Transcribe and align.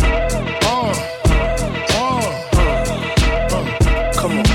Uh, 0.63 0.93
uh, 1.93 2.21
uh, 3.51 4.13
come 4.13 4.37
on. 4.39 4.45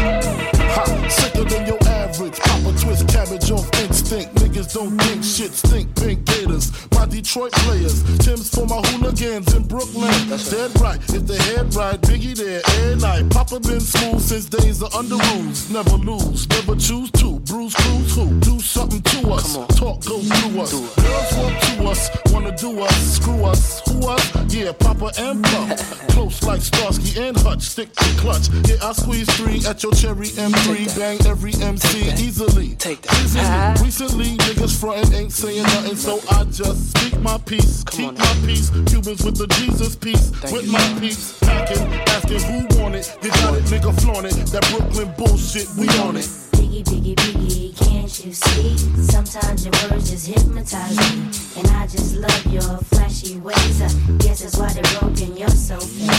Ha, 0.75 1.09
sicker 1.09 1.45
than 1.45 1.67
your 1.67 1.79
average. 1.89 2.39
Papa 2.39 2.73
twist 2.79 3.09
cabbage 3.09 3.51
instinct. 3.81 4.46
Niggas 4.57 4.73
don't 4.73 4.97
think 5.03 5.23
shit 5.23 5.53
stink. 5.53 5.95
Pink 5.97 6.25
gators. 6.25 6.73
My 6.93 7.05
Detroit 7.05 7.53
players. 7.53 8.03
Tim's 8.25 8.49
for 8.49 8.65
my 8.65 8.81
hooligans 8.89 9.53
in 9.55 9.65
Brooklyn. 9.65 10.11
That's 10.31 10.51
Dead 10.51 10.81
right. 10.81 10.99
If 11.13 11.27
the 11.27 11.37
head 11.37 11.75
right, 11.75 12.01
Biggie 12.01 12.35
there 12.35 12.63
every 12.65 12.97
night. 12.97 13.29
Papa 13.29 13.61
been 13.61 13.81
smooth 13.81 14.23
since 14.23 14.47
days 14.47 14.81
of 14.81 14.95
under 14.95 15.17
rules. 15.17 15.69
Never 15.71 15.97
lose. 15.97 16.49
Never 16.49 16.75
choose 16.75 17.11
to. 17.21 17.39
Bruise, 17.41 17.75
cruise, 17.75 18.15
who? 18.15 18.41
Do 18.41 18.59
something 18.59 19.03
to 19.03 19.31
us. 19.33 19.53
Talk, 19.77 20.03
go 20.07 20.21
through 20.21 20.61
us. 20.63 20.73
Girls 20.73 21.33
want 21.37 21.63
to 21.63 21.89
us. 21.91 22.11
Wanna 22.33 22.57
do 22.57 22.81
us. 22.81 23.17
Screw 23.17 23.45
us. 23.45 23.83
Who 23.91 24.09
us? 24.09 24.55
Yeah, 24.55 24.73
Papa 24.73 25.13
and 25.19 25.45
Pump. 25.45 25.79
Close 26.17 26.43
like 26.45 26.63
Starsky 26.63 27.21
and 27.21 27.37
Hutch. 27.37 27.61
Stick 27.61 27.93
to 27.95 28.05
clutch. 28.17 28.49
Yeah, 28.65 28.77
I 28.83 28.93
squeeze 28.93 29.29
three 29.37 29.61
at 29.67 29.83
your 29.83 29.93
cherry 29.93 30.29
M3. 30.29 30.99
Bang 30.99 31.19
every 31.27 31.53
MC 31.61 32.09
easily. 32.25 32.75
Take 32.77 33.03
that. 33.03 33.13
Easily. 33.21 33.85
Recently, 33.85 34.46
niggas 34.47 34.79
frontin' 34.79 35.15
ain't 35.15 35.33
saying 35.33 35.63
nothing, 35.63 35.97
so 35.97 36.21
I 36.31 36.45
just 36.45 36.97
speak 36.97 37.19
my 37.21 37.39
peace. 37.39 37.83
Keep 37.91 38.19
my 38.19 38.35
peace. 38.47 38.71
Cubans 38.87 39.25
with 39.25 39.37
the 39.37 39.47
Jesus 39.59 39.97
peace. 39.97 40.31
with 40.53 40.71
my 40.71 40.97
peace. 41.01 41.39
Packing, 41.41 41.83
asking 42.15 42.41
who 42.41 42.81
want 42.81 42.95
it. 42.95 43.17
You 43.23 43.31
got 43.31 43.55
it, 43.55 43.65
nigga, 43.65 44.01
flaunt 44.01 44.27
it. 44.27 44.35
That 44.53 44.67
Brooklyn 44.71 45.13
bullshit, 45.17 45.69
we 45.77 45.89
on 46.01 46.17
it. 46.17 46.46
Biggie, 46.77 47.15
biggie, 47.15 47.15
biggie, 47.15 47.89
can't 47.89 48.27
you 48.27 48.33
see? 48.35 48.77
Sometimes 49.03 49.65
your 49.65 49.73
words 49.89 50.11
just 50.11 50.27
hypnotize 50.27 50.95
me. 50.95 51.23
And 51.57 51.69
I 51.69 51.87
just 51.87 52.17
love 52.17 52.47
your 52.53 52.77
flashy 52.93 53.39
ways. 53.39 53.81
I 53.81 53.89
guess 54.19 54.43
that's 54.43 54.59
why 54.59 54.71
they're 54.75 55.01
broken, 55.01 55.39
you're 55.39 55.49
so 55.49 55.79
fake. 55.81 56.11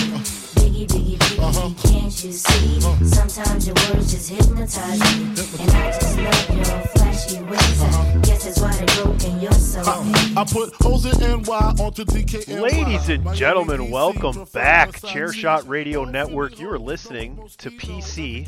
Biggie, 0.57 0.87
biggie, 0.87 1.17
biggie, 1.19 1.91
can't 1.91 2.23
you 2.23 2.31
see? 2.31 2.81
Sometimes 3.05 3.67
your 3.67 3.75
words 3.75 4.11
just 4.11 4.31
hypnotize 4.31 4.99
me. 4.99 5.25
And 5.61 5.71
I 5.73 5.91
just 5.91 6.17
love 6.17 6.49
your 6.57 6.81
flashy 6.87 7.39
ways. 7.43 7.81
I 7.83 8.19
guess 8.23 8.45
that's 8.45 8.59
why 8.59 8.73
they're 8.73 9.03
broken, 9.03 9.39
you're 9.39 9.51
so 9.51 9.83
fake. 9.83 10.37
I 10.37 10.43
put 10.43 10.73
hoes 10.81 11.05
in 11.05 11.19
NY 11.19 11.53
onto 11.53 12.03
DKNY. 12.03 12.61
Ladies 12.61 13.09
and 13.09 13.31
gentlemen, 13.35 13.91
welcome 13.91 14.45
back. 14.53 14.93
Chairshot 15.01 15.67
Radio 15.67 16.03
Network. 16.03 16.59
You 16.59 16.71
are 16.71 16.79
listening 16.79 17.47
to 17.59 17.69
PC 17.69 18.47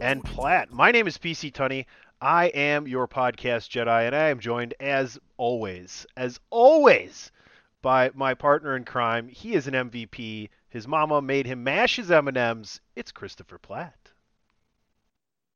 and 0.00 0.24
Platt. 0.24 0.72
My 0.72 0.90
name 0.90 1.06
is 1.06 1.18
PC 1.18 1.52
Tunney. 1.52 1.86
I 2.20 2.46
am 2.46 2.88
your 2.88 3.06
podcast 3.06 3.68
Jedi, 3.70 4.06
and 4.06 4.14
I 4.14 4.28
am 4.30 4.40
joined 4.40 4.74
as 4.80 5.18
always, 5.36 6.06
as 6.16 6.40
always, 6.50 7.30
by 7.82 8.10
my 8.14 8.34
partner 8.34 8.76
in 8.76 8.84
crime. 8.84 9.28
He 9.28 9.54
is 9.54 9.66
an 9.66 9.74
MVP. 9.74 10.48
His 10.68 10.88
mama 10.88 11.20
made 11.22 11.46
him 11.46 11.64
mash 11.64 11.96
his 11.96 12.10
M&Ms. 12.10 12.80
It's 12.96 13.12
Christopher 13.12 13.58
Platt. 13.58 14.10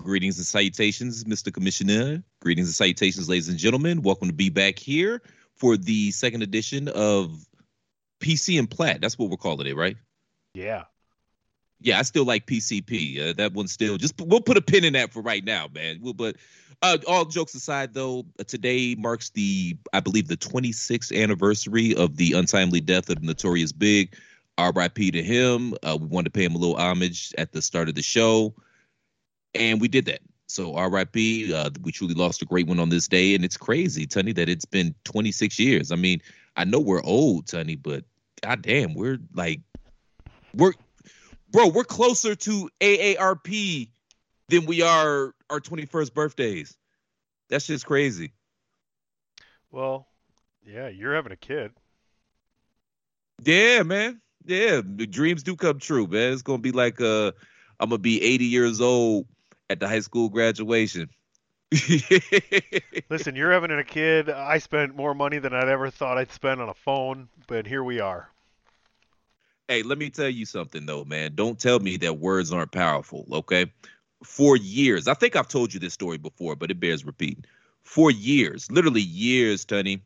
Greetings 0.00 0.38
and 0.38 0.46
salutations, 0.46 1.24
Mr. 1.24 1.52
Commissioner. 1.52 2.22
Greetings 2.40 2.68
and 2.68 2.74
salutations, 2.74 3.28
ladies 3.28 3.48
and 3.48 3.58
gentlemen. 3.58 4.02
Welcome 4.02 4.28
to 4.28 4.34
be 4.34 4.50
back 4.50 4.78
here 4.78 5.22
for 5.56 5.76
the 5.76 6.12
second 6.12 6.42
edition 6.42 6.88
of 6.88 7.44
PC 8.20 8.58
and 8.58 8.70
Platt. 8.70 9.00
That's 9.00 9.18
what 9.18 9.30
we're 9.30 9.36
calling 9.36 9.66
it, 9.66 9.76
right? 9.76 9.96
Yeah. 10.54 10.84
Yeah, 11.80 11.98
I 11.98 12.02
still 12.02 12.24
like 12.24 12.46
PCP. 12.46 13.30
Uh, 13.30 13.32
that 13.34 13.52
one's 13.52 13.72
still 13.72 13.96
just 13.96 14.20
we'll 14.20 14.40
put 14.40 14.56
a 14.56 14.62
pin 14.62 14.84
in 14.84 14.94
that 14.94 15.12
for 15.12 15.22
right 15.22 15.44
now, 15.44 15.68
man. 15.72 15.98
We'll, 16.00 16.12
but 16.12 16.36
uh, 16.82 16.98
all 17.06 17.24
jokes 17.24 17.54
aside, 17.54 17.94
though, 17.94 18.24
uh, 18.38 18.44
today 18.44 18.94
marks 18.98 19.30
the 19.30 19.76
I 19.92 20.00
believe 20.00 20.28
the 20.28 20.36
26th 20.36 21.16
anniversary 21.16 21.94
of 21.94 22.16
the 22.16 22.32
untimely 22.32 22.80
death 22.80 23.10
of 23.10 23.22
Notorious 23.22 23.72
Big. 23.72 24.16
R.I.P. 24.58 25.12
to 25.12 25.22
him. 25.22 25.72
Uh, 25.84 25.96
we 26.00 26.08
wanted 26.08 26.32
to 26.32 26.36
pay 26.36 26.44
him 26.44 26.54
a 26.54 26.58
little 26.58 26.76
homage 26.76 27.32
at 27.38 27.52
the 27.52 27.62
start 27.62 27.88
of 27.88 27.94
the 27.94 28.02
show, 28.02 28.52
and 29.54 29.80
we 29.80 29.86
did 29.86 30.04
that. 30.06 30.18
So 30.48 30.74
R.I.P. 30.74 31.54
Uh, 31.54 31.70
we 31.82 31.92
truly 31.92 32.14
lost 32.14 32.42
a 32.42 32.44
great 32.44 32.66
one 32.66 32.80
on 32.80 32.88
this 32.88 33.06
day, 33.06 33.34
and 33.36 33.44
it's 33.44 33.56
crazy, 33.56 34.04
Tony, 34.04 34.32
that 34.32 34.48
it's 34.48 34.64
been 34.64 34.94
26 35.04 35.58
years. 35.60 35.92
I 35.92 35.96
mean, 35.96 36.20
I 36.56 36.64
know 36.64 36.80
we're 36.80 37.02
old, 37.04 37.46
Tony, 37.46 37.76
but 37.76 38.04
goddamn, 38.42 38.94
we're 38.94 39.18
like 39.32 39.60
we're 40.54 40.72
bro, 41.50 41.68
we're 41.68 41.84
closer 41.84 42.34
to 42.34 42.70
AARP 42.80 43.88
than 44.48 44.66
we 44.66 44.82
are 44.82 45.34
our 45.50 45.60
21st 45.60 46.14
birthdays. 46.14 46.76
That's 47.48 47.66
just 47.66 47.86
crazy. 47.86 48.32
Well, 49.70 50.06
yeah, 50.66 50.88
you're 50.88 51.14
having 51.14 51.32
a 51.32 51.36
kid. 51.36 51.72
Yeah, 53.44 53.82
man. 53.82 54.20
Yeah, 54.44 54.80
dreams 54.80 55.42
do 55.42 55.56
come 55.56 55.78
true, 55.78 56.06
man. 56.06 56.32
It's 56.32 56.42
gonna 56.42 56.58
be 56.58 56.72
like 56.72 57.00
uh, 57.00 57.32
I'm 57.78 57.90
gonna 57.90 57.98
be 57.98 58.22
80 58.22 58.44
years 58.46 58.80
old 58.80 59.26
at 59.68 59.78
the 59.80 59.88
high 59.88 60.00
school 60.00 60.28
graduation. 60.28 61.10
Listen, 63.10 63.36
you're 63.36 63.52
having 63.52 63.70
a 63.70 63.84
kid. 63.84 64.30
I 64.30 64.58
spent 64.58 64.96
more 64.96 65.14
money 65.14 65.38
than 65.38 65.52
I'd 65.52 65.68
ever 65.68 65.90
thought 65.90 66.16
I'd 66.16 66.32
spend 66.32 66.62
on 66.62 66.70
a 66.70 66.74
phone, 66.74 67.28
but 67.46 67.66
here 67.66 67.84
we 67.84 68.00
are. 68.00 68.30
Hey, 69.68 69.82
let 69.82 69.98
me 69.98 70.08
tell 70.10 70.28
you 70.30 70.46
something 70.46 70.86
though, 70.86 71.04
man. 71.04 71.34
Don't 71.34 71.58
tell 71.58 71.78
me 71.78 71.96
that 71.98 72.18
words 72.18 72.52
aren't 72.52 72.72
powerful, 72.72 73.26
okay? 73.32 73.70
For 74.24 74.56
years, 74.56 75.06
I 75.08 75.14
think 75.14 75.36
I've 75.36 75.48
told 75.48 75.74
you 75.74 75.80
this 75.80 75.94
story 75.94 76.18
before, 76.18 76.56
but 76.56 76.70
it 76.70 76.80
bears 76.80 77.04
repeating. 77.04 77.44
For 77.82 78.10
years, 78.10 78.70
literally 78.70 79.02
years, 79.02 79.64
Tony, 79.64 80.02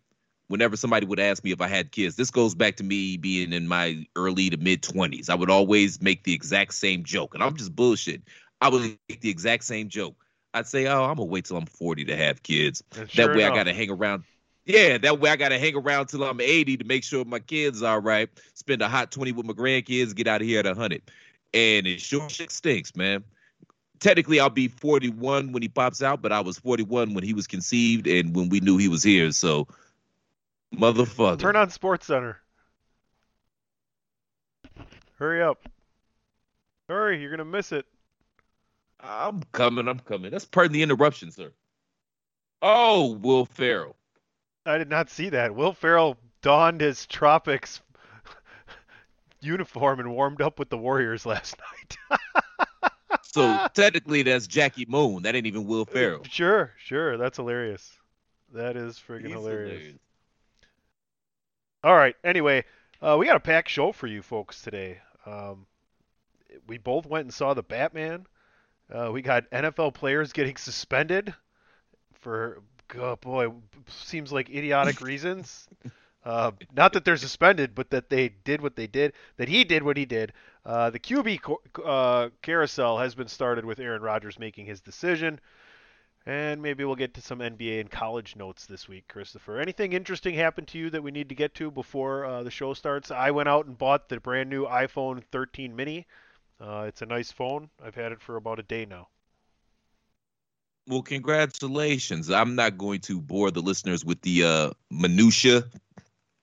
whenever 0.49 0.76
somebody 0.76 1.06
would 1.06 1.20
ask 1.20 1.43
me 1.44 1.53
if 1.53 1.61
I 1.61 1.69
had 1.69 1.93
kids, 1.93 2.17
this 2.17 2.31
goes 2.31 2.55
back 2.55 2.76
to 2.76 2.85
me 2.85 3.17
being 3.17 3.53
in 3.53 3.69
my 3.69 4.05
early 4.17 4.50
to 4.50 4.56
mid 4.56 4.82
20s. 4.82 5.31
I 5.31 5.35
would 5.35 5.50
always 5.50 6.03
make 6.03 6.25
the 6.25 6.35
exact 6.35 6.75
same 6.75 7.05
joke, 7.05 7.35
and 7.35 7.43
I'm 7.43 7.56
just 7.56 7.75
bullshit. 7.75 8.23
I 8.61 8.69
would 8.69 8.82
make 9.08 9.20
the 9.20 9.31
exact 9.31 9.65
same 9.65 9.88
joke. 9.88 10.17
I'd 10.55 10.67
say, 10.67 10.87
"Oh, 10.87 11.05
I'm 11.05 11.17
gonna 11.17 11.25
wait 11.25 11.47
till 11.47 11.56
I'm 11.56 11.67
40 11.67 12.05
to 12.06 12.17
have 12.17 12.43
kids. 12.43 12.82
And 12.93 13.08
that 13.15 13.32
way, 13.32 13.43
enough. 13.43 13.53
I 13.55 13.58
gotta 13.58 13.73
hang 13.75 13.91
around. 13.91 14.25
Yeah, 14.64 14.99
that 14.99 15.19
way 15.19 15.31
I 15.31 15.37
gotta 15.37 15.59
hang 15.59 15.75
around 15.75 16.06
till 16.06 16.23
I'm 16.23 16.41
80 16.41 16.76
to 16.79 16.85
make 16.85 17.03
sure 17.03 17.25
my 17.25 17.41
kids 17.41 17.82
are 17.82 17.94
all 17.94 18.00
right. 18.00 18.29
Spend 18.55 18.81
a 18.81 18.88
hot 18.88 19.11
20 19.11 19.32
with 19.32 19.47
my 19.47 19.55
grandkids. 19.55 20.14
Get 20.14 20.29
out 20.29 20.41
of 20.41 20.47
here 20.47 20.61
at 20.61 20.67
100. 20.67 21.03
And 21.55 21.87
it 21.87 22.00
sure 22.00 22.29
shit 22.31 22.50
stinks, 22.50 22.94
man. 22.94 23.25
Technically, 23.99 24.41
I'll 24.41 24.50
be 24.50 24.69
41 24.69 25.53
when 25.53 25.62
he 25.62 25.69
pops 25.69 26.03
out, 26.03 26.23
but 26.23 26.32
I 26.32 26.41
was 26.41 26.59
41 26.59 27.14
when 27.14 27.25
he 27.25 27.35
was 27.35 27.47
conceived 27.47 28.06
and 28.06 28.35
when 28.35 28.49
we 28.49 28.61
knew 28.61 28.76
he 28.76 28.88
was 28.88 29.03
here. 29.03 29.31
So, 29.32 29.69
motherfucker. 30.75 31.38
Turn 31.38 31.56
on 31.56 31.70
Sports 31.70 32.06
Center. 32.06 32.38
Hurry 35.19 35.43
up. 35.43 35.69
Hurry, 36.88 37.20
you're 37.20 37.31
gonna 37.31 37.44
miss 37.44 37.73
it. 37.73 37.87
I'm 39.00 39.43
coming. 39.53 39.88
I'm 39.88 40.00
coming. 40.00 40.31
That's 40.31 40.44
part 40.44 40.67
of 40.67 40.73
the 40.73 40.82
interruption, 40.82 41.31
sir. 41.31 41.53
Oh, 42.61 43.12
Will 43.15 43.44
Ferrell. 43.44 43.97
I 44.64 44.79
did 44.79 44.88
not 44.88 45.11
see 45.11 45.31
that. 45.31 45.55
Will 45.55 45.73
Ferrell 45.73 46.17
donned 46.41 46.81
his 46.81 47.06
tropics 47.06 47.81
uniform 49.41 50.00
and 50.00 50.12
warmed 50.12 50.41
up 50.41 50.59
with 50.59 50.70
the 50.70 50.79
Warriors 50.79 51.26
last 51.26 51.56
night. 52.11 52.19
So 53.23 53.67
technically, 53.75 54.23
that's 54.23 54.47
Jackie 54.47 54.87
Moon. 54.87 55.23
That 55.23 55.35
ain't 55.35 55.47
even 55.47 55.67
Will 55.67 55.87
Ferrell. 55.87 56.23
sure, 56.31 56.73
sure. 56.79 57.17
That's 57.17 57.38
hilarious. 57.38 57.91
That 58.53 58.76
is 58.76 58.99
friggin' 58.99 59.26
He's 59.26 59.32
hilarious. 59.32 59.94
All 61.82 61.94
right. 61.94 62.15
Anyway, 62.23 62.65
uh, 63.00 63.17
we 63.19 63.26
got 63.26 63.37
a 63.37 63.41
packed 63.41 63.70
show 63.70 63.91
for 63.93 64.06
you 64.06 64.23
folks 64.23 64.61
today. 64.61 64.99
Um, 65.25 65.67
we 66.67 66.79
both 66.79 67.06
went 67.06 67.25
and 67.25 67.35
saw 67.35 67.55
the 67.55 67.62
Batman. 67.62 68.26
Uh, 68.93 69.11
we 69.11 69.23
got 69.23 69.50
NFL 69.50 69.94
players 69.94 70.32
getting 70.32 70.56
suspended 70.56 71.35
for, 72.20 72.61
oh 72.99 73.17
boy, 73.17 73.49
seems 73.88 74.32
like 74.32 74.50
idiotic 74.50 75.00
reasons. 75.00 75.69
Uh, 76.25 76.52
not 76.73 76.93
that 76.93 77.05
they're 77.05 77.17
suspended, 77.17 77.75
but 77.75 77.90
that 77.90 78.08
they 78.08 78.29
did 78.29 78.61
what 78.61 78.76
they 78.76 78.87
did, 78.87 79.12
that 79.38 79.49
he 79.49 79.64
did 79.64 79.82
what 79.82 79.96
he 79.96 80.05
did. 80.05 80.32
Uh, 80.64 80.88
the 80.88 80.99
QB 81.00 81.43
co- 81.43 81.82
uh, 81.82 82.31
carousel 82.43 82.99
has 82.99 83.14
been 83.14 83.26
started 83.26 83.64
with 83.64 83.81
Aaron 83.81 84.02
Rodgers 84.02 84.38
making 84.38 84.67
his 84.67 84.81
decision. 84.81 85.40
And 86.25 86.62
maybe 86.62 86.84
we'll 86.84 86.94
get 86.94 87.14
to 87.14 87.20
some 87.20 87.40
NBA 87.40 87.81
and 87.81 87.90
college 87.90 88.37
notes 88.37 88.67
this 88.67 88.88
week, 88.88 89.08
Christopher. 89.08 89.58
Anything 89.58 89.93
interesting 89.93 90.37
happened 90.37 90.69
to 90.69 90.79
you 90.79 90.88
that 90.90 91.02
we 91.02 91.11
need 91.11 91.29
to 91.31 91.34
get 91.34 91.55
to 91.56 91.69
before 91.73 92.25
uh, 92.25 92.44
the 92.44 92.50
show 92.50 92.75
starts? 92.75 93.11
I 93.11 93.32
went 93.32 93.49
out 93.49 93.67
and 93.67 93.76
bought 93.76 94.08
the 94.08 94.20
brand 94.20 94.49
new 94.49 94.64
iPhone 94.64 95.25
13 95.32 95.75
mini. 95.75 96.06
Uh, 96.61 96.84
it's 96.87 97.02
a 97.02 97.06
nice 97.06 97.32
phone. 97.32 97.70
I've 97.84 97.96
had 97.96 98.12
it 98.12 98.20
for 98.20 98.37
about 98.37 98.61
a 98.61 98.62
day 98.62 98.87
now. 98.87 99.08
Well, 100.88 101.02
congratulations. 101.02 102.31
I'm 102.31 102.55
not 102.56 102.76
going 102.76 103.00
to 103.02 103.20
bore 103.20 103.50
the 103.50 103.61
listeners 103.62 104.05
with 104.05 104.20
the 104.23 104.44
uh, 104.44 104.70
minutia 104.90 105.64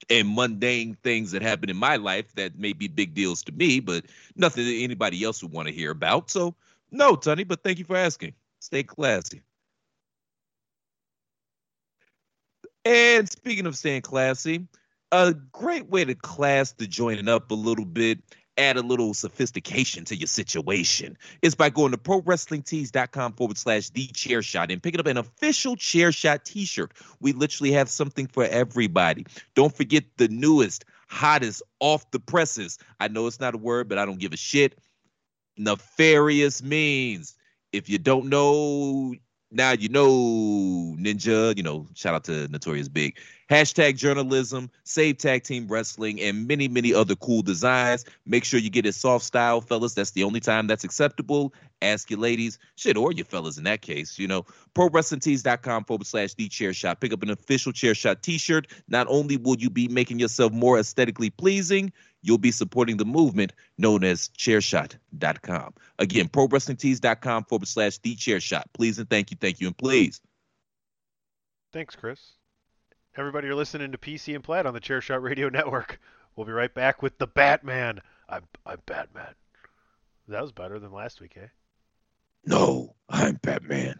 and 0.09 0.33
mundane 0.33 0.95
things 1.03 1.31
that 1.31 1.41
happen 1.41 1.69
in 1.69 1.75
my 1.77 1.97
life 1.97 2.33
that 2.35 2.57
may 2.57 2.73
be 2.73 2.87
big 2.87 3.13
deals 3.13 3.43
to 3.43 3.51
me, 3.51 3.79
but 3.79 4.05
nothing 4.35 4.65
that 4.65 4.83
anybody 4.83 5.23
else 5.23 5.43
would 5.43 5.51
want 5.51 5.67
to 5.67 5.73
hear 5.73 5.91
about. 5.91 6.31
So, 6.31 6.55
no, 6.91 7.15
Tony, 7.15 7.43
but 7.43 7.63
thank 7.63 7.79
you 7.79 7.85
for 7.85 7.97
asking. 7.97 8.33
Stay 8.59 8.83
classy. 8.83 9.41
And 12.85 13.29
speaking 13.29 13.65
of 13.67 13.77
staying 13.77 14.01
classy, 14.01 14.67
a 15.11 15.33
great 15.51 15.89
way 15.89 16.05
to 16.05 16.15
class 16.15 16.71
the 16.71 16.87
joining 16.87 17.27
up 17.27 17.51
a 17.51 17.55
little 17.55 17.85
bit, 17.85 18.19
add 18.59 18.77
a 18.77 18.81
little 18.81 19.13
sophistication 19.13 20.05
to 20.05 20.15
your 20.15 20.27
situation, 20.27 21.17
is 21.41 21.55
by 21.55 21.69
going 21.69 21.91
to 21.91 21.97
prowrestlingtees.com 21.97 23.33
forward 23.33 23.57
slash 23.57 23.89
the 23.89 24.07
chair 24.07 24.41
shot 24.41 24.71
and 24.71 24.83
picking 24.83 24.99
up 24.99 25.07
an 25.07 25.17
official 25.17 25.75
chair 25.75 26.11
shot 26.11 26.45
t 26.45 26.65
shirt. 26.65 26.91
We 27.19 27.33
literally 27.33 27.71
have 27.71 27.89
something 27.89 28.27
for 28.27 28.43
everybody. 28.45 29.25
Don't 29.55 29.75
forget 29.75 30.03
the 30.17 30.27
newest, 30.27 30.85
hottest, 31.07 31.63
off 31.79 32.09
the 32.11 32.19
presses. 32.19 32.77
I 32.99 33.07
know 33.07 33.27
it's 33.27 33.39
not 33.39 33.55
a 33.55 33.57
word, 33.57 33.89
but 33.89 33.97
I 33.97 34.05
don't 34.05 34.19
give 34.19 34.33
a 34.33 34.37
shit. 34.37 34.77
Nefarious 35.57 36.61
means. 36.61 37.35
If 37.71 37.89
you 37.89 37.97
don't 37.97 38.29
know, 38.29 39.15
now 39.51 39.71
you 39.71 39.89
know 39.89 40.95
ninja 40.99 41.55
you 41.57 41.63
know 41.63 41.87
shout 41.95 42.13
out 42.13 42.23
to 42.25 42.47
notorious 42.49 42.87
big. 42.87 43.17
Hashtag 43.49 43.97
journalism 43.97 44.69
save 44.83 45.17
tag 45.17 45.43
team 45.43 45.67
wrestling 45.67 46.21
and 46.21 46.47
many 46.47 46.67
many 46.67 46.93
other 46.93 47.15
cool 47.15 47.41
designs. 47.41 48.05
Make 48.25 48.45
sure 48.45 48.59
you 48.59 48.69
get 48.69 48.85
it 48.85 48.93
soft 48.93 49.25
style 49.25 49.61
fellas. 49.61 49.93
That's 49.93 50.11
the 50.11 50.23
only 50.23 50.39
time 50.39 50.67
that's 50.67 50.83
acceptable. 50.83 51.53
Ask 51.81 52.11
your 52.11 52.19
ladies 52.19 52.59
shit 52.75 52.97
or 52.97 53.11
your 53.11 53.25
fellas 53.25 53.57
in 53.57 53.63
that 53.63 53.81
case 53.81 54.19
you 54.19 54.27
know. 54.27 54.45
Prowrestlingtees.com 54.75 55.85
forward 55.85 56.05
slash 56.05 56.35
the 56.35 56.47
chair 56.47 56.73
shot. 56.73 57.01
Pick 57.01 57.11
up 57.11 57.23
an 57.23 57.31
official 57.31 57.71
chair 57.71 57.95
shot 57.95 58.21
t-shirt. 58.21 58.67
Not 58.87 59.07
only 59.09 59.35
will 59.37 59.57
you 59.57 59.69
be 59.69 59.87
making 59.87 60.19
yourself 60.19 60.53
more 60.53 60.77
aesthetically 60.77 61.31
pleasing 61.31 61.91
you'll 62.21 62.37
be 62.37 62.51
supporting 62.51 62.97
the 62.97 63.05
movement 63.05 63.53
known 63.77 64.03
as 64.03 64.29
chairshot.com. 64.29 65.73
Again, 65.97 66.27
prowrestlingtees.com 66.27 67.45
forward 67.45 67.67
slash 67.67 67.97
the 67.99 68.15
chair 68.15 68.39
shot. 68.39 68.69
Please 68.73 68.99
and 68.99 69.09
thank 69.09 69.31
you, 69.31 69.37
thank 69.39 69.59
you, 69.59 69.67
and 69.67 69.77
please. 69.77 70.21
Thanks, 71.71 71.95
Chris. 71.95 72.19
Everybody, 73.15 73.47
you're 73.47 73.55
listening 73.55 73.91
to 73.91 73.97
PC 73.97 74.35
and 74.35 74.43
Platt 74.43 74.65
on 74.65 74.73
the 74.73 74.79
Chairshot 74.79 75.21
Radio 75.21 75.49
Network. 75.49 75.99
We'll 76.35 76.45
be 76.45 76.51
right 76.53 76.73
back 76.73 77.01
with 77.01 77.17
the 77.17 77.27
Batman. 77.27 77.99
I'm 78.29 78.43
I'm 78.65 78.79
Batman. 78.85 79.33
That 80.29 80.41
was 80.41 80.51
better 80.51 80.79
than 80.79 80.91
last 80.93 81.19
week, 81.19 81.35
eh? 81.35 81.47
No, 82.45 82.95
I'm 83.09 83.35
Batman. 83.35 83.99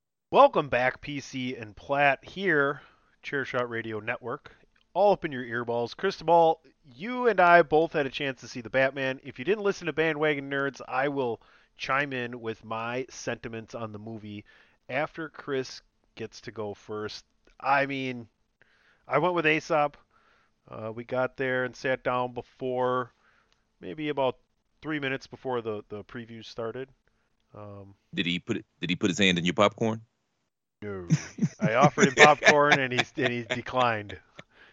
Welcome 0.31 0.69
back, 0.69 1.01
PC 1.01 1.61
and 1.61 1.75
Platt 1.75 2.23
here, 2.23 2.81
Chairshot 3.21 3.67
Radio 3.67 3.99
Network. 3.99 4.55
All 4.93 5.11
up 5.11 5.25
in 5.25 5.31
your 5.33 5.43
earballs. 5.43 5.93
Cristobal, 5.93 6.61
you 6.95 7.27
and 7.27 7.41
I 7.41 7.63
both 7.63 7.91
had 7.91 8.05
a 8.05 8.09
chance 8.09 8.39
to 8.39 8.47
see 8.47 8.61
the 8.61 8.69
Batman. 8.69 9.19
If 9.25 9.39
you 9.39 9.43
didn't 9.43 9.65
listen 9.65 9.87
to 9.87 9.93
Bandwagon 9.93 10.49
Nerds, 10.49 10.79
I 10.87 11.09
will 11.09 11.41
chime 11.75 12.13
in 12.13 12.39
with 12.39 12.63
my 12.63 13.05
sentiments 13.09 13.75
on 13.75 13.91
the 13.91 13.99
movie 13.99 14.45
after 14.87 15.27
Chris 15.27 15.81
gets 16.15 16.39
to 16.41 16.51
go 16.51 16.75
first. 16.75 17.25
I 17.59 17.85
mean, 17.85 18.25
I 19.09 19.17
went 19.17 19.35
with 19.35 19.45
Aesop. 19.45 19.97
Uh, 20.69 20.93
we 20.95 21.03
got 21.03 21.35
there 21.35 21.65
and 21.65 21.75
sat 21.75 22.05
down 22.05 22.31
before, 22.33 23.11
maybe 23.81 24.07
about 24.07 24.37
three 24.81 25.01
minutes 25.01 25.27
before 25.27 25.61
the, 25.61 25.83
the 25.89 26.05
preview 26.05 26.41
started. 26.41 26.87
Um, 27.53 27.95
Did 28.15 28.27
he 28.27 28.39
put 28.39 28.55
it, 28.55 28.65
did 28.79 28.89
he 28.89 28.95
put 28.95 29.09
his 29.09 29.19
hand 29.19 29.37
in 29.37 29.43
your 29.43 29.55
popcorn? 29.55 29.99
No. 30.81 31.07
I 31.59 31.75
offered 31.75 32.07
him 32.07 32.15
popcorn 32.15 32.79
and 32.79 32.91
he 32.91 33.01
and 33.17 33.31
he 33.31 33.43
declined. 33.43 34.17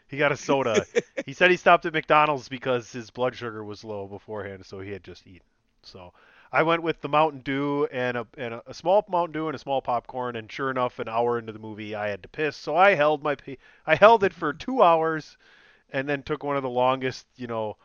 He 0.09 0.17
got 0.17 0.33
a 0.33 0.37
soda. 0.37 0.87
He 1.27 1.35
said 1.35 1.51
he 1.51 1.57
stopped 1.59 1.85
at 1.85 1.93
McDonald's 1.93 2.49
because 2.49 2.91
his 2.91 3.11
blood 3.11 3.35
sugar 3.35 3.63
was 3.63 3.85
low 3.85 4.07
beforehand, 4.07 4.65
so 4.65 4.81
he 4.81 4.91
had 4.91 5.05
just 5.05 5.27
eaten. 5.27 5.47
So 5.83 6.15
I 6.51 6.63
went 6.63 6.83
with 6.83 7.01
the 7.03 7.09
Mountain 7.09 7.41
Dew 7.41 7.87
and 7.93 8.17
a 8.17 8.27
and 8.39 8.55
a, 8.55 8.75
small 8.75 9.05
Mountain 9.09 9.33
Dew 9.33 9.49
and 9.49 9.55
a 9.55 9.59
small 9.59 9.83
popcorn. 9.83 10.37
And 10.37 10.51
sure 10.51 10.71
enough, 10.71 10.99
an 10.99 11.09
hour 11.09 11.39
into 11.39 11.53
the 11.53 11.59
movie, 11.59 11.95
I 11.95 12.09
had 12.09 12.23
to 12.23 12.29
piss. 12.29 12.57
So 12.57 12.75
I 12.75 12.95
held 12.95 13.23
my 13.23 13.37
I 13.87 13.97
held 13.97 14.25
it 14.25 14.33
for 14.33 14.53
two 14.53 14.83
hours, 14.83 15.37
and 15.91 16.09
then 16.09 16.23
took 16.23 16.43
one 16.43 16.57
of 16.57 16.63
the 16.63 16.71
longest, 16.71 17.27
you 17.37 17.47
know, 17.47 17.77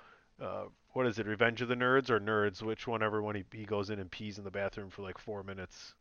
uh, 0.41 0.65
what 0.91 1.07
is 1.07 1.19
it, 1.19 1.27
Revenge 1.27 1.61
of 1.61 1.67
the 1.67 1.75
Nerds 1.75 2.09
or 2.09 2.19
Nerds? 2.19 2.61
Which 2.61 2.87
one 2.87 3.03
ever 3.03 3.21
when 3.21 3.35
he 3.35 3.43
he 3.51 3.65
goes 3.65 3.89
in 3.89 3.99
and 3.99 4.09
pees 4.09 4.37
in 4.37 4.45
the 4.45 4.51
bathroom 4.51 4.89
for 4.89 5.01
like 5.01 5.17
four 5.17 5.43
minutes. 5.43 5.93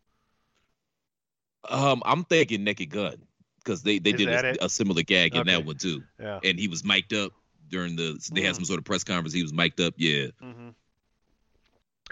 Um, 1.68 2.02
I'm 2.04 2.24
thinking 2.24 2.64
Naked 2.64 2.90
Gun 2.90 3.16
because 3.58 3.82
they, 3.82 3.98
they 3.98 4.12
Is 4.12 4.18
did 4.18 4.28
a, 4.28 4.64
a 4.64 4.68
similar 4.68 5.02
gag 5.02 5.36
in 5.36 5.46
that 5.46 5.64
one 5.64 5.76
too. 5.76 6.04
Yeah. 6.18 6.40
And 6.42 6.58
he 6.58 6.68
was 6.68 6.84
mic'd 6.84 7.14
up 7.14 7.32
during 7.70 7.96
the 7.96 8.18
they 8.32 8.42
had 8.42 8.54
Mm. 8.54 8.56
some 8.56 8.64
sort 8.64 8.78
of 8.78 8.84
press 8.84 9.04
conference. 9.04 9.32
He 9.32 9.42
was 9.42 9.52
mic'd 9.52 9.80
up. 9.80 9.94
Yeah. 9.96 10.28
hmm 10.40 10.70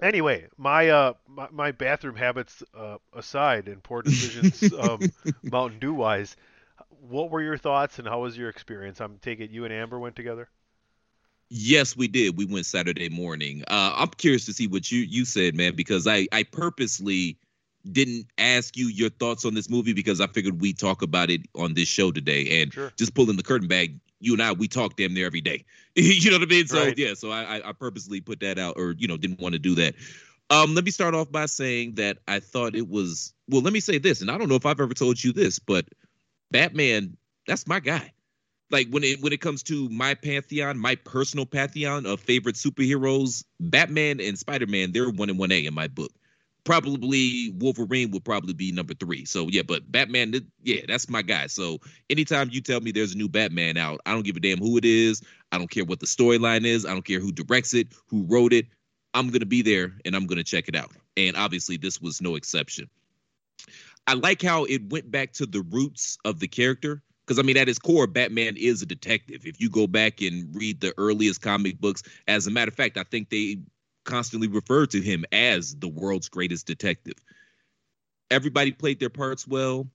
Anyway, 0.03 0.47
my 0.57 0.89
uh 0.89 1.15
my, 1.27 1.49
my 1.51 1.73
bathroom 1.73 2.17
habits 2.17 2.63
uh, 2.75 2.99
aside 3.13 3.69
and 3.69 3.83
poor 3.83 4.03
decisions 4.03 4.71
um, 4.73 5.07
Mountain 5.49 5.79
Dew 5.79 5.95
wise, 5.95 6.37
what 6.89 7.31
were 7.31 7.43
your 7.43 7.59
thoughts 7.59 7.99
and 7.99 8.09
how 8.09 8.21
was 8.23 8.37
your 8.37 8.49
experience? 8.51 9.01
I'm 9.01 9.19
taking 9.19 9.51
you 9.51 9.65
and 9.65 9.73
Amber 9.75 9.99
went 9.99 10.17
together. 10.17 10.49
Yes, 11.51 11.97
we 11.97 12.07
did. 12.09 12.37
We 12.37 12.45
went 12.45 12.67
Saturday 12.67 13.09
morning. 13.09 13.65
Uh, 13.67 13.95
I'm 13.97 14.09
curious 14.11 14.47
to 14.47 14.53
see 14.53 14.69
what 14.69 14.91
you 14.91 15.01
you 15.01 15.25
said, 15.25 15.55
man, 15.57 15.75
because 15.75 16.07
I 16.07 16.29
I 16.33 16.45
purposely 16.45 17.39
didn't 17.91 18.27
ask 18.39 18.77
you 18.77 18.89
your 18.89 19.11
thoughts 19.11 19.45
on 19.45 19.55
this 19.55 19.71
movie 19.71 19.93
because 19.93 20.21
I 20.21 20.27
figured 20.27 20.61
we 20.61 20.73
talk 20.73 21.03
about 21.03 21.31
it 21.31 21.43
on 21.55 21.75
this 21.75 21.89
show 21.89 22.11
today, 22.13 22.63
and 22.63 22.73
Sure. 22.73 22.93
just 22.97 23.15
pulling 23.15 23.37
the 23.37 23.43
curtain 23.43 23.69
back. 23.69 23.89
You 24.23 24.35
and 24.35 24.43
I, 24.43 24.53
we 24.53 24.69
talk 24.69 24.97
damn 24.97 25.15
near 25.15 25.27
every 25.27 25.41
day. 25.41 25.65
you 25.95 26.31
know 26.31 26.39
what 26.39 26.47
I 26.49 26.51
mean? 26.51 26.67
So 26.67 26.79
Right. 26.85 26.99
yeah, 26.99 27.15
so 27.15 27.31
I, 27.31 27.59
I 27.59 27.69
I 27.71 27.73
purposely 27.73 28.21
put 28.21 28.41
that 28.41 28.59
out, 28.59 28.75
or 28.77 28.93
you 28.99 29.09
know, 29.09 29.17
didn't 29.17 29.41
want 29.41 29.55
to 29.55 29.59
do 29.59 29.75
that. 29.77 29.95
Um, 30.51 30.75
let 30.75 30.85
me 30.85 30.91
start 30.91 31.15
off 31.15 31.31
by 31.33 31.47
saying 31.47 31.95
that 31.95 32.19
I 32.29 32.41
thought 32.41 32.75
it 32.75 32.89
was 32.89 33.33
well. 33.49 33.63
Let 33.63 33.73
me 33.73 33.81
say 33.81 33.99
this, 33.99 34.21
and 34.21 34.31
I 34.31 34.37
don't 34.39 34.49
know 34.49 34.57
if 34.57 34.67
I've 34.67 34.81
ever 34.81 34.95
told 34.95 35.23
you 35.23 35.33
this, 35.33 35.59
but 35.59 35.87
Batman, 36.51 37.17
that's 37.47 37.67
my 37.67 37.81
guy. 37.81 38.13
like 38.71 38.89
when 38.91 39.05
it 39.05 39.21
when 39.23 39.33
it 39.33 39.41
comes 39.41 39.63
to 39.65 39.89
my 39.89 40.15
pantheon, 40.15 40.79
my 40.79 40.95
personal 40.97 41.47
pantheon 41.47 42.07
of 42.07 42.21
favorite 42.21 42.57
superheroes, 42.57 43.45
Batman 43.59 44.21
and 44.21 44.39
Spider 44.39 44.67
Man, 44.67 44.93
they're 44.93 45.11
one 45.11 45.31
and 45.31 45.39
one 45.39 45.53
A 45.53 45.65
in 45.67 45.75
my 45.75 45.89
book. 45.89 46.13
Probably 46.65 47.55
Wolverine 47.59 48.11
would 48.11 48.25
probably 48.25 48.53
be 48.53 48.71
number 48.71 48.95
three. 48.95 49.25
So 49.25 49.49
yeah, 49.49 49.63
but 49.63 49.91
Batman, 49.91 50.35
yeah, 50.63 50.83
that's 50.87 51.09
my 51.09 51.23
guy. 51.23 51.47
So 51.47 51.79
anytime 52.11 52.51
you 52.53 52.61
tell 52.61 52.81
me 52.81 52.93
there's 52.93 53.15
a 53.15 53.19
new 53.19 53.29
Batman 53.29 53.77
out, 53.77 54.01
I 54.07 54.13
don't 54.13 54.25
give 54.25 54.37
a 54.37 54.41
damn 54.41 54.59
who 54.59 54.77
it 54.77 54.85
is. 54.85 55.23
I 55.53 55.59
don't 55.59 55.71
care 55.71 55.85
what 55.85 56.01
the 56.01 56.07
storyline 56.07 56.65
is. 56.65 56.85
I 56.85 56.91
don't 56.91 57.05
care 57.05 57.21
who 57.21 57.33
directs 57.33 57.75
it, 57.75 57.89
who 58.09 58.25
wrote 58.25 58.53
it. 58.53 58.67
I'm 59.15 59.31
gonna 59.31 59.47
be 59.47 59.63
there 59.63 59.97
and 60.05 60.15
I'm 60.15 60.27
gonna 60.27 60.45
check 60.45 60.69
it 60.69 60.77
out. 60.77 60.93
And 61.17 61.37
obviously, 61.37 61.77
this 61.77 62.01
was 62.01 62.21
no 62.21 62.37
exception. 62.37 62.89
I 64.07 64.15
like 64.15 64.43
how 64.43 64.65
it 64.65 64.91
went 64.91 65.11
back 65.11 65.33
to 65.35 65.47
the 65.47 65.63
roots 65.63 66.19
of 66.25 66.41
the 66.41 66.49
character 66.49 67.03
because 67.31 67.39
I 67.39 67.43
mean, 67.43 67.57
at 67.57 67.69
his 67.69 67.79
core, 67.79 68.09
Batman 68.09 68.57
is 68.57 68.83
a 68.83 68.87
detective. 68.87 69.47
If 69.47 69.61
you 69.61 69.71
go 69.71 69.87
back 69.87 70.21
and 70.21 70.53
read 70.53 70.81
the 70.81 70.93
earliest 70.99 71.41
comic 71.41 71.81
books, 71.81 72.03
as 72.27 72.49
a 72.49 72.51
matter 72.51 72.71
of 72.71 72.75
fact, 72.75 72.97
I 72.97 73.05
think 73.05 73.31
they 73.31 73.59
constantly 74.05 74.49
referred 74.49 74.91
to 74.91 75.01
him 75.01 75.25
as 75.33 75.75
the 75.77 75.89
world's 75.89 76.29
greatest 76.29 76.67
detective. 76.67 77.15
Everybody 78.31 78.73
played 78.73 79.01
their 79.01 79.11
parts 79.11 79.47
well. 79.47 79.87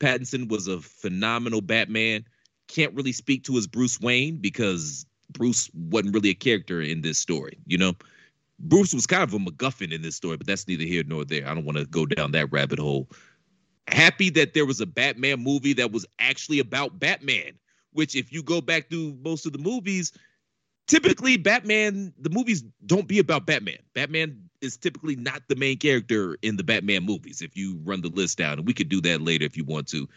Pattinson 0.00 0.48
was 0.48 0.66
a 0.66 0.80
phenomenal 0.80 1.60
Batman. 1.60 2.24
Can't 2.68 2.94
really 2.94 3.12
speak 3.12 3.44
to 3.44 3.54
his 3.54 3.66
Bruce 3.66 4.00
Wayne 4.00 4.36
because 4.36 5.06
Bruce 5.32 5.70
wasn't 5.74 6.14
really 6.14 6.30
a 6.30 6.34
character 6.34 6.80
in 6.80 7.02
this 7.02 7.18
story, 7.18 7.58
you 7.66 7.78
know? 7.78 7.94
Bruce 8.58 8.92
was 8.92 9.06
kind 9.06 9.22
of 9.22 9.32
a 9.32 9.38
MacGuffin 9.38 9.92
in 9.92 10.02
this 10.02 10.16
story, 10.16 10.36
but 10.36 10.46
that's 10.46 10.68
neither 10.68 10.84
here 10.84 11.02
nor 11.06 11.24
there. 11.24 11.48
I 11.48 11.54
don't 11.54 11.64
want 11.64 11.78
to 11.78 11.86
go 11.86 12.04
down 12.04 12.32
that 12.32 12.52
rabbit 12.52 12.78
hole 12.78 13.08
happy 13.92 14.30
that 14.30 14.54
there 14.54 14.66
was 14.66 14.80
a 14.80 14.86
Batman 14.86 15.42
movie 15.42 15.72
that 15.74 15.92
was 15.92 16.06
actually 16.18 16.58
about 16.58 16.98
Batman, 16.98 17.52
which 17.92 18.14
if 18.14 18.32
you 18.32 18.42
go 18.42 18.60
back 18.60 18.88
through 18.88 19.16
most 19.22 19.46
of 19.46 19.52
the 19.52 19.58
movies, 19.58 20.12
typically 20.86 21.36
Batman, 21.36 22.12
the 22.18 22.30
movies 22.30 22.64
don't 22.84 23.08
be 23.08 23.18
about 23.18 23.46
Batman. 23.46 23.78
Batman 23.94 24.50
is 24.60 24.76
typically 24.76 25.16
not 25.16 25.42
the 25.48 25.56
main 25.56 25.78
character 25.78 26.36
in 26.42 26.56
the 26.56 26.64
Batman 26.64 27.04
movies 27.04 27.42
if 27.42 27.56
you 27.56 27.80
run 27.84 28.02
the 28.02 28.08
list 28.08 28.38
down. 28.38 28.58
And 28.58 28.66
we 28.66 28.74
could 28.74 28.88
do 28.88 29.00
that 29.02 29.22
later 29.22 29.44
if 29.44 29.56
you 29.56 29.64
want 29.64 29.88
to. 29.88 30.08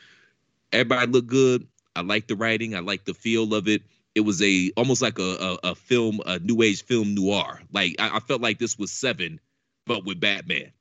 Everybody 0.72 1.12
looked 1.12 1.28
good. 1.28 1.68
I 1.96 2.02
like 2.02 2.28
the 2.28 2.36
writing. 2.36 2.76
I 2.76 2.80
like 2.80 3.06
the 3.06 3.14
feel 3.14 3.54
of 3.54 3.68
it. 3.68 3.84
It 4.16 4.22
was 4.22 4.42
a 4.42 4.72
almost 4.78 5.02
like 5.02 5.20
a, 5.20 5.58
a, 5.64 5.72
a 5.72 5.76
film, 5.76 6.20
a 6.26 6.40
new 6.40 6.62
age 6.62 6.84
film 6.84 7.16
noir. 7.16 7.62
Like 7.72 7.96
I, 8.00 8.18
I 8.18 8.20
felt 8.20 8.42
like 8.42 8.60
this 8.60 8.78
was 8.78 8.92
Seven, 8.92 9.40
but 9.86 10.06
with 10.06 10.20
Batman. 10.20 10.72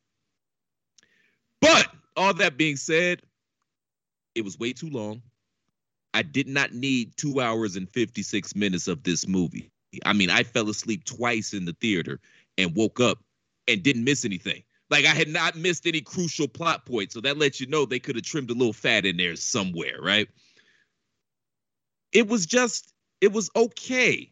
But 1.60 1.88
all 2.16 2.34
that 2.34 2.56
being 2.56 2.76
said, 2.76 3.22
it 4.34 4.44
was 4.44 4.58
way 4.58 4.72
too 4.72 4.90
long. 4.90 5.22
I 6.14 6.22
did 6.22 6.48
not 6.48 6.74
need 6.74 7.16
two 7.16 7.40
hours 7.40 7.76
and 7.76 7.88
56 7.88 8.54
minutes 8.54 8.88
of 8.88 9.02
this 9.02 9.26
movie. 9.26 9.71
I 10.04 10.12
mean, 10.12 10.30
I 10.30 10.42
fell 10.42 10.68
asleep 10.68 11.04
twice 11.04 11.52
in 11.52 11.64
the 11.64 11.74
theater 11.74 12.20
and 12.58 12.74
woke 12.74 13.00
up 13.00 13.18
and 13.68 13.82
didn't 13.82 14.04
miss 14.04 14.24
anything. 14.24 14.62
Like 14.90 15.04
I 15.04 15.14
had 15.14 15.28
not 15.28 15.56
missed 15.56 15.86
any 15.86 16.00
crucial 16.00 16.48
plot 16.48 16.84
points. 16.86 17.14
So 17.14 17.20
that 17.20 17.38
lets 17.38 17.60
you 17.60 17.66
know 17.66 17.86
they 17.86 17.98
could 17.98 18.16
have 18.16 18.24
trimmed 18.24 18.50
a 18.50 18.54
little 18.54 18.72
fat 18.72 19.06
in 19.06 19.16
there 19.16 19.36
somewhere, 19.36 19.96
right? 20.00 20.28
It 22.12 22.28
was 22.28 22.46
just, 22.46 22.92
it 23.20 23.32
was 23.32 23.50
okay. 23.56 24.30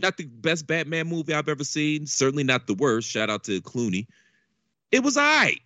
Not 0.00 0.16
the 0.16 0.24
best 0.24 0.66
Batman 0.66 1.08
movie 1.08 1.34
I've 1.34 1.50
ever 1.50 1.64
seen. 1.64 2.06
Certainly 2.06 2.44
not 2.44 2.66
the 2.66 2.74
worst. 2.74 3.10
Shout 3.10 3.28
out 3.28 3.44
to 3.44 3.60
Clooney. 3.60 4.06
It 4.90 5.02
was 5.02 5.18
all 5.18 5.22
right. 5.22 5.60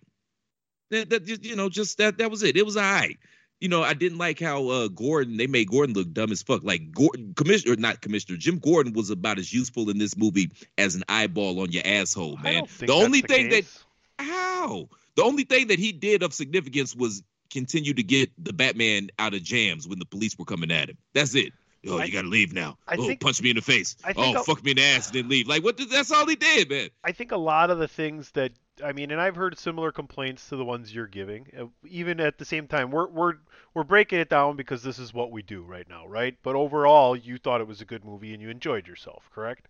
That, 0.91 1.09
that 1.09 1.45
you 1.45 1.55
know, 1.55 1.69
just 1.69 1.97
that 1.97 2.17
that 2.17 2.31
was 2.31 2.43
it. 2.43 2.57
It 2.57 2.65
was 2.65 2.77
all 2.77 2.83
right. 2.83 3.17
You 3.59 3.69
know, 3.69 3.81
I 3.81 3.95
didn't 3.95 4.19
like 4.19 4.39
how 4.39 4.67
uh, 4.67 4.87
Gordon 4.87 5.37
they 5.37 5.47
made 5.47 5.69
Gordon 5.69 5.95
look 5.95 6.13
dumb 6.13 6.31
as 6.31 6.43
fuck. 6.43 6.63
Like 6.63 6.91
Gordon, 6.91 7.33
commissioner, 7.35 7.75
not 7.75 8.01
commissioner, 8.01 8.37
Jim 8.37 8.59
Gordon 8.59 8.93
was 8.93 9.09
about 9.09 9.39
as 9.39 9.51
useful 9.51 9.89
in 9.89 9.97
this 9.97 10.15
movie 10.15 10.51
as 10.77 10.95
an 10.95 11.03
eyeball 11.09 11.59
on 11.61 11.71
your 11.71 11.83
asshole, 11.85 12.37
man. 12.37 12.65
the 12.79 12.91
only 12.91 13.21
the 13.21 13.27
thing 13.27 13.49
case. 13.49 13.83
that 14.17 14.25
how 14.25 14.89
the 15.15 15.23
only 15.23 15.43
thing 15.43 15.67
that 15.67 15.79
he 15.79 15.91
did 15.91 16.21
of 16.21 16.33
significance 16.33 16.95
was 16.95 17.23
continue 17.49 17.93
to 17.93 18.03
get 18.03 18.29
the 18.37 18.53
Batman 18.53 19.09
out 19.17 19.33
of 19.33 19.41
jams 19.41 19.87
when 19.87 19.99
the 19.99 20.05
police 20.05 20.37
were 20.37 20.45
coming 20.45 20.71
at 20.71 20.89
him. 20.89 20.97
That's 21.13 21.33
it. 21.33 21.53
Oh, 21.87 21.97
I- 21.99 22.05
you 22.05 22.13
gotta 22.13 22.27
leave 22.27 22.53
now. 22.53 22.77
I 22.87 22.95
oh, 22.95 23.07
think- 23.07 23.21
punch 23.21 23.41
me 23.41 23.49
in 23.49 23.55
the 23.55 23.61
face. 23.61 23.95
Oh, 24.15 24.33
I'll- 24.33 24.43
fuck 24.43 24.63
me 24.63 24.71
in 24.71 24.77
the 24.77 24.83
ass 24.83 25.07
and 25.07 25.15
then 25.15 25.29
leave. 25.29 25.47
Like 25.47 25.63
what? 25.63 25.77
the- 25.77 25.85
That's 25.85 26.11
all 26.11 26.25
he 26.27 26.35
did, 26.35 26.69
man. 26.69 26.89
I 27.03 27.11
think 27.11 27.31
a 27.31 27.37
lot 27.37 27.69
of 27.69 27.79
the 27.79 27.87
things 27.87 28.31
that 28.31 28.51
I 28.83 28.91
mean, 28.93 29.11
and 29.11 29.19
I've 29.19 29.35
heard 29.35 29.57
similar 29.57 29.91
complaints 29.91 30.49
to 30.49 30.55
the 30.55 30.65
ones 30.65 30.93
you're 30.93 31.07
giving. 31.07 31.47
uh, 31.59 31.65
Even 31.87 32.19
at 32.19 32.37
the 32.37 32.45
same 32.45 32.67
time, 32.67 32.91
we're 32.91 33.07
we're 33.07 33.33
we're 33.73 33.83
breaking 33.83 34.19
it 34.19 34.29
down 34.29 34.55
because 34.55 34.83
this 34.83 34.99
is 34.99 35.13
what 35.13 35.31
we 35.31 35.41
do 35.41 35.63
right 35.63 35.87
now, 35.89 36.05
right? 36.07 36.35
But 36.43 36.55
overall, 36.55 37.15
you 37.15 37.37
thought 37.37 37.61
it 37.61 37.67
was 37.67 37.81
a 37.81 37.85
good 37.85 38.05
movie 38.05 38.33
and 38.33 38.41
you 38.41 38.49
enjoyed 38.49 38.87
yourself, 38.87 39.29
correct? 39.33 39.67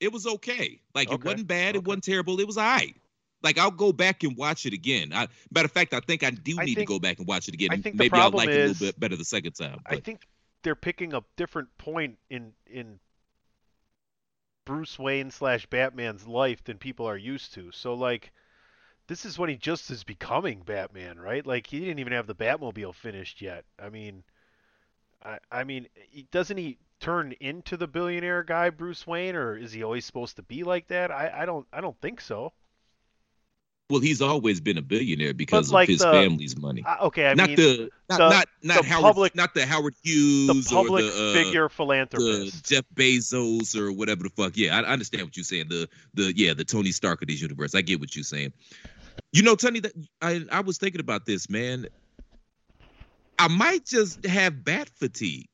it 0.00 0.10
was 0.10 0.26
okay. 0.26 0.80
Like 0.94 1.12
it 1.12 1.22
wasn't 1.22 1.46
bad. 1.46 1.76
It 1.76 1.84
wasn't 1.84 2.04
terrible. 2.04 2.40
It 2.40 2.46
was 2.46 2.56
all 2.56 2.64
right. 2.64 2.96
Like 3.42 3.58
I'll 3.58 3.70
go 3.70 3.92
back 3.92 4.22
and 4.24 4.34
watch 4.36 4.64
it 4.64 4.72
again. 4.72 5.12
I, 5.14 5.28
matter 5.52 5.66
of 5.66 5.72
fact, 5.72 5.92
I 5.92 6.00
think 6.00 6.22
I 6.22 6.30
do 6.30 6.56
I 6.58 6.64
need 6.64 6.74
think- 6.76 6.88
to 6.88 6.94
go 6.94 6.98
back 6.98 7.18
and 7.18 7.28
watch 7.28 7.48
it 7.48 7.54
again. 7.54 7.68
I 7.70 7.76
think 7.76 7.96
Maybe 7.96 8.16
I'll 8.16 8.30
like 8.30 8.48
it 8.48 8.56
a 8.56 8.66
little 8.68 8.86
bit 8.86 8.98
better 8.98 9.16
the 9.16 9.24
second 9.26 9.52
time. 9.52 9.80
I 9.84 9.96
think 9.96 10.22
they're 10.62 10.74
picking 10.74 11.12
a 11.12 11.20
different 11.36 11.68
point 11.76 12.16
in 12.30 12.52
in 12.66 12.98
Bruce 14.70 15.00
Wayne 15.00 15.32
slash 15.32 15.66
Batman's 15.66 16.28
life 16.28 16.62
than 16.62 16.78
people 16.78 17.04
are 17.04 17.16
used 17.16 17.54
to. 17.54 17.72
So 17.72 17.92
like, 17.94 18.30
this 19.08 19.24
is 19.24 19.36
when 19.36 19.50
he 19.50 19.56
just 19.56 19.90
is 19.90 20.04
becoming 20.04 20.60
Batman, 20.60 21.18
right? 21.18 21.44
Like 21.44 21.66
he 21.66 21.80
didn't 21.80 21.98
even 21.98 22.12
have 22.12 22.28
the 22.28 22.36
Batmobile 22.36 22.94
finished 22.94 23.42
yet. 23.42 23.64
I 23.80 23.88
mean, 23.88 24.22
I 25.24 25.40
I 25.50 25.64
mean, 25.64 25.88
doesn't 26.30 26.56
he 26.56 26.78
turn 27.00 27.32
into 27.40 27.76
the 27.76 27.88
billionaire 27.88 28.44
guy 28.44 28.70
Bruce 28.70 29.08
Wayne, 29.08 29.34
or 29.34 29.56
is 29.56 29.72
he 29.72 29.82
always 29.82 30.04
supposed 30.04 30.36
to 30.36 30.42
be 30.42 30.62
like 30.62 30.86
that? 30.86 31.10
I 31.10 31.42
I 31.42 31.46
don't 31.46 31.66
I 31.72 31.80
don't 31.80 32.00
think 32.00 32.20
so. 32.20 32.52
Well, 33.90 34.00
he's 34.00 34.22
always 34.22 34.60
been 34.60 34.78
a 34.78 34.82
billionaire 34.82 35.34
because 35.34 35.72
like 35.72 35.88
of 35.88 35.92
his 35.92 35.98
the- 36.00 36.10
family's 36.10 36.56
money. 36.56 36.82
I, 36.86 36.98
okay, 37.06 37.26
I 37.26 37.34
not 37.34 37.48
mean 37.48 37.56
the 37.56 37.90
not 38.08 38.18
the- 38.18 38.28
not 38.30 38.46
not 38.62 38.82
the 38.82 38.88
Howard 38.88 39.02
public- 39.02 39.34
not 39.34 39.54
the 39.54 39.66
Howard 39.66 39.94
the 40.04 40.10
Hughes 40.10 40.68
public 40.68 41.04
or 41.04 41.06
the 41.06 41.30
uh, 41.30 41.32
figure 41.34 41.64
the 41.64 41.68
philanthropist. 41.70 42.64
Jeff 42.68 42.84
Bezos 42.94 43.76
or 43.76 43.92
whatever 43.92 44.22
the 44.22 44.30
fuck. 44.30 44.56
Yeah, 44.56 44.78
I, 44.78 44.82
I 44.82 44.92
understand 44.92 45.24
what 45.24 45.36
you're 45.36 45.44
saying. 45.44 45.66
The 45.68 45.88
the 46.14 46.32
yeah, 46.36 46.54
the 46.54 46.64
Tony 46.64 46.92
Stark 46.92 47.20
of 47.20 47.28
this 47.28 47.40
universe. 47.42 47.74
I 47.74 47.82
get 47.82 48.00
what 48.00 48.14
you're 48.14 48.22
saying. 48.22 48.52
You 49.32 49.42
know, 49.42 49.54
Tony, 49.56 49.80
that 49.80 49.92
I 50.22 50.44
I 50.50 50.60
was 50.60 50.78
thinking 50.78 51.00
about 51.00 51.26
this, 51.26 51.50
man. 51.50 51.86
I 53.38 53.48
might 53.48 53.86
just 53.86 54.24
have 54.26 54.64
bat 54.64 54.88
fatigue. 54.90 55.48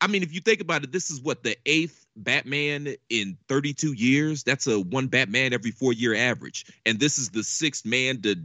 I 0.00 0.06
mean, 0.06 0.22
if 0.22 0.32
you 0.32 0.40
think 0.40 0.60
about 0.60 0.84
it, 0.84 0.92
this 0.92 1.10
is 1.10 1.20
what 1.20 1.42
the 1.42 1.56
eighth 1.66 2.06
Batman 2.16 2.94
in 3.08 3.36
32 3.48 3.92
years. 3.92 4.42
That's 4.42 4.66
a 4.66 4.80
one 4.80 5.08
Batman 5.08 5.52
every 5.52 5.70
four 5.70 5.92
year 5.92 6.14
average, 6.14 6.66
and 6.86 6.98
this 6.98 7.18
is 7.18 7.30
the 7.30 7.44
sixth 7.44 7.84
man 7.84 8.22
to 8.22 8.36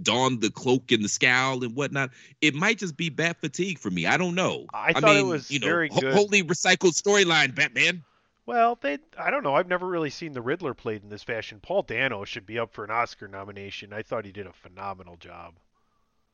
don 0.00 0.38
the 0.40 0.50
cloak 0.50 0.92
and 0.92 1.04
the 1.04 1.08
scowl 1.08 1.64
and 1.64 1.74
whatnot. 1.74 2.10
It 2.40 2.54
might 2.54 2.78
just 2.78 2.96
be 2.96 3.08
bat 3.08 3.40
fatigue 3.40 3.78
for 3.78 3.90
me. 3.90 4.06
I 4.06 4.16
don't 4.16 4.34
know. 4.34 4.66
I 4.72 4.92
thought 4.92 5.16
it 5.16 5.22
mean, 5.22 5.28
was 5.28 5.50
you 5.50 5.60
know, 5.60 5.66
very 5.66 5.88
good. 5.88 6.14
wholly 6.14 6.42
recycled 6.42 7.00
storyline, 7.00 7.54
Batman. 7.54 8.04
Well, 8.46 8.78
they 8.80 8.98
I 9.18 9.30
don't 9.30 9.42
know. 9.42 9.54
I've 9.54 9.68
never 9.68 9.86
really 9.86 10.10
seen 10.10 10.32
the 10.32 10.42
Riddler 10.42 10.74
played 10.74 11.02
in 11.02 11.08
this 11.08 11.22
fashion. 11.22 11.60
Paul 11.60 11.82
Dano 11.82 12.24
should 12.24 12.46
be 12.46 12.58
up 12.58 12.72
for 12.72 12.84
an 12.84 12.90
Oscar 12.90 13.28
nomination. 13.28 13.92
I 13.92 14.02
thought 14.02 14.24
he 14.24 14.32
did 14.32 14.46
a 14.46 14.52
phenomenal 14.52 15.16
job. 15.16 15.54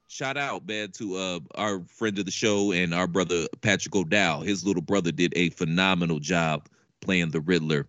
Shout 0.08 0.36
out, 0.36 0.66
man, 0.66 0.92
to 0.92 1.16
uh, 1.16 1.40
our 1.56 1.82
friend 1.88 2.18
of 2.18 2.26
the 2.26 2.30
show 2.30 2.72
and 2.72 2.94
our 2.94 3.08
brother 3.08 3.46
Patrick 3.60 3.94
O'Dowd. 3.96 4.46
His 4.46 4.64
little 4.64 4.82
brother 4.82 5.10
did 5.10 5.32
a 5.36 5.50
phenomenal 5.50 6.20
job 6.20 6.68
playing 7.00 7.30
the 7.30 7.40
Riddler. 7.40 7.88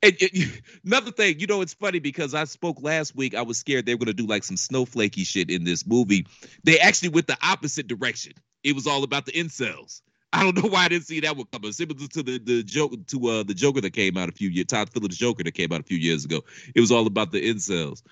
And, 0.00 0.16
and 0.20 0.62
another 0.84 1.10
thing, 1.10 1.40
you 1.40 1.48
know, 1.48 1.60
it's 1.60 1.74
funny 1.74 1.98
because 1.98 2.32
I 2.32 2.44
spoke 2.44 2.80
last 2.80 3.16
week. 3.16 3.34
I 3.34 3.42
was 3.42 3.58
scared 3.58 3.86
they 3.86 3.94
were 3.94 4.04
going 4.04 4.06
to 4.06 4.22
do 4.22 4.26
like 4.26 4.44
some 4.44 4.56
snowflakey 4.56 5.26
shit 5.26 5.50
in 5.50 5.64
this 5.64 5.84
movie. 5.84 6.26
They 6.62 6.78
actually 6.78 7.08
went 7.08 7.26
the 7.26 7.36
opposite 7.42 7.88
direction. 7.88 8.34
It 8.62 8.76
was 8.76 8.86
all 8.86 9.02
about 9.02 9.26
the 9.26 9.32
incels. 9.32 10.02
I 10.32 10.44
don't 10.44 10.56
know 10.62 10.70
why 10.70 10.84
I 10.84 10.88
didn't 10.88 11.06
see 11.06 11.20
that 11.20 11.36
one 11.36 11.46
coming. 11.50 11.72
Similar 11.72 12.06
to 12.06 12.22
the 12.22 12.38
the 12.38 12.62
joke 12.62 12.92
to 13.08 13.28
uh 13.28 13.42
the 13.42 13.54
Joker 13.54 13.80
that 13.80 13.92
came 13.94 14.16
out 14.16 14.28
a 14.28 14.32
few 14.32 14.48
years, 14.48 14.66
Todd 14.66 14.90
Phillips 14.90 15.16
Joker 15.16 15.42
that 15.42 15.54
came 15.54 15.72
out 15.72 15.80
a 15.80 15.84
few 15.84 15.98
years 15.98 16.24
ago. 16.24 16.44
It 16.72 16.80
was 16.80 16.92
all 16.92 17.08
about 17.08 17.32
the 17.32 17.40
incels. 17.40 18.02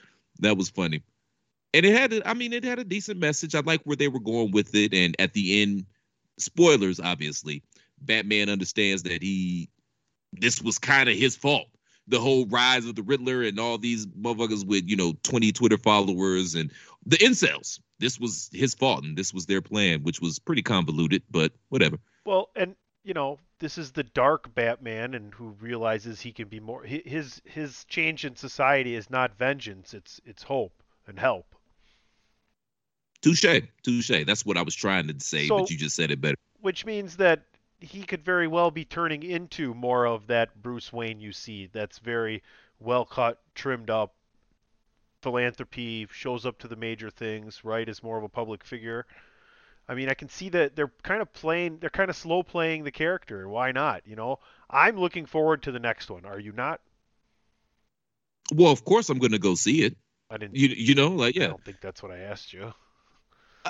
That 0.40 0.56
was 0.56 0.68
funny 0.68 1.02
and 1.76 1.84
it 1.84 1.94
had 1.94 2.12
a, 2.14 2.26
I 2.28 2.32
mean 2.32 2.54
it 2.54 2.64
had 2.64 2.78
a 2.78 2.84
decent 2.84 3.20
message. 3.20 3.54
I 3.54 3.60
like 3.60 3.82
where 3.84 3.96
they 3.96 4.08
were 4.08 4.20
going 4.20 4.50
with 4.50 4.74
it, 4.74 4.94
and 4.94 5.14
at 5.18 5.34
the 5.34 5.60
end, 5.60 5.84
spoilers 6.38 6.98
obviously, 6.98 7.62
Batman 8.00 8.48
understands 8.48 9.02
that 9.02 9.22
he 9.22 9.68
this 10.32 10.62
was 10.62 10.78
kind 10.78 11.08
of 11.08 11.16
his 11.16 11.36
fault. 11.36 11.68
The 12.08 12.18
whole 12.18 12.46
rise 12.46 12.86
of 12.86 12.94
the 12.94 13.02
Riddler 13.02 13.42
and 13.42 13.60
all 13.60 13.76
these 13.76 14.06
motherfuckers 14.06 14.66
with 14.66 14.88
you 14.88 14.96
know 14.96 15.14
twenty 15.22 15.52
Twitter 15.52 15.76
followers 15.76 16.54
and 16.54 16.72
the 17.04 17.18
incels. 17.18 17.78
This 17.98 18.18
was 18.18 18.48
his 18.52 18.74
fault, 18.74 19.04
and 19.04 19.16
this 19.16 19.34
was 19.34 19.44
their 19.44 19.60
plan, 19.60 20.02
which 20.02 20.20
was 20.20 20.38
pretty 20.38 20.62
convoluted, 20.62 21.22
but 21.30 21.52
whatever. 21.68 21.98
Well, 22.24 22.50
and 22.56 22.74
you 23.04 23.12
know, 23.12 23.38
this 23.58 23.76
is 23.76 23.92
the 23.92 24.02
dark 24.02 24.54
Batman, 24.54 25.12
and 25.12 25.34
who 25.34 25.48
realizes 25.60 26.22
he 26.22 26.32
can 26.32 26.48
be 26.48 26.60
more. 26.60 26.84
His 26.84 27.42
his 27.44 27.84
change 27.84 28.24
in 28.24 28.34
society 28.34 28.94
is 28.94 29.10
not 29.10 29.36
vengeance; 29.36 29.92
it's 29.92 30.22
it's 30.24 30.42
hope 30.42 30.82
and 31.06 31.18
help. 31.18 31.55
Touche, 33.26 33.62
touche. 33.82 34.24
That's 34.24 34.46
what 34.46 34.56
I 34.56 34.62
was 34.62 34.74
trying 34.74 35.08
to 35.08 35.14
say, 35.18 35.48
So- 35.48 35.58
but 35.60 35.70
you 35.70 35.76
just 35.76 35.96
said 35.96 36.10
it 36.10 36.20
better. 36.20 36.36
which 36.60 36.84
means 36.84 37.16
that 37.16 37.42
he 37.80 38.02
could 38.02 38.24
very 38.24 38.46
well 38.46 38.70
be 38.70 38.84
turning 38.84 39.22
into 39.22 39.74
more 39.74 40.06
of 40.06 40.26
that 40.28 40.62
Bruce 40.62 40.92
Wayne 40.92 41.20
you 41.20 41.32
see. 41.32 41.66
That's 41.66 41.98
very 41.98 42.42
well 42.80 43.04
cut, 43.04 43.40
trimmed 43.54 43.90
up, 43.90 44.14
philanthropy, 45.22 46.06
shows 46.10 46.46
up 46.46 46.58
to 46.60 46.68
the 46.68 46.76
major 46.76 47.10
things, 47.10 47.64
right? 47.64 47.88
Is 47.88 48.02
more 48.02 48.16
of 48.16 48.24
a 48.24 48.28
public 48.28 48.64
figure. 48.64 49.06
I 49.88 49.94
mean, 49.94 50.08
I 50.08 50.14
can 50.14 50.28
see 50.28 50.48
that 50.50 50.74
they're 50.74 50.92
kind 51.02 51.22
of 51.22 51.32
playing, 51.32 51.78
they're 51.78 51.90
kind 51.90 52.10
of 52.10 52.16
slow 52.16 52.42
playing 52.42 52.84
the 52.84 52.90
character. 52.90 53.48
Why 53.48 53.70
not? 53.72 54.02
You 54.06 54.16
know, 54.16 54.38
I'm 54.70 54.96
looking 54.96 55.26
forward 55.26 55.62
to 55.64 55.72
the 55.72 55.78
next 55.78 56.10
one. 56.10 56.24
Are 56.24 56.40
you 56.40 56.52
not? 56.52 56.80
Well, 58.54 58.72
of 58.72 58.84
course 58.84 59.08
I'm 59.10 59.18
going 59.18 59.32
to 59.32 59.38
go 59.38 59.54
see 59.54 59.82
it. 59.82 59.96
I 60.30 60.38
didn't. 60.38 60.56
You 60.56 60.68
you 60.68 60.94
know 60.94 61.08
like 61.08 61.36
yeah. 61.36 61.44
I 61.44 61.48
don't 61.48 61.64
think 61.64 61.80
that's 61.80 62.02
what 62.02 62.10
I 62.10 62.18
asked 62.18 62.52
you. 62.52 62.72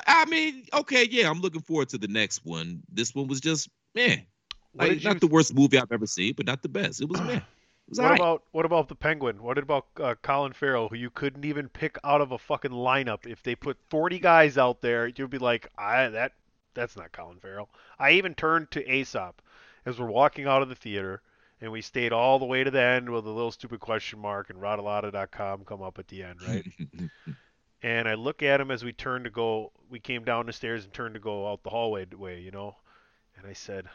I 0.06 0.24
mean, 0.26 0.64
okay, 0.72 1.06
yeah, 1.10 1.30
I'm 1.30 1.40
looking 1.40 1.62
forward 1.62 1.88
to 1.90 1.98
the 1.98 2.08
next 2.08 2.44
one. 2.44 2.82
This 2.92 3.14
one 3.14 3.28
was 3.28 3.40
just 3.40 3.68
man, 3.94 4.26
like, 4.74 4.90
did 4.90 5.04
you 5.04 5.08
not 5.08 5.20
the 5.20 5.26
worst 5.26 5.54
movie 5.54 5.78
I've 5.78 5.92
ever 5.92 6.06
seen, 6.06 6.34
but 6.36 6.46
not 6.46 6.62
the 6.62 6.68
best. 6.68 7.00
It 7.00 7.08
was 7.08 7.20
man. 7.20 7.36
It 7.36 7.42
was 7.88 8.00
What 8.00 8.14
about 8.14 8.42
what 8.52 8.66
about 8.66 8.88
the 8.88 8.94
Penguin? 8.94 9.42
What 9.42 9.58
about 9.58 9.86
uh, 10.00 10.14
Colin 10.22 10.52
Farrell, 10.52 10.88
who 10.88 10.96
you 10.96 11.10
couldn't 11.10 11.44
even 11.44 11.68
pick 11.68 11.98
out 12.04 12.20
of 12.20 12.32
a 12.32 12.38
fucking 12.38 12.72
lineup? 12.72 13.26
If 13.26 13.42
they 13.42 13.54
put 13.54 13.78
40 13.90 14.18
guys 14.18 14.58
out 14.58 14.80
there, 14.82 15.06
you'd 15.06 15.30
be 15.30 15.38
like, 15.38 15.70
I 15.78 16.08
that 16.08 16.32
that's 16.74 16.96
not 16.96 17.12
Colin 17.12 17.38
Farrell. 17.38 17.68
I 17.98 18.12
even 18.12 18.34
turned 18.34 18.70
to 18.72 18.90
Aesop 18.90 19.40
as 19.86 19.98
we're 19.98 20.10
walking 20.10 20.46
out 20.46 20.62
of 20.62 20.68
the 20.68 20.74
theater, 20.74 21.22
and 21.60 21.72
we 21.72 21.80
stayed 21.80 22.12
all 22.12 22.38
the 22.38 22.44
way 22.44 22.64
to 22.64 22.70
the 22.70 22.82
end 22.82 23.08
with 23.08 23.24
a 23.24 23.30
little 23.30 23.52
stupid 23.52 23.80
question 23.80 24.18
mark 24.18 24.50
and 24.50 24.60
Rataalada.com 24.60 25.64
come 25.64 25.82
up 25.82 25.98
at 25.98 26.08
the 26.08 26.22
end, 26.22 26.42
right? 26.42 26.66
and 27.87 28.09
I 28.09 28.14
look 28.14 28.43
at 28.43 28.61
him 28.61 28.73
as 28.73 28.83
we 28.83 28.93
turned 28.93 29.26
to 29.26 29.31
go. 29.31 29.71
We 29.88 30.00
came 30.00 30.25
down 30.25 30.47
the 30.47 30.52
stairs 30.52 30.83
and 30.83 30.93
turned 30.93 31.14
to 31.14 31.21
go 31.21 31.49
out 31.49 31.62
the 31.62 31.71
hallway 31.71 32.05
way, 32.07 32.40
you 32.40 32.50
know. 32.50 32.75
And 33.37 33.47
I 33.47 33.52
said, 33.52 33.87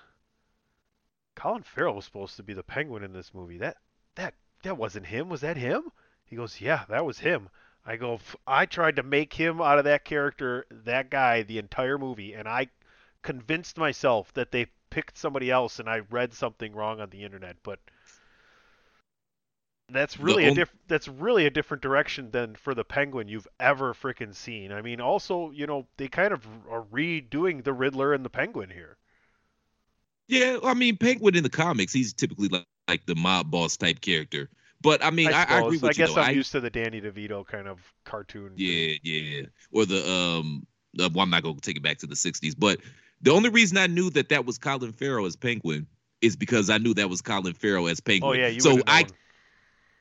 Colin 1.36 1.64
Farrell 1.64 1.96
was 1.96 2.06
supposed 2.06 2.38
to 2.38 2.44
be 2.44 2.54
the 2.54 2.64
Penguin 2.64 3.04
in 3.04 3.12
this 3.12 3.34
movie. 3.34 3.58
That 3.58 3.76
that 4.16 4.36
that 4.64 4.78
wasn't 4.78 5.08
him. 5.08 5.28
Was 5.28 5.42
that 5.42 5.58
him? 5.58 5.92
He 6.24 6.38
goes, 6.38 6.62
Yeah, 6.62 6.86
that 6.88 7.04
was 7.04 7.20
him. 7.20 7.50
I 7.86 7.98
go, 7.98 8.22
I 8.48 8.66
tried 8.66 8.96
to 8.96 9.04
make 9.04 9.34
him 9.34 9.60
out 9.60 9.78
of 9.78 9.84
that 9.84 10.06
character, 10.06 10.66
that 10.72 11.10
guy, 11.10 11.42
the 11.42 11.58
entire 11.58 11.98
movie, 11.98 12.34
and 12.34 12.48
I 12.48 12.70
convinced 13.24 13.78
myself 13.78 14.32
that 14.36 14.52
they 14.54 14.68
picked 14.90 15.18
somebody 15.18 15.52
else, 15.52 15.80
and 15.80 15.90
I 15.90 16.00
read 16.10 16.34
something 16.34 16.74
wrong 16.74 17.02
on 17.02 17.10
the 17.10 17.26
internet. 17.26 17.58
But 17.62 17.80
that's 19.94 20.16
The 20.16 20.24
really 20.24 20.46
a 20.46 20.50
on- 20.50 20.56
diff- 20.56 20.76
that's 20.88 21.08
really 21.08 21.46
a 21.46 21.50
different 21.50 21.82
direction 21.84 22.32
than 22.32 22.56
for 22.56 22.74
the 22.74 22.84
Penguin 22.84 23.28
you've 23.28 23.48
ever 23.60 23.94
freaking 23.94 24.36
seen. 24.36 24.72
I 24.72 24.82
mean, 24.82 25.02
also, 25.02 25.52
you 25.52 25.68
know, 25.68 25.88
they 25.98 26.08
kind 26.08 26.34
of 26.34 26.46
are 26.70 26.84
redoing 26.84 27.64
the 27.64 27.74
Riddler 27.74 28.14
and 28.14 28.24
the 28.26 28.30
Penguin 28.30 28.70
here. 28.70 28.98
Yeah, 30.28 30.58
I 30.64 30.74
mean, 30.74 30.98
Penguin 30.98 31.36
in 31.36 31.44
the 31.44 31.50
comics, 31.50 31.92
he's 31.94 32.14
typically 32.14 32.48
like, 32.48 32.66
like 32.88 33.06
the 33.06 33.16
mob 33.16 33.52
boss 33.52 33.76
type 33.78 34.02
character. 34.02 34.50
But 34.82 35.04
I 35.04 35.12
mean, 35.12 35.28
I, 35.28 35.42
I, 35.42 35.44
suppose. 35.44 35.60
agree 35.66 35.78
with 35.78 35.84
I 35.84 35.88
you. 35.90 35.94
guess 35.94 36.14
though. 36.16 36.22
I'm 36.22 36.30
I- 36.30 36.32
used 36.32 36.52
to 36.54 36.60
the 36.60 36.70
Danny 36.70 37.02
DeVito 37.02 37.46
kind 37.46 37.68
of 37.68 37.80
cartoon. 38.06 38.54
Yeah, 38.56 38.96
yeah. 39.04 39.44
Or 39.72 39.86
the 39.86 40.10
um, 40.10 40.66
well, 40.98 41.20
I'm 41.20 41.30
not 41.30 41.44
gonna 41.44 41.60
take 41.60 41.78
it 41.78 41.84
back 41.84 42.00
to 42.00 42.08
the 42.08 42.16
'60s, 42.16 42.56
but 42.58 42.80
the 43.22 43.32
only 43.32 43.50
reason 43.50 43.78
I 43.78 43.88
knew 43.88 44.10
that 44.12 44.30
that 44.30 44.46
was 44.46 44.58
Colin 44.58 44.94
Farrell 44.94 45.26
as 45.26 45.36
Penguin 45.36 45.86
is 46.22 46.36
because 46.36 46.70
I 46.70 46.78
knew 46.78 46.94
that 46.96 47.10
was 47.10 47.22
Colin 47.22 47.54
Farrell 47.54 47.88
as 47.88 48.00
Penguin. 48.00 48.30
Oh 48.32 48.34
yeah, 48.42 48.48
you 48.48 48.60
so 48.60 48.80
I 48.88 49.04
known. 49.04 49.12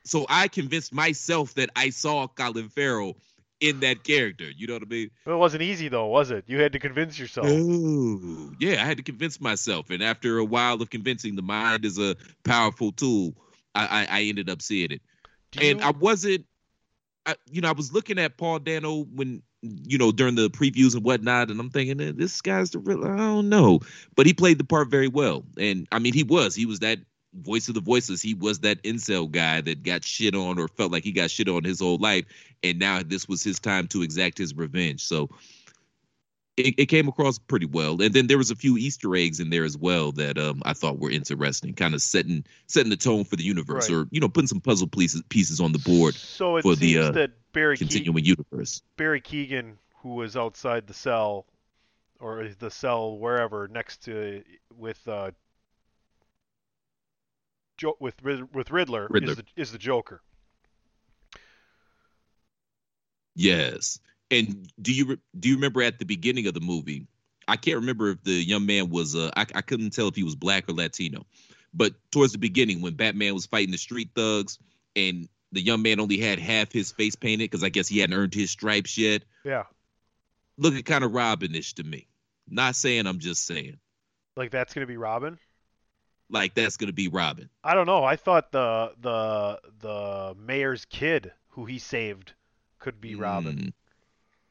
So 0.04 0.26
I 0.28 0.48
convinced 0.48 0.92
myself 0.94 1.54
that 1.54 1.70
I 1.76 1.90
saw 1.90 2.26
Colin 2.26 2.68
Farrell 2.68 3.16
in 3.60 3.80
that 3.80 4.04
character. 4.04 4.44
You 4.56 4.66
know 4.66 4.74
what 4.74 4.82
I 4.82 4.86
mean? 4.86 5.10
It 5.26 5.32
wasn't 5.34 5.62
easy 5.62 5.88
though, 5.88 6.06
was 6.06 6.30
it? 6.30 6.44
You 6.46 6.58
had 6.60 6.72
to 6.72 6.78
convince 6.78 7.18
yourself. 7.18 7.46
Oh, 7.48 8.52
yeah. 8.58 8.82
I 8.82 8.86
had 8.86 8.96
to 8.96 9.02
convince 9.02 9.40
myself, 9.40 9.90
and 9.90 10.02
after 10.02 10.38
a 10.38 10.44
while 10.44 10.80
of 10.80 10.90
convincing, 10.90 11.36
the 11.36 11.42
mind 11.42 11.84
is 11.84 11.98
a 11.98 12.16
powerful 12.44 12.92
tool. 12.92 13.34
I 13.74 14.06
I, 14.08 14.18
I 14.18 14.22
ended 14.22 14.48
up 14.50 14.62
seeing 14.62 14.90
it, 14.92 15.02
Do 15.52 15.60
and 15.60 15.80
you- 15.80 15.86
I 15.86 15.90
wasn't. 15.90 16.46
I, 17.26 17.34
you 17.50 17.60
know, 17.60 17.68
I 17.68 17.72
was 17.72 17.92
looking 17.92 18.18
at 18.18 18.38
Paul 18.38 18.60
Dano 18.60 19.04
when 19.04 19.42
you 19.60 19.98
know 19.98 20.10
during 20.10 20.36
the 20.36 20.48
previews 20.48 20.94
and 20.94 21.04
whatnot, 21.04 21.50
and 21.50 21.60
I'm 21.60 21.68
thinking 21.68 21.98
this 22.16 22.40
guy's 22.40 22.70
the 22.70 22.78
real. 22.78 23.04
I 23.04 23.14
don't 23.14 23.50
know, 23.50 23.80
but 24.16 24.24
he 24.24 24.32
played 24.32 24.56
the 24.58 24.64
part 24.64 24.88
very 24.88 25.06
well, 25.08 25.44
and 25.58 25.86
I 25.92 25.98
mean, 25.98 26.14
he 26.14 26.22
was 26.22 26.54
he 26.54 26.64
was 26.64 26.78
that 26.78 26.98
voice 27.34 27.68
of 27.68 27.74
the 27.74 27.80
voiceless. 27.80 28.22
He 28.22 28.34
was 28.34 28.60
that 28.60 28.82
incel 28.82 29.30
guy 29.30 29.60
that 29.60 29.82
got 29.82 30.04
shit 30.04 30.34
on 30.34 30.58
or 30.58 30.68
felt 30.68 30.92
like 30.92 31.04
he 31.04 31.12
got 31.12 31.30
shit 31.30 31.48
on 31.48 31.64
his 31.64 31.80
whole 31.80 31.98
life, 31.98 32.24
and 32.62 32.78
now 32.78 33.02
this 33.04 33.28
was 33.28 33.42
his 33.42 33.58
time 33.58 33.86
to 33.88 34.02
exact 34.02 34.38
his 34.38 34.54
revenge. 34.54 35.02
So 35.04 35.30
it, 36.56 36.74
it 36.78 36.86
came 36.86 37.08
across 37.08 37.38
pretty 37.38 37.66
well. 37.66 38.00
And 38.02 38.12
then 38.14 38.26
there 38.26 38.38
was 38.38 38.50
a 38.50 38.56
few 38.56 38.76
Easter 38.76 39.14
eggs 39.14 39.40
in 39.40 39.50
there 39.50 39.64
as 39.64 39.76
well 39.78 40.12
that 40.12 40.38
um, 40.38 40.62
I 40.64 40.72
thought 40.72 40.98
were 40.98 41.10
interesting, 41.10 41.74
kind 41.74 41.94
of 41.94 42.02
setting 42.02 42.44
setting 42.66 42.90
the 42.90 42.96
tone 42.96 43.24
for 43.24 43.36
the 43.36 43.44
universe, 43.44 43.88
Right. 43.88 43.96
or 43.96 44.08
you 44.10 44.20
know, 44.20 44.28
putting 44.28 44.48
some 44.48 44.60
puzzle 44.60 44.88
pieces 44.88 45.22
pieces 45.28 45.60
on 45.60 45.72
the 45.72 45.78
board 45.78 46.14
so 46.14 46.56
it 46.56 46.62
for 46.62 46.74
seems 46.74 46.80
the, 46.80 46.98
uh, 46.98 47.10
that 47.12 47.30
Barry 47.52 47.76
continuing 47.76 48.24
universe. 48.24 48.82
Barry 48.96 49.20
Keoghan, 49.20 49.76
who 50.02 50.14
was 50.14 50.36
outside 50.36 50.86
the 50.86 50.94
cell 50.94 51.46
or 52.18 52.48
the 52.58 52.70
cell 52.70 53.16
wherever 53.16 53.68
next 53.68 54.04
to 54.04 54.42
with 54.76 55.06
uh, 55.08 55.30
jo- 57.80 57.96
with 57.98 58.14
with 58.22 58.70
Riddler, 58.70 59.08
Riddler. 59.10 59.32
is 59.32 59.36
the, 59.36 59.44
is 59.56 59.72
the 59.72 59.78
Joker. 59.78 60.22
Yes. 63.34 63.98
And 64.30 64.70
do 64.80 64.92
you 64.92 65.18
do 65.38 65.48
you 65.48 65.56
remember 65.56 65.82
at 65.82 65.98
the 65.98 66.04
beginning 66.04 66.46
of 66.46 66.54
the 66.54 66.60
movie? 66.60 67.06
I 67.48 67.56
can't 67.56 67.78
remember 67.78 68.10
if 68.10 68.22
the 68.22 68.32
young 68.32 68.66
man 68.66 68.90
was 68.90 69.16
uh, 69.16 69.30
I, 69.36 69.46
I 69.54 69.60
couldn't 69.62 69.90
tell 69.90 70.08
if 70.08 70.14
he 70.14 70.22
was 70.22 70.36
black 70.36 70.68
or 70.68 70.72
Latino, 70.72 71.26
but 71.74 71.94
towards 72.12 72.32
the 72.32 72.38
beginning 72.38 72.80
when 72.80 72.94
Batman 72.94 73.34
was 73.34 73.46
fighting 73.46 73.72
the 73.72 73.78
street 73.78 74.10
thugs 74.14 74.58
and 74.94 75.28
the 75.52 75.60
young 75.60 75.82
man 75.82 75.98
only 75.98 76.18
had 76.18 76.38
half 76.38 76.70
his 76.70 76.92
face 76.92 77.16
painted 77.16 77.50
because 77.50 77.64
I 77.64 77.70
guess 77.70 77.88
he 77.88 77.98
hadn't 77.98 78.16
earned 78.16 78.34
his 78.34 78.50
stripes 78.52 78.96
yet. 78.96 79.22
Yeah, 79.44 79.64
Looking 80.58 80.82
kind 80.82 81.02
of 81.02 81.12
Robinish 81.12 81.74
to 81.74 81.82
me. 81.82 82.06
Not 82.48 82.76
saying 82.76 83.06
I'm 83.06 83.18
just 83.18 83.46
saying. 83.46 83.78
like 84.36 84.50
that's 84.52 84.74
gonna 84.74 84.86
be 84.86 84.96
Robin. 84.96 85.38
Like 86.30 86.54
that's 86.54 86.76
gonna 86.76 86.92
be 86.92 87.08
Robin. 87.08 87.48
I 87.64 87.74
don't 87.74 87.86
know. 87.86 88.04
I 88.04 88.16
thought 88.16 88.52
the 88.52 88.92
the 89.00 89.60
the 89.80 90.34
mayor's 90.38 90.84
kid 90.84 91.32
who 91.48 91.64
he 91.66 91.78
saved 91.78 92.32
could 92.78 93.00
be 93.00 93.14
Robin. 93.16 93.56
Mm, 93.56 93.72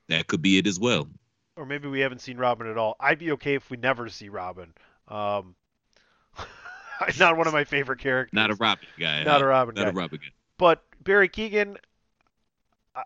that 0.09 0.27
could 0.27 0.41
be 0.41 0.57
it 0.57 0.67
as 0.67 0.79
well. 0.79 1.07
or 1.55 1.65
maybe 1.65 1.87
we 1.87 2.01
haven't 2.01 2.19
seen 2.19 2.37
Robin 2.37 2.67
at 2.67 2.77
all. 2.77 2.95
I'd 2.99 3.19
be 3.19 3.31
okay 3.33 3.55
if 3.55 3.69
we 3.69 3.77
never 3.77 4.09
see 4.09 4.29
Robin. 4.29 4.73
Um, 5.07 5.55
not 7.19 7.37
one 7.37 7.47
of 7.47 7.53
my 7.53 7.63
favorite 7.63 7.99
characters. 7.99 8.33
Not 8.33 8.51
a 8.51 8.55
Robin 8.55 8.87
guy. 8.99 9.23
Not 9.23 9.39
huh? 9.39 9.45
a 9.45 9.49
Robin 9.49 9.75
Not 9.75 9.83
guy. 9.85 9.89
a 9.89 9.93
Robin 9.93 10.19
guy. 10.21 10.29
But 10.57 10.83
Barry 11.03 11.29
Keoghan, 11.29 11.77
I, 12.95 13.03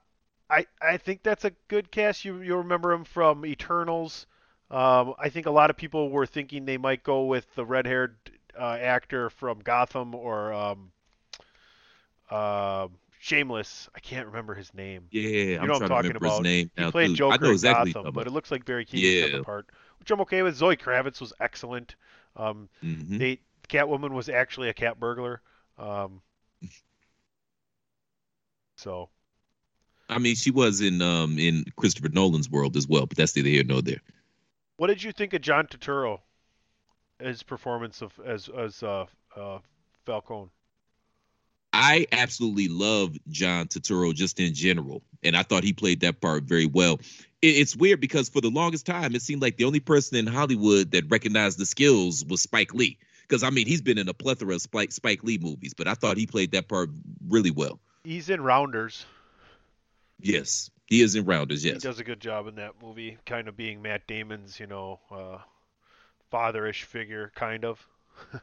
I 0.49 0.65
I 0.81 0.97
think 0.97 1.23
that's 1.23 1.45
a 1.45 1.51
good 1.67 1.91
cast. 1.91 2.25
You 2.25 2.41
you'll 2.41 2.59
remember 2.59 2.91
him 2.91 3.03
from 3.03 3.45
Eternals. 3.45 4.25
Um, 4.71 5.13
I 5.19 5.29
think 5.29 5.45
a 5.45 5.51
lot 5.51 5.69
of 5.69 5.77
people 5.77 6.09
were 6.09 6.25
thinking 6.25 6.65
they 6.65 6.77
might 6.79 7.03
go 7.03 7.25
with 7.25 7.45
the 7.53 7.63
red-haired 7.63 8.15
uh, 8.59 8.77
actor 8.79 9.29
from 9.29 9.59
Gotham 9.59 10.15
or 10.15 10.53
um, 10.53 10.91
uh, 12.29 12.87
Shameless. 13.19 13.89
I 13.95 13.99
can't 13.99 14.27
remember 14.27 14.53
his 14.53 14.73
name. 14.73 15.07
Yeah, 15.11 15.21
You 15.21 15.59
I'm 15.59 15.67
know 15.67 15.73
what 15.73 15.83
I'm 15.83 15.89
talking 15.89 16.07
remember 16.09 16.25
about. 16.27 16.37
his 16.37 16.43
name 16.43 16.71
He 16.75 16.81
now 16.83 16.91
played. 16.91 17.15
Joker 17.15 17.33
I 17.33 17.37
know 17.37 17.47
in 17.47 17.53
exactly 17.53 17.93
Gotham, 17.93 18.13
but 18.13 18.27
it 18.27 18.31
looks 18.31 18.51
like 18.51 18.65
Barry 18.65 18.83
got 18.83 18.93
Yeah. 18.95 19.37
the 19.37 19.43
part, 19.43 19.67
which 19.99 20.11
I'm 20.11 20.19
okay 20.21 20.41
with. 20.41 20.55
Zoe 20.55 20.75
Kravitz 20.75 21.21
was 21.21 21.31
excellent. 21.39 21.95
Um. 22.35 22.67
Mhm. 22.83 23.19
they 23.19 23.39
Catwoman 23.69 24.11
was 24.11 24.27
actually 24.27 24.69
a 24.69 24.73
cat 24.73 24.99
burglar. 24.99 25.41
Um, 25.77 26.21
so 28.77 29.09
I 30.09 30.19
mean, 30.19 30.35
she 30.35 30.51
was 30.51 30.81
in 30.81 31.01
um 31.01 31.39
in 31.39 31.63
Christopher 31.77 32.09
Nolan's 32.09 32.49
world 32.49 32.75
as 32.75 32.87
well, 32.87 33.05
but 33.05 33.17
that's 33.17 33.35
neither 33.35 33.49
here 33.49 33.63
nor 33.63 33.81
there. 33.81 34.01
What 34.77 34.87
did 34.87 35.01
you 35.01 35.11
think 35.13 35.33
of 35.33 35.41
John 35.41 35.67
Turturro? 35.67 36.19
His 37.23 37.43
performance 37.43 38.01
of 38.01 38.19
as 38.25 38.49
as 38.49 38.83
uh, 38.83 39.05
uh, 39.35 39.59
Falcone. 40.05 40.49
I 41.73 42.05
absolutely 42.11 42.67
love 42.67 43.17
John 43.29 43.67
Turturro 43.67 44.13
just 44.13 44.39
in 44.39 44.53
general, 44.53 45.01
and 45.23 45.35
I 45.35 45.41
thought 45.41 45.63
he 45.63 45.73
played 45.73 46.01
that 46.01 46.21
part 46.21 46.43
very 46.43 46.67
well. 46.67 46.99
It, 47.41 47.47
it's 47.47 47.75
weird 47.75 47.99
because 47.99 48.29
for 48.29 48.41
the 48.41 48.49
longest 48.49 48.85
time, 48.85 49.15
it 49.15 49.23
seemed 49.23 49.41
like 49.41 49.57
the 49.57 49.63
only 49.63 49.79
person 49.79 50.17
in 50.17 50.27
Hollywood 50.27 50.91
that 50.91 51.09
recognized 51.09 51.57
the 51.57 51.65
skills 51.65 52.23
was 52.25 52.41
Spike 52.41 52.73
Lee. 52.75 52.99
Because 53.23 53.41
I 53.41 53.49
mean, 53.49 53.65
he's 53.65 53.81
been 53.81 53.97
in 53.97 54.07
a 54.07 54.13
plethora 54.13 54.53
of 54.53 54.61
Spike 54.61 54.91
Spike 54.91 55.23
Lee 55.23 55.39
movies, 55.39 55.73
but 55.73 55.87
I 55.87 55.95
thought 55.95 56.17
he 56.17 56.27
played 56.27 56.51
that 56.51 56.67
part 56.67 56.89
really 57.27 57.51
well. 57.51 57.79
He's 58.03 58.29
in 58.29 58.41
Rounders. 58.41 59.05
Yes, 60.19 60.69
he 60.85 61.01
is 61.01 61.15
in 61.15 61.25
Rounders. 61.25 61.65
Yes, 61.65 61.81
he 61.81 61.87
does 61.87 61.99
a 61.99 62.03
good 62.03 62.19
job 62.19 62.47
in 62.47 62.55
that 62.55 62.73
movie, 62.81 63.17
kind 63.25 63.47
of 63.47 63.57
being 63.57 63.81
Matt 63.81 64.05
Damon's, 64.05 64.59
you 64.59 64.67
know, 64.67 64.99
uh, 65.09 65.37
fatherish 66.33 66.83
figure, 66.83 67.31
kind 67.35 67.63
of. 67.63 67.87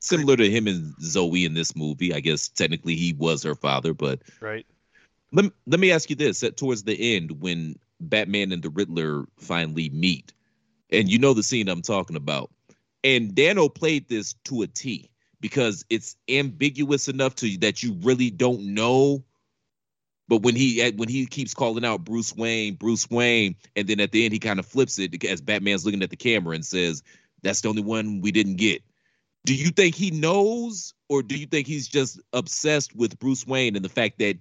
similar 0.00 0.36
to 0.36 0.50
him 0.50 0.66
and 0.66 0.94
Zoe 1.00 1.44
in 1.44 1.54
this 1.54 1.76
movie. 1.76 2.14
I 2.14 2.20
guess 2.20 2.48
technically 2.48 2.94
he 2.94 3.12
was 3.12 3.42
her 3.42 3.54
father, 3.54 3.94
but 3.94 4.20
Right. 4.40 4.66
let 5.32 5.46
me, 5.46 5.50
let 5.66 5.80
me 5.80 5.92
ask 5.92 6.10
you 6.10 6.16
this: 6.16 6.42
at 6.42 6.56
towards 6.56 6.84
the 6.84 7.16
end, 7.16 7.40
when 7.40 7.78
Batman 8.00 8.52
and 8.52 8.62
the 8.62 8.70
Riddler 8.70 9.24
finally 9.38 9.90
meet, 9.90 10.32
and 10.90 11.10
you 11.10 11.18
know 11.18 11.34
the 11.34 11.42
scene 11.42 11.68
I'm 11.68 11.82
talking 11.82 12.16
about. 12.16 12.50
And 13.04 13.34
Dano 13.34 13.68
played 13.68 14.08
this 14.08 14.32
to 14.44 14.62
a 14.62 14.66
T 14.66 15.10
because 15.40 15.84
it's 15.88 16.16
ambiguous 16.28 17.08
enough 17.08 17.36
to 17.36 17.58
that 17.58 17.82
you 17.82 17.96
really 18.02 18.30
don't 18.30 18.74
know. 18.74 19.22
But 20.28 20.42
when 20.42 20.54
he 20.54 20.86
when 20.90 21.08
he 21.08 21.26
keeps 21.26 21.54
calling 21.54 21.84
out 21.84 22.04
Bruce 22.04 22.36
Wayne, 22.36 22.74
Bruce 22.74 23.08
Wayne, 23.10 23.56
and 23.74 23.88
then 23.88 23.98
at 23.98 24.12
the 24.12 24.24
end 24.24 24.34
he 24.34 24.38
kind 24.38 24.58
of 24.58 24.66
flips 24.66 24.98
it 24.98 25.24
as 25.24 25.40
Batman's 25.40 25.86
looking 25.86 26.02
at 26.02 26.10
the 26.10 26.16
camera 26.16 26.54
and 26.54 26.64
says, 26.64 27.02
"That's 27.42 27.62
the 27.62 27.68
only 27.68 27.82
one 27.82 28.20
we 28.20 28.30
didn't 28.30 28.56
get." 28.56 28.82
Do 29.46 29.54
you 29.54 29.70
think 29.70 29.94
he 29.94 30.10
knows, 30.10 30.92
or 31.08 31.22
do 31.22 31.36
you 31.36 31.46
think 31.46 31.66
he's 31.66 31.88
just 31.88 32.20
obsessed 32.34 32.94
with 32.94 33.18
Bruce 33.18 33.46
Wayne 33.46 33.76
and 33.76 33.84
the 33.84 33.88
fact 33.88 34.18
that 34.18 34.36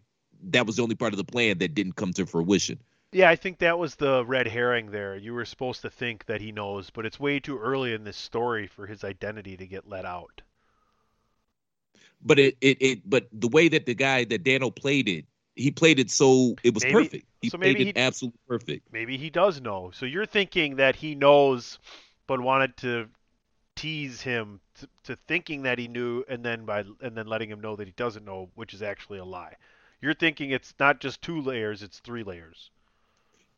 that 0.49 0.65
was 0.65 0.75
the 0.75 0.83
only 0.83 0.95
part 0.95 1.13
of 1.13 1.17
the 1.17 1.23
plan 1.23 1.59
that 1.59 1.73
didn't 1.73 1.93
come 1.93 2.11
to 2.13 2.25
fruition? 2.25 2.79
Yeah, 3.13 3.29
I 3.29 3.37
think 3.37 3.59
that 3.59 3.79
was 3.79 3.95
the 3.95 4.25
red 4.25 4.47
herring 4.47 4.91
there. 4.91 5.15
You 5.15 5.33
were 5.33 5.45
supposed 5.45 5.81
to 5.83 5.89
think 5.89 6.25
that 6.25 6.41
he 6.41 6.51
knows, 6.51 6.89
but 6.89 7.05
it's 7.05 7.19
way 7.19 7.39
too 7.39 7.57
early 7.57 7.93
in 7.93 8.03
this 8.03 8.17
story 8.17 8.67
for 8.67 8.85
his 8.85 9.05
identity 9.05 9.55
to 9.55 9.65
get 9.65 9.87
let 9.87 10.03
out. 10.03 10.41
But 12.21 12.39
it, 12.39 12.57
it, 12.59 12.77
it 12.81 13.09
but 13.09 13.27
the 13.31 13.47
way 13.47 13.69
that 13.69 13.85
the 13.85 13.95
guy 13.95 14.25
that 14.25 14.43
Dano 14.43 14.69
played 14.69 15.07
it, 15.07 15.25
he 15.57 15.71
played 15.71 15.99
it 15.99 16.11
so 16.11 16.55
it 16.63 16.73
was 16.73 16.83
Maybe- 16.83 16.93
perfect. 16.93 17.25
He 17.41 17.49
so 17.49 17.57
played 17.57 17.79
it 17.79 17.87
he- 17.87 17.95
absolutely 17.95 18.39
perfect. 18.47 18.91
Maybe 18.91 19.17
he 19.17 19.29
does 19.29 19.61
know. 19.61 19.91
So 19.93 20.05
you're 20.05 20.25
thinking 20.25 20.77
that 20.77 20.95
he 20.95 21.15
knows, 21.15 21.77
but 22.25 22.41
wanted 22.41 22.75
to 22.77 23.07
tease 23.75 24.21
him 24.21 24.59
to, 24.79 24.87
to 25.03 25.15
thinking 25.27 25.63
that 25.63 25.77
he 25.77 25.87
knew, 25.87 26.23
and 26.27 26.43
then 26.43 26.65
by 26.65 26.83
and 27.01 27.15
then 27.15 27.27
letting 27.27 27.49
him 27.49 27.61
know 27.61 27.75
that 27.75 27.87
he 27.87 27.93
doesn't 27.95 28.25
know, 28.25 28.49
which 28.55 28.73
is 28.73 28.81
actually 28.81 29.19
a 29.19 29.25
lie. 29.25 29.55
You're 30.01 30.13
thinking 30.13 30.51
it's 30.51 30.73
not 30.79 30.99
just 30.99 31.21
two 31.21 31.41
layers; 31.41 31.83
it's 31.83 31.99
three 31.99 32.23
layers. 32.23 32.71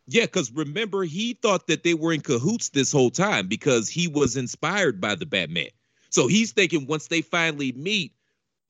Yeah, 0.08 0.24
because 0.24 0.52
remember, 0.52 1.04
he 1.04 1.34
thought 1.34 1.68
that 1.68 1.84
they 1.84 1.94
were 1.94 2.12
in 2.12 2.22
cahoots 2.22 2.70
this 2.70 2.92
whole 2.92 3.12
time 3.12 3.48
because 3.48 3.88
he 3.88 4.08
was 4.08 4.36
inspired 4.36 5.00
by 5.00 5.16
the 5.16 5.26
Batman. 5.26 5.70
So 6.10 6.28
he's 6.28 6.52
thinking 6.52 6.88
once 6.88 7.08
they 7.08 7.22
finally 7.22 7.72
meet, 7.74 8.14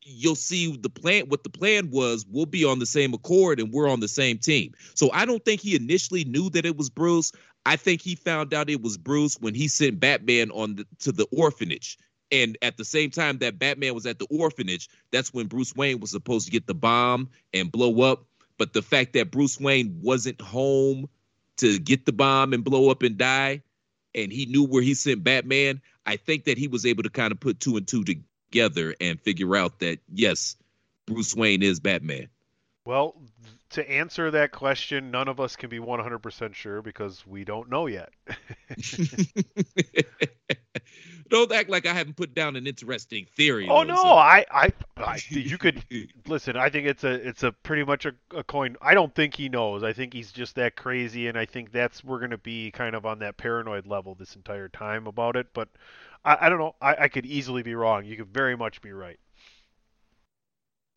you'll 0.03 0.35
see 0.35 0.75
the 0.75 0.89
plan. 0.89 1.25
What 1.27 1.43
the 1.43 1.49
plan 1.49 1.89
was, 1.91 2.25
we'll 2.29 2.45
be 2.45 2.65
on 2.65 2.79
the 2.79 2.85
same 2.85 3.13
accord 3.13 3.59
and 3.59 3.71
we're 3.71 3.89
on 3.89 3.99
the 3.99 4.07
same 4.07 4.37
team. 4.37 4.73
So 4.95 5.11
I 5.11 5.25
don't 5.25 5.43
think 5.43 5.61
he 5.61 5.75
initially 5.75 6.23
knew 6.23 6.49
that 6.51 6.65
it 6.65 6.77
was 6.77 6.89
Bruce. 6.89 7.31
I 7.65 7.75
think 7.75 8.01
he 8.01 8.15
found 8.15 8.53
out 8.53 8.69
it 8.69 8.81
was 8.81 8.97
Bruce 8.97 9.37
when 9.39 9.53
he 9.53 9.67
sent 9.67 9.99
Batman 9.99 10.51
on 10.51 10.75
the, 10.75 10.87
to 10.99 11.11
the 11.11 11.27
orphanage. 11.31 11.97
And 12.31 12.57
at 12.61 12.77
the 12.77 12.85
same 12.85 13.09
time 13.09 13.39
that 13.39 13.59
Batman 13.59 13.95
was 13.95 14.05
at 14.05 14.19
the 14.19 14.27
orphanage, 14.29 14.87
that's 15.11 15.33
when 15.33 15.47
Bruce 15.47 15.75
Wayne 15.75 15.99
was 15.99 16.11
supposed 16.11 16.45
to 16.45 16.51
get 16.51 16.67
the 16.67 16.75
bomb 16.75 17.29
and 17.53 17.71
blow 17.71 18.01
up. 18.01 18.25
But 18.57 18.73
the 18.73 18.81
fact 18.81 19.13
that 19.13 19.31
Bruce 19.31 19.59
Wayne 19.59 19.99
wasn't 20.01 20.39
home 20.41 21.09
to 21.57 21.79
get 21.79 22.05
the 22.05 22.13
bomb 22.13 22.53
and 22.53 22.63
blow 22.63 22.89
up 22.89 23.03
and 23.03 23.17
die, 23.17 23.61
and 24.15 24.31
he 24.31 24.45
knew 24.45 24.63
where 24.63 24.81
he 24.81 24.93
sent 24.93 25.23
Batman, 25.23 25.81
I 26.05 26.17
think 26.17 26.45
that 26.45 26.57
he 26.57 26.67
was 26.67 26.85
able 26.85 27.03
to 27.03 27.09
kind 27.09 27.31
of 27.31 27.39
put 27.39 27.59
two 27.59 27.77
and 27.77 27.87
two 27.87 28.03
together 28.51 28.95
and 28.99 29.19
figure 29.21 29.55
out 29.55 29.79
that 29.79 29.99
yes, 30.11 30.55
Bruce 31.05 31.35
Wayne 31.35 31.63
is 31.63 31.79
Batman. 31.79 32.29
Well, 32.85 33.15
to 33.71 33.89
answer 33.89 34.31
that 34.31 34.51
question, 34.51 35.11
none 35.11 35.27
of 35.27 35.39
us 35.39 35.55
can 35.55 35.69
be 35.69 35.79
100% 35.79 36.55
sure 36.55 36.81
because 36.81 37.25
we 37.27 37.43
don't 37.43 37.69
know 37.69 37.87
yet. 37.87 38.09
Don't 41.29 41.51
act 41.51 41.69
like 41.69 41.85
I 41.85 41.93
haven't 41.93 42.15
put 42.15 42.33
down 42.33 42.55
an 42.55 42.65
interesting 42.65 43.27
theory. 43.35 43.67
oh 43.69 43.81
though, 43.85 43.93
no, 43.93 43.95
so- 43.97 44.09
I, 44.09 44.45
I, 44.51 44.73
I, 44.97 45.19
you 45.29 45.59
could 45.59 45.83
listen. 46.27 46.57
I 46.57 46.69
think 46.69 46.87
it's 46.87 47.03
a, 47.03 47.11
it's 47.11 47.43
a 47.43 47.51
pretty 47.51 47.83
much 47.83 48.07
a, 48.07 48.13
a 48.35 48.43
coin. 48.43 48.75
I 48.81 48.95
don't 48.95 49.13
think 49.13 49.35
he 49.35 49.47
knows. 49.47 49.83
I 49.83 49.93
think 49.93 50.13
he's 50.13 50.31
just 50.31 50.55
that 50.55 50.75
crazy, 50.75 51.27
and 51.27 51.37
I 51.37 51.45
think 51.45 51.71
that's 51.71 52.03
we're 52.03 52.19
gonna 52.19 52.39
be 52.39 52.71
kind 52.71 52.95
of 52.95 53.05
on 53.05 53.19
that 53.19 53.37
paranoid 53.37 53.85
level 53.85 54.15
this 54.15 54.35
entire 54.35 54.69
time 54.69 55.05
about 55.05 55.35
it. 55.35 55.47
But 55.53 55.69
I, 56.23 56.37
I 56.41 56.49
don't 56.49 56.59
know. 56.59 56.75
I, 56.81 56.95
I 57.03 57.07
could 57.07 57.25
easily 57.25 57.63
be 57.63 57.75
wrong. 57.75 58.05
You 58.05 58.17
could 58.17 58.27
very 58.27 58.55
much 58.55 58.81
be 58.81 58.91
right. 58.91 59.19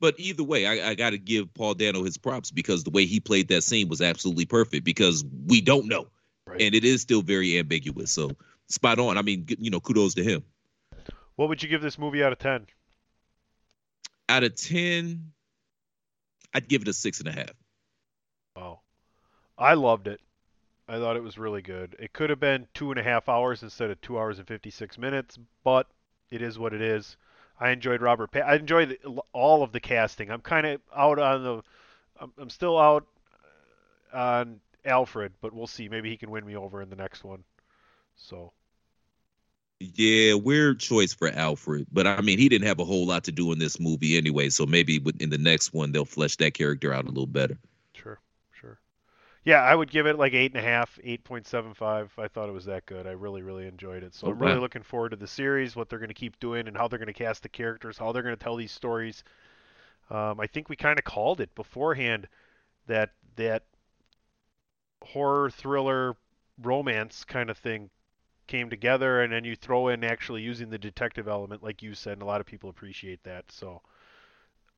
But 0.00 0.16
either 0.18 0.42
way, 0.42 0.66
I, 0.66 0.90
I 0.90 0.94
got 0.94 1.10
to 1.10 1.18
give 1.18 1.54
Paul 1.54 1.74
Dano 1.74 2.02
his 2.02 2.18
props 2.18 2.50
because 2.50 2.82
the 2.82 2.90
way 2.90 3.06
he 3.06 3.20
played 3.20 3.48
that 3.48 3.62
scene 3.62 3.88
was 3.88 4.00
absolutely 4.00 4.46
perfect 4.46 4.84
because 4.84 5.24
we 5.46 5.60
don't 5.60 5.86
know. 5.86 6.08
Right. 6.46 6.60
And 6.60 6.74
it 6.74 6.84
is 6.84 7.02
still 7.02 7.22
very 7.22 7.56
ambiguous. 7.58 8.10
So 8.10 8.32
spot 8.68 8.98
on. 8.98 9.16
I 9.16 9.22
mean, 9.22 9.46
you 9.58 9.70
know, 9.70 9.78
kudos 9.78 10.14
to 10.14 10.24
him. 10.24 10.42
What 11.36 11.48
would 11.48 11.62
you 11.62 11.68
give 11.68 11.82
this 11.82 11.98
movie 11.98 12.22
out 12.22 12.32
of 12.32 12.38
ten? 12.38 12.66
Out 14.28 14.44
of 14.44 14.56
10, 14.56 15.32
I'd 16.54 16.68
give 16.68 16.82
it 16.82 16.88
a 16.88 16.92
six 16.92 17.20
and 17.20 17.28
a 17.28 17.32
half. 17.32 17.50
Oh, 18.56 18.80
I 19.58 19.74
loved 19.74 20.08
it. 20.08 20.20
I 20.88 20.98
thought 20.98 21.16
it 21.16 21.22
was 21.22 21.38
really 21.38 21.62
good. 21.62 21.96
It 21.98 22.12
could 22.12 22.30
have 22.30 22.40
been 22.40 22.68
two 22.74 22.90
and 22.90 23.00
a 23.00 23.02
half 23.02 23.28
hours 23.28 23.62
instead 23.62 23.90
of 23.90 24.00
two 24.00 24.18
hours 24.18 24.38
and 24.38 24.46
fifty 24.46 24.70
six 24.70 24.98
minutes, 24.98 25.38
but 25.64 25.88
it 26.30 26.42
is 26.42 26.58
what 26.58 26.74
it 26.74 26.82
is. 26.82 27.16
I 27.60 27.70
enjoyed 27.70 28.02
Robert. 28.02 28.32
Pa- 28.32 28.40
I 28.40 28.56
enjoyed 28.56 28.98
all 29.32 29.62
of 29.62 29.72
the 29.72 29.80
casting. 29.80 30.30
I'm 30.30 30.40
kind 30.40 30.66
of 30.66 30.80
out 30.94 31.18
on 31.18 31.42
the. 31.44 31.62
I'm, 32.20 32.32
I'm 32.38 32.50
still 32.50 32.78
out 32.78 33.06
uh, 34.14 34.18
on 34.18 34.60
Alfred, 34.84 35.32
but 35.40 35.52
we'll 35.52 35.66
see. 35.66 35.88
Maybe 35.88 36.10
he 36.10 36.16
can 36.16 36.30
win 36.30 36.44
me 36.46 36.56
over 36.56 36.82
in 36.82 36.90
the 36.90 36.96
next 36.96 37.24
one. 37.24 37.44
So 38.16 38.52
Yeah, 39.80 40.34
weird 40.34 40.80
choice 40.80 41.12
for 41.12 41.28
Alfred. 41.28 41.86
But 41.92 42.06
I 42.06 42.20
mean, 42.22 42.38
he 42.38 42.48
didn't 42.48 42.66
have 42.68 42.78
a 42.80 42.84
whole 42.84 43.06
lot 43.06 43.24
to 43.24 43.32
do 43.32 43.52
in 43.52 43.58
this 43.58 43.80
movie 43.80 44.16
anyway. 44.16 44.48
So 44.48 44.64
maybe 44.64 45.02
in 45.20 45.30
the 45.30 45.38
next 45.38 45.72
one, 45.74 45.92
they'll 45.92 46.04
flesh 46.04 46.36
that 46.36 46.54
character 46.54 46.92
out 46.94 47.04
a 47.04 47.08
little 47.08 47.26
better. 47.26 47.58
Yeah, 49.44 49.62
I 49.62 49.74
would 49.74 49.90
give 49.90 50.06
it 50.06 50.18
like 50.18 50.34
eight 50.34 50.52
and 50.52 50.60
a 50.64 50.68
half, 50.68 50.98
eight 51.02 51.24
point 51.24 51.46
seven 51.46 51.74
five. 51.74 52.12
I 52.18 52.28
thought 52.28 52.48
it 52.48 52.52
was 52.52 52.64
that 52.66 52.86
good. 52.86 53.06
I 53.06 53.12
really, 53.12 53.42
really 53.42 53.66
enjoyed 53.66 54.02
it. 54.04 54.14
So 54.14 54.28
Oh, 54.28 54.30
I'm 54.30 54.38
really 54.38 54.58
looking 54.58 54.82
forward 54.82 55.10
to 55.10 55.16
the 55.16 55.26
series, 55.26 55.74
what 55.76 55.88
they're 55.88 55.98
going 55.98 56.08
to 56.08 56.14
keep 56.14 56.38
doing, 56.40 56.68
and 56.68 56.76
how 56.76 56.88
they're 56.88 56.98
going 56.98 57.06
to 57.08 57.12
cast 57.12 57.42
the 57.42 57.48
characters, 57.48 57.98
how 57.98 58.12
they're 58.12 58.22
going 58.22 58.36
to 58.36 58.42
tell 58.42 58.56
these 58.56 58.72
stories. 58.72 59.24
Um, 60.10 60.40
I 60.40 60.46
think 60.46 60.68
we 60.68 60.76
kind 60.76 60.98
of 60.98 61.04
called 61.04 61.40
it 61.40 61.54
beforehand 61.54 62.28
that 62.86 63.12
that 63.36 63.64
horror 65.02 65.50
thriller 65.50 66.16
romance 66.62 67.24
kind 67.24 67.50
of 67.50 67.58
thing 67.58 67.90
came 68.46 68.70
together, 68.70 69.22
and 69.22 69.32
then 69.32 69.44
you 69.44 69.56
throw 69.56 69.88
in 69.88 70.04
actually 70.04 70.42
using 70.42 70.70
the 70.70 70.78
detective 70.78 71.28
element, 71.28 71.62
like 71.62 71.82
you 71.82 71.94
said, 71.94 72.14
and 72.14 72.22
a 72.22 72.26
lot 72.26 72.40
of 72.40 72.46
people 72.46 72.70
appreciate 72.70 73.22
that. 73.24 73.50
So 73.50 73.82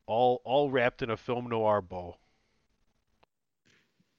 all 0.07 0.41
all 0.45 0.71
wrapped 0.71 1.03
in 1.03 1.11
a 1.11 1.17
film 1.17 1.49
noir 1.49 1.81
bow. 1.83 2.17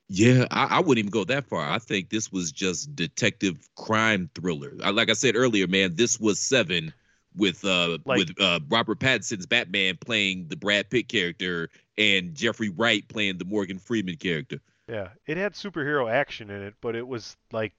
Yeah, 0.07 0.45
I, 0.51 0.65
I 0.65 0.79
wouldn't 0.79 0.99
even 0.99 1.09
go 1.11 1.23
that 1.25 1.45
far. 1.45 1.67
I 1.67 1.79
think 1.79 2.09
this 2.09 2.31
was 2.31 2.51
just 2.51 2.95
detective 2.95 3.57
crime 3.75 4.29
thriller. 4.35 4.73
I, 4.83 4.91
like 4.91 5.09
I 5.09 5.13
said 5.13 5.35
earlier, 5.35 5.67
man, 5.67 5.95
this 5.95 6.19
was 6.19 6.39
Seven 6.39 6.93
with 7.35 7.65
uh 7.65 7.97
Like- 8.05 8.19
with 8.19 8.39
uh 8.39 8.59
Robert 8.69 8.99
Pattinson's 8.99 9.45
Batman 9.45 9.97
playing 9.97 10.47
the 10.47 10.55
Brad 10.55 10.89
Pitt 10.89 11.09
character 11.09 11.69
and 11.97 12.35
Jeffrey 12.35 12.69
Wright 12.69 13.07
playing 13.07 13.37
the 13.39 13.45
Morgan 13.45 13.79
Freeman 13.79 14.17
character. 14.17 14.59
Yeah, 14.87 15.09
it 15.25 15.37
had 15.37 15.53
superhero 15.53 16.11
action 16.11 16.51
in 16.51 16.61
it, 16.61 16.75
but 16.81 16.95
it 16.95 17.07
was 17.07 17.35
like 17.51 17.73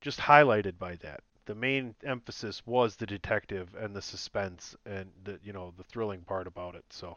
just 0.00 0.18
highlighted 0.18 0.78
by 0.78 0.96
that. 0.96 1.20
The 1.46 1.54
main 1.54 1.94
emphasis 2.04 2.66
was 2.66 2.96
the 2.96 3.06
detective 3.06 3.74
and 3.78 3.94
the 3.94 4.02
suspense 4.02 4.76
and 4.84 5.10
the 5.24 5.38
you 5.42 5.52
know 5.52 5.72
the 5.76 5.84
thrilling 5.84 6.22
part 6.22 6.46
about 6.46 6.74
it. 6.74 6.84
So, 6.90 7.16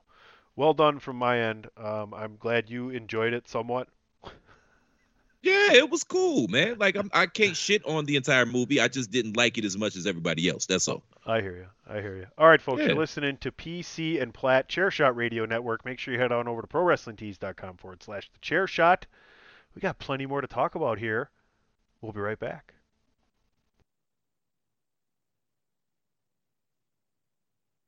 well 0.56 0.74
done 0.74 1.00
from 1.00 1.16
my 1.18 1.40
end. 1.40 1.68
Um, 1.78 2.14
I'm 2.14 2.38
glad 2.40 2.70
you 2.70 2.90
enjoyed 2.90 3.34
it 3.34 3.48
somewhat. 3.48 3.88
Yeah, 5.44 5.74
it 5.74 5.90
was 5.90 6.04
cool, 6.04 6.48
man. 6.50 6.78
Like 6.78 6.96
I'm, 6.96 7.10
I 7.14 7.26
can't 7.26 7.58
shit 7.58 7.84
on 7.86 8.06
the 8.06 8.16
entire 8.16 8.46
movie. 8.46 8.80
I 8.80 8.88
just 8.88 9.10
didn't 9.10 9.36
like 9.38 9.58
it 9.58 9.66
as 9.66 9.76
much 9.76 9.96
as 9.96 10.06
everybody 10.06 10.48
else. 10.48 10.68
That's 10.68 10.88
all. 10.88 11.02
I 11.26 11.42
hear 11.42 11.56
you. 11.56 11.66
I 11.90 12.00
hear 12.00 12.16
you. 12.16 12.28
All 12.38 12.48
right, 12.48 12.62
folks, 12.62 12.82
Yeah. 12.82 12.90
you're 12.90 12.96
listening 12.96 13.38
to 13.38 13.52
PC 13.52 14.22
and 14.22 14.34
Platt 14.36 14.70
Chairshot 14.70 15.16
Radio 15.16 15.46
Network. 15.46 15.84
Make 15.84 15.98
sure 15.98 16.14
you 16.14 16.20
head 16.20 16.32
on 16.32 16.48
over 16.48 16.62
to 16.62 16.68
ProWrestlingTees.com 16.68 17.78
forward 17.78 18.04
slash 18.04 18.30
the 18.32 18.40
Chair 18.40 18.68
Shot. 18.68 19.08
We 19.74 19.80
got 19.82 19.98
plenty 19.98 20.28
more 20.28 20.42
to 20.42 20.48
talk 20.48 20.76
about 20.76 21.00
here. 21.00 21.32
We'll 22.02 22.12
be 22.12 22.20
right 22.20 22.40
back. 22.40 22.76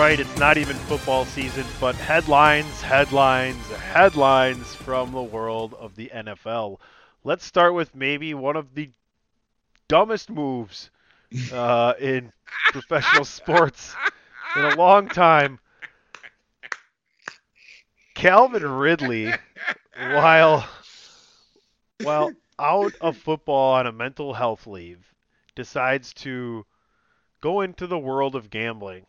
Right, 0.00 0.18
it's 0.18 0.38
not 0.38 0.56
even 0.56 0.74
football 0.76 1.26
season, 1.26 1.66
but 1.78 1.94
headlines, 1.94 2.80
headlines, 2.80 3.66
headlines 3.68 4.74
from 4.74 5.12
the 5.12 5.22
world 5.22 5.74
of 5.74 5.94
the 5.94 6.10
NFL. 6.14 6.78
Let's 7.22 7.44
start 7.44 7.74
with 7.74 7.94
maybe 7.94 8.32
one 8.32 8.56
of 8.56 8.74
the 8.74 8.88
dumbest 9.88 10.30
moves 10.30 10.88
uh, 11.52 11.92
in 12.00 12.32
professional 12.72 13.26
sports 13.26 13.94
in 14.56 14.64
a 14.64 14.74
long 14.74 15.06
time. 15.06 15.58
Calvin 18.14 18.64
Ridley, 18.64 19.30
while 19.98 20.66
while 22.02 22.32
out 22.58 22.94
of 23.02 23.18
football 23.18 23.74
on 23.74 23.86
a 23.86 23.92
mental 23.92 24.32
health 24.32 24.66
leave, 24.66 25.12
decides 25.54 26.14
to 26.14 26.64
go 27.42 27.60
into 27.60 27.86
the 27.86 27.98
world 27.98 28.34
of 28.34 28.48
gambling 28.48 29.04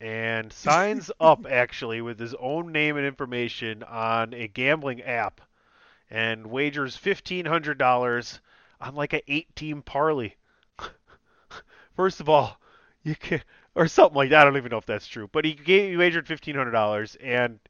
and 0.00 0.52
signs 0.52 1.10
up 1.20 1.46
actually 1.48 2.00
with 2.00 2.18
his 2.18 2.34
own 2.34 2.72
name 2.72 2.96
and 2.96 3.06
information 3.06 3.82
on 3.82 4.32
a 4.32 4.48
gambling 4.48 5.02
app 5.02 5.40
and 6.10 6.46
wagers 6.46 6.96
$1500 6.96 8.40
on 8.80 8.94
like 8.94 9.12
an 9.12 9.20
8 9.28 9.54
team 9.54 9.82
parlay. 9.82 10.32
First 11.96 12.20
of 12.20 12.28
all, 12.28 12.58
you 13.02 13.14
can 13.14 13.42
or 13.74 13.86
something 13.86 14.16
like 14.16 14.30
that. 14.30 14.40
I 14.40 14.44
don't 14.44 14.56
even 14.56 14.70
know 14.70 14.78
if 14.78 14.86
that's 14.86 15.06
true, 15.06 15.28
but 15.30 15.44
he 15.44 15.52
gave 15.52 15.90
he 15.90 15.96
wagered 15.96 16.26
$1500 16.26 17.16
and 17.20 17.60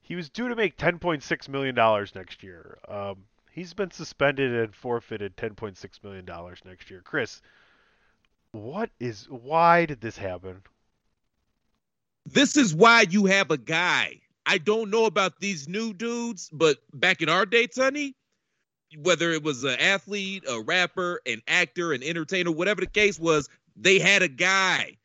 he 0.00 0.16
was 0.16 0.30
due 0.30 0.48
to 0.48 0.56
make 0.56 0.76
$10.6 0.76 1.48
million 1.48 1.74
next 2.14 2.42
year. 2.42 2.78
Um, 2.88 3.24
he's 3.52 3.74
been 3.74 3.90
suspended 3.90 4.52
and 4.52 4.74
forfeited 4.74 5.36
$10.6 5.36 6.04
million 6.04 6.26
next 6.64 6.90
year. 6.90 7.00
Chris, 7.04 7.42
what 8.52 8.90
is 8.98 9.28
why 9.28 9.86
did 9.86 10.00
this 10.00 10.18
happen? 10.18 10.62
This 12.26 12.56
is 12.56 12.74
why 12.74 13.06
you 13.08 13.26
have 13.26 13.50
a 13.50 13.56
guy. 13.56 14.20
I 14.46 14.58
don't 14.58 14.90
know 14.90 15.04
about 15.04 15.40
these 15.40 15.68
new 15.68 15.92
dudes, 15.92 16.50
but 16.52 16.78
back 16.92 17.22
in 17.22 17.28
our 17.28 17.46
day, 17.46 17.68
Sonny, 17.70 18.14
whether 18.98 19.30
it 19.30 19.42
was 19.42 19.64
an 19.64 19.78
athlete, 19.78 20.44
a 20.48 20.60
rapper, 20.60 21.20
an 21.26 21.42
actor, 21.46 21.92
an 21.92 22.02
entertainer, 22.02 22.50
whatever 22.50 22.80
the 22.80 22.86
case 22.86 23.18
was, 23.18 23.48
they 23.76 23.98
had 23.98 24.22
a 24.22 24.28
guy. 24.28 24.96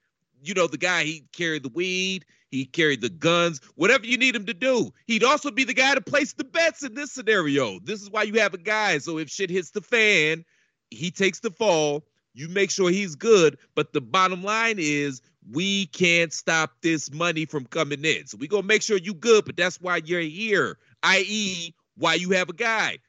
You 0.42 0.54
know, 0.54 0.68
the 0.68 0.78
guy, 0.78 1.04
he 1.04 1.26
carried 1.32 1.64
the 1.64 1.70
weed, 1.70 2.26
he 2.50 2.66
carried 2.66 3.02
the 3.02 3.10
guns, 3.10 3.60
whatever 3.76 4.06
you 4.06 4.18
need 4.18 4.36
him 4.36 4.46
to 4.46 4.54
do. 4.54 4.92
He'd 5.08 5.24
also 5.24 5.52
be 5.52 5.64
the 5.64 5.74
guy 5.74 5.94
to 5.96 6.02
place 6.02 6.34
the 6.34 6.44
bets 6.44 6.84
in 6.84 6.94
this 6.94 7.12
scenario. 7.12 7.80
This 7.80 8.02
is 8.02 8.10
why 8.10 8.24
you 8.24 8.40
have 8.40 8.54
a 8.54 8.60
guy. 8.60 8.98
So 9.00 9.18
if 9.18 9.30
shit 9.30 9.50
hits 9.50 9.72
the 9.72 9.82
fan, 9.82 10.46
he 10.90 11.12
takes 11.12 11.40
the 11.40 11.52
fall. 11.52 12.06
You 12.34 12.48
make 12.50 12.72
sure 12.72 12.90
he's 12.90 13.16
good. 13.16 13.58
But 13.76 13.94
the 13.94 14.02
bottom 14.02 14.44
line 14.44 14.78
is 14.78 15.22
we 15.52 15.88
can't 15.88 16.34
stop 16.34 16.72
this 16.82 17.12
money 17.14 17.46
from 17.46 17.66
coming 17.66 18.04
in. 18.04 18.28
So 18.28 18.38
we 18.38 18.48
gonna 18.48 18.64
make 18.64 18.82
sure 18.82 18.98
you 18.98 19.14
good, 19.14 19.46
but 19.46 19.58
that's 19.58 19.80
why 19.80 19.98
you're 19.98 20.22
here, 20.22 20.78
i.e., 21.04 21.74
why 21.98 22.16
you 22.16 22.32
have 22.32 22.50
a 22.50 22.54
guy. 22.54 23.00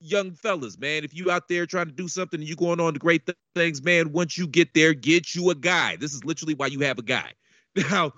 Young 0.00 0.32
fellas, 0.32 0.78
man, 0.78 1.04
if 1.04 1.14
you 1.14 1.30
out 1.30 1.48
there 1.48 1.66
trying 1.66 1.86
to 1.86 1.92
do 1.92 2.08
something 2.08 2.40
and 2.40 2.48
you 2.48 2.56
going 2.56 2.80
on 2.80 2.94
to 2.94 2.98
great 2.98 3.24
th- 3.26 3.38
things, 3.54 3.82
man, 3.82 4.12
once 4.12 4.36
you 4.36 4.48
get 4.48 4.74
there, 4.74 4.94
get 4.94 5.34
you 5.34 5.50
a 5.50 5.54
guy. 5.54 5.96
This 5.96 6.12
is 6.12 6.24
literally 6.24 6.54
why 6.54 6.66
you 6.66 6.80
have 6.80 6.98
a 6.98 7.02
guy. 7.02 7.32
Now, 7.90 8.12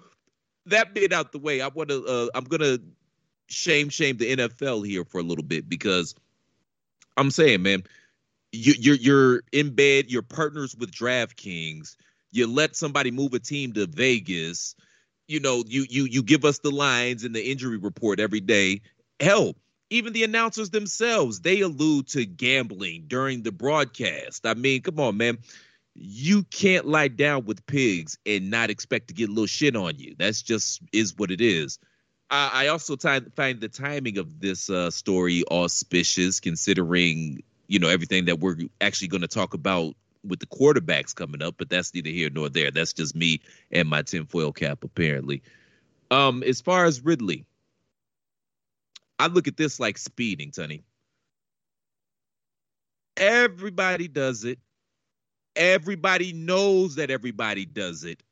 that 0.67 0.95
being 0.95 1.13
out 1.13 1.31
the 1.31 1.39
way, 1.39 1.61
I 1.61 1.69
want 1.69 1.91
to. 1.91 2.05
Uh, 2.05 2.29
I'm 2.35 2.43
gonna 2.45 2.79
shame 3.47 3.89
shame 3.89 4.17
the 4.17 4.37
NFL 4.37 4.87
here 4.87 5.05
for 5.05 5.21
a 5.21 5.23
little 5.23 5.45
bit 5.45 5.69
because 5.69 6.15
I'm 7.17 7.31
saying, 7.31 7.63
man, 7.63 7.85
you, 8.53 8.75
you're 8.79 8.97
you're 8.97 9.43
in 9.53 9.75
bed, 9.75 10.07
you're 10.09 10.23
partners 10.23 10.75
with 10.77 10.91
DraftKings. 10.91 11.97
You 12.35 12.47
let 12.47 12.77
somebody 12.77 13.11
move 13.11 13.35
a 13.35 13.39
team 13.39 13.73
to 13.75 13.87
Vegas. 13.87 14.75
You 15.29 15.41
know, 15.41 15.65
you 15.67 15.87
you 15.89 16.05
you 16.05 16.23
give 16.23 16.45
us 16.45 16.59
the 16.59 16.71
lines 16.71 17.25
and 17.25 17.35
the 17.35 17.51
injury 17.51 17.79
report 17.79 18.21
every 18.21 18.41
day. 18.41 18.83
Hell, 19.21 19.55
even 19.91 20.13
the 20.13 20.25
announcers 20.25 20.71
themselves, 20.71 21.41
they 21.41 21.61
allude 21.61 22.09
to 22.09 22.27
gambling 22.27 23.05
during 23.07 23.43
the 23.43 23.53
broadcast. 23.53 24.47
I 24.47 24.55
mean, 24.55 24.83
come 24.83 25.01
on, 25.01 25.17
man 25.17 25.39
you 25.95 26.43
can't 26.45 26.87
lie 26.87 27.09
down 27.09 27.45
with 27.45 27.65
pigs 27.67 28.19
and 28.27 28.51
not 28.51 28.71
expect 28.71 29.09
to 29.09 29.15
get 29.15 29.29
a 29.29 29.33
little 29.33 29.47
shit 29.47 29.77
on 29.77 29.99
you. 29.99 30.15
That's 30.19 30.43
just 30.43 30.83
is 30.93 31.17
what 31.17 31.31
it 31.31 31.41
is. 31.41 31.79
I, 32.31 32.51
I 32.53 32.67
also 32.69 32.97
t- 32.97 33.31
find 33.37 33.61
the 33.61 33.69
timing 33.69 34.19
of 34.19 34.41
this 34.41 34.69
uh, 34.69 34.91
story 34.91 35.45
auspicious, 35.51 36.41
considering 36.41 37.43
you 37.69 37.79
know 37.79 37.89
everything 37.89 38.25
that 38.27 38.41
we're 38.41 38.57
actually 38.81 39.09
going 39.09 39.21
to 39.21 39.29
talk 39.29 39.55
about 39.55 39.95
with 40.25 40.41
the 40.41 40.47
quarterbacks 40.47 41.15
coming 41.15 41.43
up. 41.43 41.57
But 41.59 41.69
that's 41.69 41.95
neither 41.95 42.11
here 42.11 42.31
nor 42.31 42.49
there. 42.49 42.71
That's 42.71 42.93
just 42.93 43.15
me 43.15 43.41
and 43.71 43.89
my 43.89 44.03
tinfoil 44.03 44.53
cap, 44.53 44.85
apparently. 44.85 45.43
Um, 46.11 46.43
as 46.43 46.61
far 46.61 46.85
as 46.85 47.05
Ridley, 47.05 47.45
I 49.19 49.29
look 49.29 49.49
at 49.49 49.57
this 49.57 49.81
like 49.81 49.99
speeding, 49.99 50.51
Tony. 50.51 50.85
Everybody 53.17 54.09
does 54.09 54.45
it 54.45 54.59
Everybody 55.57 56.33
knows 56.33 56.97
that 56.97 57.11
everybody 57.11 57.65
does 57.65 58.05
it. 58.05 58.23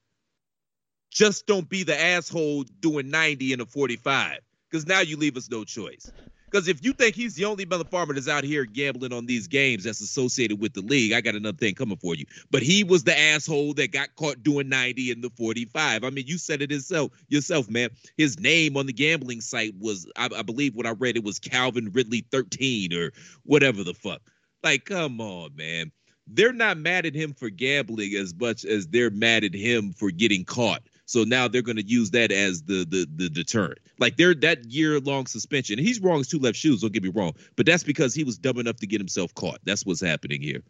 Just 1.10 1.46
don't 1.46 1.68
be 1.68 1.84
the 1.84 2.00
asshole 2.00 2.64
doing 2.80 3.10
90 3.10 3.52
in 3.52 3.60
a 3.60 3.66
45, 3.66 4.40
because 4.68 4.86
now 4.86 5.00
you 5.00 5.16
leave 5.16 5.36
us 5.36 5.50
no 5.50 5.64
choice. 5.64 6.10
Because 6.52 6.68
if 6.68 6.84
you 6.84 6.92
think 6.92 7.14
he's 7.14 7.34
the 7.34 7.46
only 7.46 7.64
mother 7.64 7.84
farmer 7.84 8.12
that's 8.12 8.28
out 8.28 8.44
here 8.44 8.66
gambling 8.66 9.12
on 9.14 9.24
these 9.24 9.48
games 9.48 9.84
that's 9.84 10.02
associated 10.02 10.60
with 10.60 10.74
the 10.74 10.82
league, 10.82 11.14
I 11.14 11.22
got 11.22 11.34
another 11.34 11.56
thing 11.56 11.74
coming 11.74 11.96
for 11.96 12.14
you. 12.14 12.26
But 12.50 12.62
he 12.62 12.84
was 12.84 13.04
the 13.04 13.18
asshole 13.18 13.72
that 13.74 13.90
got 13.90 14.14
caught 14.16 14.42
doing 14.42 14.68
90 14.68 15.10
in 15.10 15.22
the 15.22 15.30
45. 15.30 16.04
I 16.04 16.10
mean, 16.10 16.26
you 16.26 16.36
said 16.36 16.60
it 16.60 16.70
yourself, 16.70 17.12
yourself, 17.28 17.70
man. 17.70 17.88
His 18.18 18.38
name 18.38 18.76
on 18.76 18.84
the 18.84 18.92
gambling 18.92 19.40
site 19.40 19.74
was, 19.80 20.06
I, 20.16 20.28
I 20.36 20.42
believe, 20.42 20.76
when 20.76 20.86
I 20.86 20.90
read 20.90 21.16
it 21.16 21.24
was 21.24 21.38
Calvin 21.38 21.90
Ridley 21.90 22.26
13 22.30 22.92
or 22.92 23.12
whatever 23.44 23.82
the 23.82 23.94
fuck. 23.94 24.20
Like, 24.62 24.84
come 24.84 25.20
on, 25.20 25.56
man 25.56 25.90
they're 26.28 26.52
not 26.52 26.78
mad 26.78 27.04
at 27.04 27.16
him 27.16 27.34
for 27.34 27.50
gambling 27.50 28.14
as 28.14 28.32
much 28.32 28.64
as 28.64 28.86
they're 28.86 29.10
mad 29.10 29.42
at 29.42 29.54
him 29.54 29.92
for 29.92 30.10
getting 30.12 30.44
caught. 30.44 30.80
So 31.12 31.24
now 31.24 31.46
they're 31.46 31.60
going 31.60 31.76
to 31.76 31.86
use 31.86 32.10
that 32.12 32.32
as 32.32 32.62
the 32.62 32.86
the 32.88 33.06
the 33.16 33.28
deterrent. 33.28 33.80
Like 33.98 34.16
they're 34.16 34.34
that 34.36 34.64
year 34.64 34.98
long 34.98 35.26
suspension. 35.26 35.78
He's 35.78 36.00
wrong 36.00 36.20
as 36.20 36.28
two 36.28 36.38
left 36.38 36.56
shoes. 36.56 36.80
Don't 36.80 36.90
get 36.90 37.02
me 37.02 37.10
wrong, 37.10 37.34
but 37.54 37.66
that's 37.66 37.82
because 37.82 38.14
he 38.14 38.24
was 38.24 38.38
dumb 38.38 38.56
enough 38.56 38.76
to 38.76 38.86
get 38.86 38.98
himself 38.98 39.34
caught. 39.34 39.58
That's 39.62 39.84
what's 39.84 40.00
happening 40.00 40.40
here. 40.40 40.62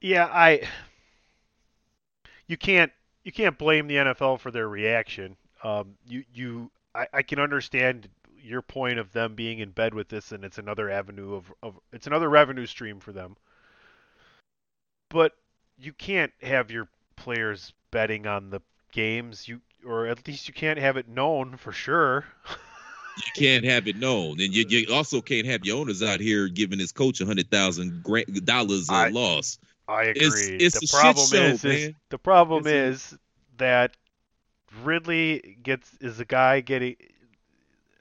Yeah, 0.00 0.24
I. 0.26 0.62
You 2.48 2.56
can't 2.56 2.90
you 3.22 3.30
can't 3.30 3.56
blame 3.56 3.86
the 3.86 3.94
NFL 3.94 4.40
for 4.40 4.50
their 4.50 4.68
reaction. 4.68 5.36
Um, 5.62 5.94
you 6.04 6.24
you 6.34 6.72
I, 6.96 7.06
I 7.12 7.22
can 7.22 7.38
understand 7.38 8.08
your 8.42 8.60
point 8.60 8.98
of 8.98 9.12
them 9.12 9.36
being 9.36 9.60
in 9.60 9.70
bed 9.70 9.94
with 9.94 10.08
this, 10.08 10.32
and 10.32 10.44
it's 10.44 10.58
another 10.58 10.90
avenue 10.90 11.34
of, 11.36 11.52
of 11.62 11.78
it's 11.92 12.08
another 12.08 12.28
revenue 12.28 12.66
stream 12.66 12.98
for 12.98 13.12
them. 13.12 13.36
But 15.10 15.36
you 15.78 15.92
can't 15.92 16.32
have 16.42 16.72
your 16.72 16.88
players 17.14 17.72
betting 17.92 18.26
on 18.26 18.50
the 18.50 18.60
games. 18.90 19.46
You 19.46 19.60
or 19.86 20.08
at 20.08 20.26
least 20.26 20.48
you 20.48 20.54
can't 20.54 20.78
have 20.78 20.96
it 20.96 21.08
known 21.08 21.56
for 21.56 21.70
sure. 21.70 22.24
you 23.16 23.32
can't 23.36 23.64
have 23.64 23.86
it 23.86 23.96
known, 23.96 24.40
and 24.40 24.52
you, 24.54 24.64
you 24.68 24.92
also 24.92 25.20
can't 25.20 25.46
have 25.46 25.64
your 25.64 25.78
owners 25.78 26.02
out 26.02 26.18
here 26.18 26.48
giving 26.48 26.80
his 26.80 26.90
coach 26.90 27.20
a 27.20 27.26
hundred 27.26 27.50
thousand 27.50 28.02
dollars 28.44 28.88
a 28.88 29.10
loss. 29.10 29.58
I 29.88 30.04
agree. 30.04 30.22
It's, 30.24 30.76
it's 30.76 30.80
the 30.80 30.96
problem 30.96 31.26
show, 31.26 31.42
is, 31.42 31.64
is, 31.64 31.94
the 32.08 32.18
problem 32.18 32.66
it's 32.66 33.12
is 33.12 33.12
a... 33.12 33.18
that 33.58 33.96
Ridley 34.82 35.58
gets 35.62 35.90
is 36.00 36.18
a 36.18 36.24
guy 36.24 36.60
getting 36.60 36.96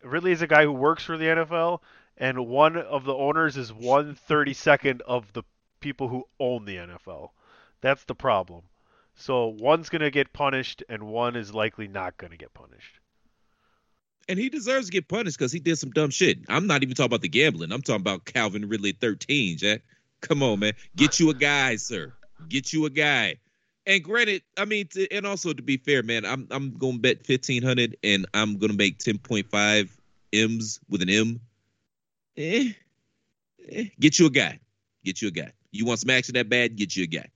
Ridley 0.03 0.31
is 0.31 0.41
a 0.41 0.47
guy 0.47 0.63
who 0.63 0.71
works 0.71 1.03
for 1.03 1.17
the 1.17 1.25
NFL, 1.25 1.79
and 2.17 2.47
one 2.47 2.77
of 2.77 3.03
the 3.03 3.13
owners 3.13 3.57
is 3.57 3.73
one 3.73 4.15
thirty 4.15 4.53
second 4.53 5.01
of 5.01 5.31
the 5.33 5.43
people 5.79 6.07
who 6.07 6.25
own 6.39 6.65
the 6.65 6.77
NFL. 6.77 7.29
That's 7.81 8.03
the 8.05 8.15
problem. 8.15 8.61
So 9.15 9.47
one's 9.47 9.89
going 9.89 10.01
to 10.01 10.11
get 10.11 10.33
punished, 10.33 10.83
and 10.89 11.03
one 11.03 11.35
is 11.35 11.53
likely 11.53 11.87
not 11.87 12.17
going 12.17 12.31
to 12.31 12.37
get 12.37 12.53
punished. 12.53 12.99
And 14.27 14.39
he 14.39 14.49
deserves 14.49 14.87
to 14.87 14.91
get 14.91 15.07
punished 15.07 15.37
because 15.37 15.51
he 15.51 15.59
did 15.59 15.77
some 15.77 15.91
dumb 15.91 16.09
shit. 16.09 16.39
I'm 16.47 16.67
not 16.67 16.83
even 16.83 16.95
talking 16.95 17.07
about 17.07 17.21
the 17.21 17.29
gambling. 17.29 17.71
I'm 17.71 17.81
talking 17.81 18.01
about 18.01 18.25
Calvin 18.25 18.67
Ridley 18.69 18.93
13, 18.93 19.57
Jack. 19.57 19.81
Come 20.21 20.43
on, 20.43 20.59
man. 20.59 20.73
Get 20.95 21.19
you 21.19 21.29
a 21.29 21.33
guy, 21.33 21.75
sir. 21.75 22.13
Get 22.47 22.71
you 22.71 22.85
a 22.85 22.89
guy. 22.89 23.37
And 23.85 24.03
granted, 24.03 24.43
I 24.57 24.65
mean, 24.65 24.87
to, 24.89 25.11
and 25.11 25.25
also 25.25 25.53
to 25.53 25.61
be 25.61 25.77
fair, 25.77 26.03
man, 26.03 26.23
I'm 26.23 26.47
I'm 26.51 26.77
gonna 26.77 26.99
bet 26.99 27.25
fifteen 27.25 27.63
hundred, 27.63 27.97
and 28.03 28.27
I'm 28.33 28.57
gonna 28.59 28.73
make 28.73 28.99
ten 28.99 29.17
point 29.17 29.49
five 29.49 29.95
m's 30.31 30.79
with 30.87 31.01
an 31.01 31.09
M. 31.09 31.39
Eh, 32.37 32.73
eh, 33.67 33.85
get 33.99 34.19
you 34.19 34.27
a 34.27 34.29
guy. 34.29 34.59
Get 35.03 35.21
you 35.21 35.29
a 35.29 35.31
guy. 35.31 35.51
You 35.71 35.85
want 35.85 35.99
some 35.99 36.11
action 36.11 36.35
that 36.35 36.47
bad? 36.47 36.75
Get 36.75 36.95
you 36.95 37.05
a 37.05 37.07
guy. 37.07 37.27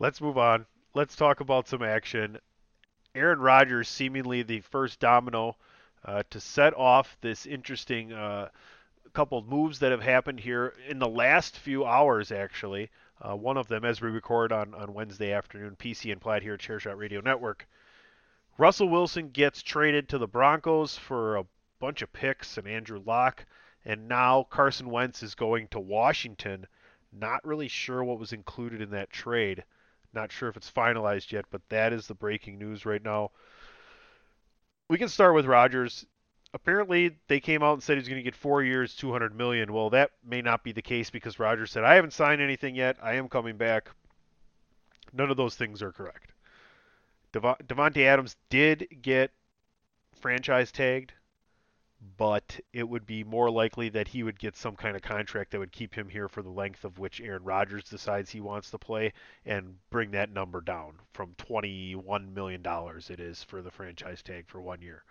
Let's 0.00 0.22
move 0.22 0.38
on. 0.38 0.64
Let's 0.94 1.14
talk 1.14 1.40
about 1.40 1.68
some 1.68 1.82
action. 1.82 2.38
Aaron 3.14 3.38
Rodgers, 3.38 3.86
seemingly 3.86 4.42
the 4.42 4.60
first 4.60 4.98
domino 4.98 5.58
uh, 6.06 6.22
to 6.30 6.40
set 6.40 6.72
off 6.74 7.18
this 7.20 7.44
interesting 7.44 8.10
uh, 8.10 8.48
couple 9.12 9.36
of 9.36 9.46
moves 9.46 9.78
that 9.80 9.90
have 9.90 10.00
happened 10.00 10.40
here 10.40 10.72
in 10.88 10.98
the 10.98 11.06
last 11.06 11.58
few 11.58 11.84
hours, 11.84 12.32
actually. 12.32 12.88
Uh, 13.20 13.36
one 13.36 13.58
of 13.58 13.68
them, 13.68 13.84
as 13.84 14.00
we 14.00 14.08
record 14.08 14.52
on, 14.52 14.72
on 14.72 14.94
Wednesday 14.94 15.34
afternoon, 15.34 15.76
PC 15.78 16.10
and 16.10 16.20
Platt 16.22 16.42
here 16.42 16.54
at 16.54 16.60
Chairshot 16.60 16.96
Radio 16.96 17.20
Network. 17.20 17.68
Russell 18.56 18.88
Wilson 18.88 19.28
gets 19.28 19.62
traded 19.62 20.08
to 20.08 20.16
the 20.16 20.26
Broncos 20.26 20.96
for 20.96 21.36
a 21.36 21.44
bunch 21.78 22.00
of 22.00 22.10
picks 22.10 22.56
and 22.56 22.66
Andrew 22.66 23.02
Lock, 23.04 23.44
and 23.84 24.08
now 24.08 24.44
Carson 24.44 24.88
Wentz 24.88 25.22
is 25.22 25.34
going 25.34 25.68
to 25.68 25.78
Washington. 25.78 26.66
Not 27.12 27.44
really 27.44 27.68
sure 27.68 28.02
what 28.02 28.18
was 28.18 28.32
included 28.32 28.80
in 28.80 28.92
that 28.92 29.10
trade. 29.10 29.62
Not 30.12 30.32
sure 30.32 30.48
if 30.48 30.56
it's 30.56 30.70
finalized 30.70 31.32
yet, 31.32 31.44
but 31.50 31.62
that 31.68 31.92
is 31.92 32.06
the 32.06 32.14
breaking 32.14 32.58
news 32.58 32.84
right 32.84 33.02
now. 33.02 33.30
We 34.88 34.98
can 34.98 35.08
start 35.08 35.34
with 35.34 35.46
Rodgers. 35.46 36.04
Apparently, 36.52 37.16
they 37.28 37.38
came 37.38 37.62
out 37.62 37.74
and 37.74 37.82
said 37.82 37.96
he's 37.96 38.08
going 38.08 38.18
to 38.18 38.24
get 38.24 38.34
four 38.34 38.62
years, 38.62 38.96
200 38.96 39.36
million. 39.36 39.72
Well, 39.72 39.90
that 39.90 40.10
may 40.24 40.42
not 40.42 40.64
be 40.64 40.72
the 40.72 40.82
case 40.82 41.10
because 41.10 41.38
Rodgers 41.38 41.70
said, 41.70 41.84
"I 41.84 41.94
haven't 41.94 42.12
signed 42.12 42.40
anything 42.40 42.74
yet. 42.74 42.96
I 43.00 43.14
am 43.14 43.28
coming 43.28 43.56
back." 43.56 43.88
None 45.12 45.30
of 45.30 45.36
those 45.36 45.54
things 45.54 45.80
are 45.80 45.92
correct. 45.92 46.32
Dev- 47.32 47.58
Davante 47.66 48.04
Adams 48.04 48.36
did 48.48 48.88
get 49.02 49.30
franchise 50.20 50.72
tagged, 50.72 51.12
but 52.16 52.58
it 52.72 52.88
would 52.88 53.06
be 53.06 53.24
more 53.24 53.50
likely 53.50 53.90
that 53.90 54.08
he 54.08 54.22
would 54.22 54.38
get 54.38 54.56
some 54.56 54.74
kind 54.74 54.96
of 54.96 55.02
contract 55.02 55.50
that 55.50 55.58
would 55.58 55.72
keep 55.72 55.94
him 55.94 56.08
here 56.08 56.28
for 56.28 56.42
the 56.42 56.50
length 56.50 56.84
of 56.84 56.98
which 56.98 57.20
Aaron 57.20 57.44
Rodgers 57.44 57.84
decides 57.84 58.30
he 58.30 58.40
wants 58.40 58.70
to 58.70 58.78
play 58.78 59.12
and 59.44 59.76
bring 59.90 60.12
that 60.12 60.32
number 60.32 60.60
down 60.60 60.94
from 61.12 61.34
21 61.36 62.32
million 62.32 62.62
dollars 62.62 63.10
it 63.10 63.20
is 63.20 63.42
for 63.42 63.60
the 63.60 63.70
franchise 63.70 64.22
tag 64.22 64.48
for 64.48 64.60
one 64.60 64.80
year. 64.80 65.04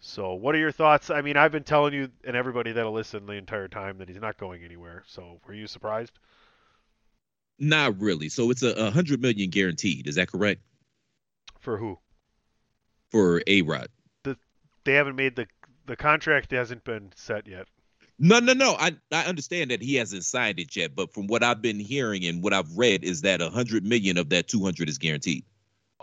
So, 0.00 0.34
what 0.34 0.54
are 0.54 0.58
your 0.58 0.72
thoughts? 0.72 1.10
I 1.10 1.22
mean, 1.22 1.36
I've 1.36 1.52
been 1.52 1.64
telling 1.64 1.92
you 1.92 2.08
and 2.24 2.36
everybody 2.36 2.72
that'll 2.72 2.92
listen 2.92 3.26
the 3.26 3.32
entire 3.32 3.68
time 3.68 3.98
that 3.98 4.08
he's 4.08 4.20
not 4.20 4.38
going 4.38 4.62
anywhere. 4.64 5.02
So, 5.06 5.40
were 5.46 5.54
you 5.54 5.66
surprised? 5.66 6.18
Not 7.58 8.00
really. 8.00 8.28
So 8.28 8.50
it's 8.50 8.62
a, 8.62 8.72
a 8.72 8.90
hundred 8.90 9.20
million 9.20 9.50
guaranteed. 9.50 10.06
Is 10.06 10.14
that 10.14 10.30
correct? 10.30 10.62
For 11.60 11.76
who? 11.76 11.98
For 13.10 13.42
A 13.46 13.62
Rod. 13.62 13.88
The, 14.22 14.36
they 14.84 14.94
haven't 14.94 15.16
made 15.16 15.34
the 15.34 15.46
the 15.88 15.96
contract 15.96 16.52
hasn't 16.52 16.84
been 16.84 17.10
set 17.16 17.48
yet. 17.48 17.66
No, 18.20 18.38
no, 18.40 18.52
no. 18.52 18.74
I 18.78 18.96
I 19.12 19.24
understand 19.24 19.70
that 19.70 19.80
he 19.82 19.94
hasn't 19.96 20.24
signed 20.24 20.58
it 20.60 20.74
yet, 20.76 20.94
but 20.94 21.12
from 21.12 21.26
what 21.28 21.42
I've 21.42 21.62
been 21.62 21.78
hearing 21.80 22.24
and 22.24 22.42
what 22.42 22.52
I've 22.52 22.70
read 22.76 23.04
is 23.04 23.22
that 23.22 23.40
a 23.40 23.50
hundred 23.50 23.84
million 23.84 24.16
of 24.18 24.28
that 24.30 24.48
two 24.48 24.62
hundred 24.64 24.88
is 24.88 24.98
guaranteed. 24.98 25.44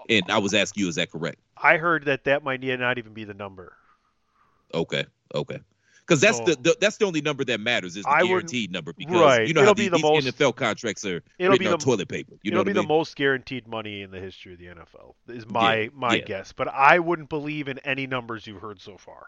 And 0.10 0.24
I 0.30 0.38
was 0.38 0.54
asking 0.54 0.84
you, 0.84 0.90
is 0.90 0.96
that 0.96 1.12
correct? 1.12 1.40
I 1.62 1.78
heard 1.78 2.06
that 2.06 2.26
that 2.26 2.44
might 2.44 2.62
not 2.62 2.98
even 2.98 3.14
be 3.14 3.24
the 3.24 3.34
number. 3.34 3.74
Okay, 4.74 5.06
okay. 5.34 5.60
Because 6.02 6.22
that's 6.22 6.38
So- 6.38 6.46
the, 6.46 6.56
the 6.62 6.78
that's 6.80 6.98
the 6.98 7.06
only 7.06 7.22
number 7.22 7.44
that 7.46 7.60
matters 7.60 7.96
is 7.98 8.04
the 8.04 8.10
I 8.12 8.22
guaranteed 8.24 8.72
number. 8.72 8.94
Because 8.94 9.16
Right. 9.20 9.48
you 9.48 9.54
know 9.56 9.62
It'll 9.62 9.72
how 9.72 9.74
be 9.74 9.90
these, 9.90 10.00
the 10.02 10.08
most- 10.08 10.28
NFL 10.28 10.56
contracts 10.56 11.04
are 11.06 11.24
it'll 11.40 11.58
be 11.58 11.66
on 11.66 11.72
the- 11.72 11.78
toilet 11.80 12.08
paper. 12.08 12.36
You 12.44 12.52
know 12.52 12.58
It'll 12.58 12.60
what 12.62 12.66
be 12.68 12.72
I 12.72 12.74
the 12.76 12.80
mean? 12.82 12.88
most 12.88 13.16
guaranteed 13.16 13.68
money 13.68 14.04
in 14.04 14.12
the 14.12 14.20
history 14.20 14.54
of 14.54 14.60
the 14.60 14.68
NFL. 14.68 15.16
Is 15.28 15.48
my 15.48 15.76
Yeah, 15.76 15.90
my 15.94 16.16
yeah. 16.16 16.24
guess, 16.26 16.54
but 16.54 16.68
I 16.68 17.00
wouldn't 17.00 17.30
believe 17.30 17.68
in 17.68 17.80
any 17.80 18.06
numbers 18.08 18.46
you've 18.46 18.62
heard 18.62 18.80
so 18.80 18.98
far. 18.98 19.28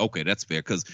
Okay, 0.00 0.22
that's 0.22 0.44
fair. 0.44 0.60
Because 0.60 0.84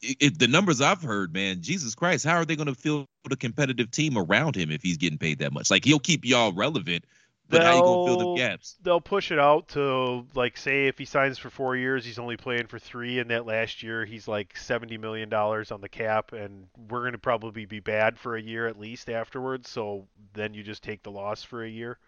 if 0.00 0.38
the 0.38 0.48
numbers 0.48 0.80
I've 0.80 1.02
heard, 1.02 1.32
man, 1.32 1.62
Jesus 1.62 1.94
Christ, 1.94 2.24
how 2.24 2.36
are 2.36 2.44
they 2.44 2.56
going 2.56 2.68
to 2.68 2.74
field 2.74 3.06
a 3.30 3.36
competitive 3.36 3.90
team 3.90 4.16
around 4.16 4.56
him 4.56 4.70
if 4.70 4.82
he's 4.82 4.96
getting 4.96 5.18
paid 5.18 5.40
that 5.40 5.52
much? 5.52 5.70
Like 5.70 5.84
he'll 5.84 5.98
keep 5.98 6.24
y'all 6.24 6.52
relevant, 6.52 7.04
but 7.48 7.62
how 7.62 7.76
you 7.76 7.82
going 7.82 7.98
to 7.98 8.04
fill 8.04 8.34
the 8.34 8.40
gaps? 8.40 8.76
They'll 8.82 9.00
push 9.00 9.30
it 9.32 9.38
out 9.38 9.68
to 9.68 10.26
like 10.34 10.56
say 10.56 10.86
if 10.86 10.98
he 10.98 11.04
signs 11.04 11.38
for 11.38 11.50
four 11.50 11.76
years, 11.76 12.04
he's 12.04 12.18
only 12.18 12.36
playing 12.36 12.66
for 12.66 12.78
three, 12.78 13.18
and 13.18 13.30
that 13.30 13.46
last 13.46 13.82
year 13.82 14.04
he's 14.04 14.28
like 14.28 14.56
seventy 14.56 14.98
million 14.98 15.28
dollars 15.28 15.72
on 15.72 15.80
the 15.80 15.88
cap, 15.88 16.32
and 16.32 16.66
we're 16.90 17.00
going 17.00 17.12
to 17.12 17.18
probably 17.18 17.64
be 17.64 17.80
bad 17.80 18.18
for 18.18 18.36
a 18.36 18.42
year 18.42 18.66
at 18.66 18.78
least 18.78 19.08
afterwards. 19.08 19.68
So 19.70 20.06
then 20.34 20.54
you 20.54 20.62
just 20.62 20.82
take 20.82 21.02
the 21.02 21.10
loss 21.10 21.42
for 21.42 21.64
a 21.64 21.68
year. 21.68 21.98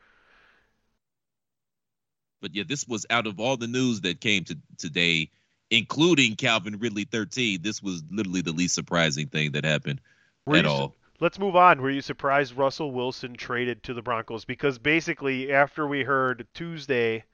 But 2.42 2.54
yeah, 2.54 2.64
this 2.66 2.86
was 2.86 3.06
out 3.10 3.26
of 3.26 3.40
all 3.40 3.56
the 3.56 3.66
news 3.66 4.02
that 4.02 4.20
came 4.20 4.44
to 4.44 4.56
today, 4.78 5.30
including 5.70 6.36
Calvin 6.36 6.78
Ridley 6.78 7.04
13. 7.04 7.62
This 7.62 7.82
was 7.82 8.02
literally 8.10 8.42
the 8.42 8.52
least 8.52 8.74
surprising 8.74 9.28
thing 9.28 9.52
that 9.52 9.64
happened 9.64 10.00
Were 10.46 10.56
at 10.56 10.64
su- 10.64 10.70
all. 10.70 10.96
Let's 11.20 11.38
move 11.38 11.54
on. 11.54 11.82
Were 11.82 11.90
you 11.90 12.00
surprised 12.00 12.56
Russell 12.56 12.92
Wilson 12.92 13.34
traded 13.34 13.82
to 13.84 13.94
the 13.94 14.02
Broncos? 14.02 14.46
Because 14.46 14.78
basically, 14.78 15.52
after 15.52 15.86
we 15.86 16.02
heard 16.02 16.46
Tuesday 16.54 17.24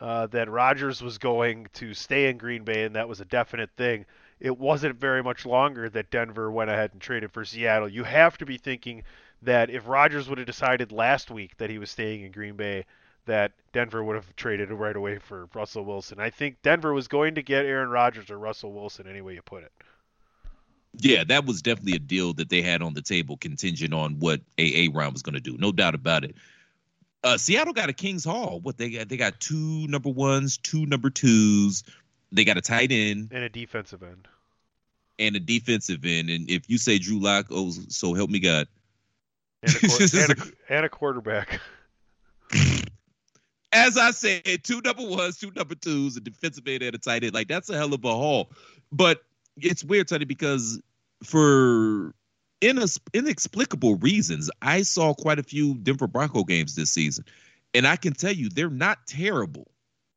uh, 0.00 0.26
that 0.28 0.50
Rodgers 0.50 1.02
was 1.02 1.18
going 1.18 1.68
to 1.74 1.92
stay 1.92 2.30
in 2.30 2.38
Green 2.38 2.64
Bay 2.64 2.84
and 2.84 2.96
that 2.96 3.08
was 3.08 3.20
a 3.20 3.26
definite 3.26 3.70
thing, 3.76 4.06
it 4.40 4.58
wasn't 4.58 4.98
very 4.98 5.22
much 5.22 5.44
longer 5.44 5.88
that 5.90 6.10
Denver 6.10 6.50
went 6.50 6.70
ahead 6.70 6.92
and 6.92 7.00
traded 7.00 7.30
for 7.30 7.44
Seattle. 7.44 7.88
You 7.88 8.04
have 8.04 8.38
to 8.38 8.46
be 8.46 8.56
thinking 8.56 9.02
that 9.42 9.70
if 9.70 9.86
Rodgers 9.86 10.28
would 10.28 10.38
have 10.38 10.46
decided 10.46 10.90
last 10.90 11.30
week 11.30 11.56
that 11.58 11.70
he 11.70 11.78
was 11.78 11.90
staying 11.90 12.22
in 12.22 12.32
Green 12.32 12.56
Bay, 12.56 12.86
that 13.26 13.52
Denver 13.72 14.02
would 14.02 14.16
have 14.16 14.34
traded 14.36 14.70
right 14.70 14.96
away 14.96 15.18
for 15.18 15.48
Russell 15.54 15.84
Wilson. 15.84 16.18
I 16.18 16.30
think 16.30 16.62
Denver 16.62 16.92
was 16.92 17.08
going 17.08 17.34
to 17.36 17.42
get 17.42 17.64
Aaron 17.66 17.90
Rodgers 17.90 18.30
or 18.30 18.38
Russell 18.38 18.72
Wilson, 18.72 19.06
any 19.08 19.20
way 19.20 19.34
you 19.34 19.42
put 19.42 19.62
it. 19.62 19.72
Yeah, 20.98 21.24
that 21.24 21.44
was 21.44 21.60
definitely 21.60 21.96
a 21.96 21.98
deal 21.98 22.32
that 22.34 22.48
they 22.48 22.62
had 22.62 22.80
on 22.80 22.94
the 22.94 23.02
table, 23.02 23.36
contingent 23.36 23.92
on 23.92 24.18
what 24.18 24.40
AA 24.58 24.86
Ron 24.92 25.12
was 25.12 25.22
going 25.22 25.34
to 25.34 25.40
do. 25.40 25.56
No 25.58 25.70
doubt 25.72 25.94
about 25.94 26.24
it. 26.24 26.34
Uh, 27.22 27.36
Seattle 27.36 27.74
got 27.74 27.90
a 27.90 27.92
Kings 27.92 28.24
Hall. 28.24 28.60
What 28.60 28.78
they 28.78 28.90
got? 28.90 29.08
They 29.08 29.16
got 29.16 29.38
two 29.40 29.86
number 29.88 30.08
ones, 30.08 30.56
two 30.56 30.86
number 30.86 31.10
twos. 31.10 31.84
They 32.32 32.44
got 32.44 32.56
a 32.56 32.60
tight 32.62 32.92
end 32.92 33.28
And 33.32 33.44
a 33.44 33.48
defensive 33.48 34.02
end. 34.02 34.26
and 35.18 35.36
a 35.36 35.40
defensive 35.40 36.04
end. 36.04 36.30
And 36.30 36.48
if 36.48 36.70
you 36.70 36.78
say 36.78 36.98
Drew 36.98 37.18
Lock, 37.18 37.46
oh, 37.50 37.70
so 37.88 38.14
help 38.14 38.30
me 38.30 38.38
God. 38.40 38.68
And 39.62 39.74
a, 39.74 39.86
and 40.22 40.30
a, 40.30 40.74
and 40.74 40.86
a 40.86 40.88
quarterback. 40.88 41.60
As 43.72 43.98
I 43.98 44.12
said, 44.12 44.42
two 44.62 44.80
number 44.80 45.06
ones, 45.06 45.38
two 45.38 45.50
number 45.54 45.74
twos, 45.74 46.16
a 46.16 46.20
defensive 46.20 46.66
end 46.66 46.82
and 46.82 46.94
a 46.94 46.98
tight 46.98 47.24
end. 47.24 47.34
Like 47.34 47.48
that's 47.48 47.68
a 47.68 47.76
hell 47.76 47.92
of 47.92 48.04
a 48.04 48.08
haul. 48.08 48.50
But 48.92 49.22
it's 49.56 49.84
weird, 49.84 50.08
Tony, 50.08 50.24
because 50.24 50.80
for 51.24 52.14
inex- 52.60 53.00
inexplicable 53.12 53.96
reasons, 53.96 54.50
I 54.62 54.82
saw 54.82 55.14
quite 55.14 55.38
a 55.38 55.42
few 55.42 55.74
Denver 55.74 56.06
Bronco 56.06 56.44
games 56.44 56.74
this 56.74 56.90
season, 56.90 57.24
and 57.74 57.86
I 57.86 57.96
can 57.96 58.12
tell 58.12 58.32
you 58.32 58.48
they're 58.48 58.70
not 58.70 59.06
terrible 59.06 59.66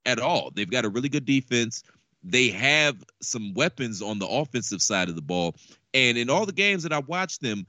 at 0.05 0.19
all. 0.19 0.51
They've 0.53 0.69
got 0.69 0.85
a 0.85 0.89
really 0.89 1.09
good 1.09 1.25
defense. 1.25 1.83
They 2.23 2.49
have 2.49 3.03
some 3.21 3.53
weapons 3.53 4.01
on 4.01 4.19
the 4.19 4.27
offensive 4.27 4.81
side 4.81 5.09
of 5.09 5.15
the 5.15 5.21
ball, 5.21 5.55
and 5.93 6.17
in 6.17 6.29
all 6.29 6.45
the 6.45 6.51
games 6.51 6.83
that 6.83 6.93
I 6.93 6.99
watched 6.99 7.41
them, 7.41 7.65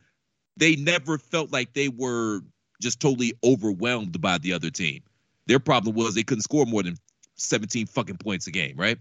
they 0.57 0.77
never 0.77 1.19
felt 1.19 1.53
like 1.53 1.73
they 1.73 1.89
were 1.89 2.41
just 2.83 3.01
totally 3.01 3.35
overwhelmed 3.45 4.21
by 4.21 4.39
the 4.39 4.53
other 4.53 4.71
team. 4.71 5.03
Their 5.47 5.59
problem 5.59 5.95
was 5.95 6.15
they 6.15 6.23
couldn't 6.23 6.43
score 6.43 6.67
more 6.67 6.83
than 6.83 6.97
17 7.37 7.87
fucking 7.87 8.19
points 8.19 8.47
a 8.47 8.51
game, 8.51 8.77
right? 8.77 8.99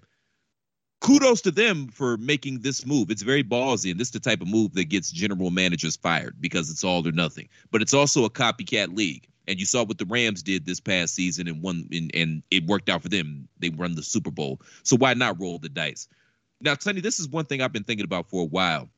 Kudos 1.01 1.41
to 1.41 1.51
them 1.51 1.87
for 1.87 2.17
making 2.17 2.59
this 2.59 2.85
move. 2.85 3.09
It's 3.09 3.21
very 3.21 3.43
ballsy, 3.43 3.91
and 3.91 3.99
this 3.99 4.09
is 4.09 4.13
the 4.13 4.19
type 4.19 4.41
of 4.41 4.47
move 4.47 4.73
that 4.73 4.85
gets 4.85 5.11
general 5.11 5.49
managers 5.49 5.95
fired 5.95 6.35
because 6.41 6.69
it's 6.69 6.83
all 6.83 7.07
or 7.07 7.11
nothing. 7.11 7.47
But 7.71 7.81
it's 7.81 7.93
also 7.93 8.25
a 8.25 8.29
copycat 8.29 8.95
league. 8.95 9.27
And 9.47 9.59
you 9.59 9.65
saw 9.65 9.83
what 9.83 9.97
the 9.97 10.05
Rams 10.05 10.43
did 10.43 10.65
this 10.65 10.79
past 10.79 11.15
season 11.15 11.47
and 11.47 11.63
won 11.63 11.87
and, 11.91 12.11
and 12.13 12.43
it 12.51 12.65
worked 12.65 12.87
out 12.87 13.01
for 13.01 13.09
them. 13.09 13.47
They 13.57 13.69
won 13.69 13.95
the 13.95 14.03
Super 14.03 14.29
Bowl. 14.29 14.61
So 14.83 14.95
why 14.95 15.15
not 15.15 15.39
roll 15.39 15.57
the 15.57 15.69
dice? 15.69 16.07
Now, 16.61 16.75
Sonny, 16.79 17.01
this 17.01 17.19
is 17.19 17.27
one 17.27 17.45
thing 17.45 17.61
I've 17.61 17.73
been 17.73 17.83
thinking 17.83 18.03
about 18.03 18.29
for 18.29 18.43
a 18.43 18.45
while 18.45 18.89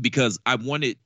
because 0.00 0.38
I 0.46 0.56
wanted 0.56 0.98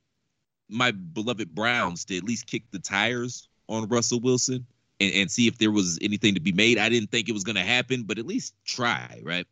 my 0.69 0.91
beloved 0.91 1.53
Browns 1.53 2.05
to 2.05 2.17
at 2.17 2.23
least 2.23 2.47
kick 2.47 2.63
the 2.71 2.79
tires 2.79 3.47
on 3.67 3.87
Russell 3.89 4.21
Wilson 4.21 4.65
and, 4.99 5.13
and 5.13 5.31
see 5.31 5.47
if 5.47 5.57
there 5.57 5.71
was 5.71 5.97
anything 6.01 6.35
to 6.35 6.39
be 6.39 6.51
made. 6.51 6.77
I 6.77 6.89
didn't 6.89 7.11
think 7.11 7.29
it 7.29 7.33
was 7.33 7.43
going 7.43 7.55
to 7.55 7.61
happen, 7.61 8.03
but 8.03 8.19
at 8.19 8.25
least 8.25 8.53
try, 8.65 9.21
right? 9.23 9.47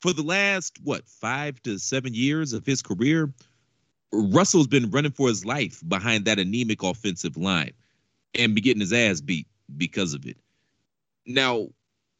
For 0.00 0.12
the 0.12 0.22
last, 0.22 0.78
what, 0.82 1.08
five 1.08 1.60
to 1.62 1.78
seven 1.78 2.14
years 2.14 2.52
of 2.52 2.64
his 2.64 2.82
career, 2.82 3.32
Russell's 4.12 4.68
been 4.68 4.90
running 4.90 5.12
for 5.12 5.28
his 5.28 5.44
life 5.44 5.82
behind 5.86 6.24
that 6.24 6.38
anemic 6.38 6.82
offensive 6.82 7.36
line 7.36 7.72
and 8.34 8.54
be 8.54 8.60
getting 8.60 8.80
his 8.80 8.92
ass 8.92 9.20
beat 9.20 9.46
because 9.76 10.14
of 10.14 10.24
it. 10.26 10.36
Now, 11.26 11.68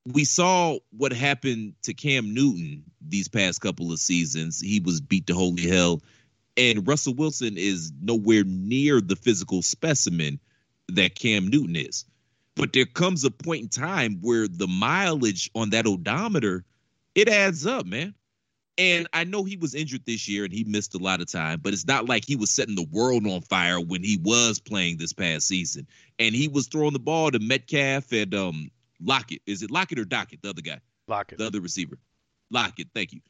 we 0.04 0.24
saw 0.24 0.78
what 0.90 1.12
happened 1.12 1.74
to 1.82 1.94
Cam 1.94 2.34
Newton 2.34 2.84
these 3.00 3.28
past 3.28 3.60
couple 3.60 3.92
of 3.92 3.98
seasons. 3.98 4.60
He 4.60 4.80
was 4.80 5.00
beat 5.00 5.26
to 5.28 5.34
holy 5.34 5.68
hell. 5.68 6.02
And 6.56 6.86
Russell 6.86 7.14
Wilson 7.14 7.56
is 7.56 7.92
nowhere 8.00 8.44
near 8.44 9.00
the 9.00 9.16
physical 9.16 9.62
specimen 9.62 10.40
that 10.88 11.14
Cam 11.14 11.48
Newton 11.48 11.76
is. 11.76 12.04
But 12.56 12.72
there 12.72 12.86
comes 12.86 13.24
a 13.24 13.30
point 13.30 13.62
in 13.62 13.68
time 13.68 14.18
where 14.20 14.48
the 14.48 14.66
mileage 14.66 15.50
on 15.54 15.70
that 15.70 15.86
odometer, 15.86 16.64
it 17.14 17.28
adds 17.28 17.66
up, 17.66 17.86
man. 17.86 18.14
And 18.76 19.08
I 19.12 19.24
know 19.24 19.42
he 19.44 19.56
was 19.56 19.74
injured 19.74 20.02
this 20.06 20.28
year 20.28 20.44
and 20.44 20.52
he 20.52 20.62
missed 20.64 20.94
a 20.94 20.98
lot 20.98 21.20
of 21.20 21.30
time, 21.30 21.60
but 21.62 21.72
it's 21.72 21.86
not 21.86 22.08
like 22.08 22.24
he 22.24 22.36
was 22.36 22.50
setting 22.50 22.76
the 22.76 22.86
world 22.92 23.26
on 23.26 23.40
fire 23.42 23.80
when 23.80 24.04
he 24.04 24.18
was 24.22 24.60
playing 24.60 24.98
this 24.98 25.12
past 25.12 25.48
season. 25.48 25.86
And 26.20 26.34
he 26.34 26.46
was 26.48 26.68
throwing 26.68 26.92
the 26.92 27.00
ball 27.00 27.30
to 27.32 27.38
Metcalf 27.40 28.12
and 28.12 28.34
um 28.34 28.70
Lockett. 29.00 29.42
Is 29.46 29.62
it 29.62 29.70
Lockett 29.70 29.98
or 29.98 30.04
Dockett, 30.04 30.42
the 30.42 30.50
other 30.50 30.62
guy? 30.62 30.80
Lock 31.08 31.32
it. 31.32 31.38
the 31.38 31.46
other 31.46 31.60
receiver. 31.60 31.98
Lockett, 32.50 32.88
thank 32.94 33.12
you. 33.12 33.20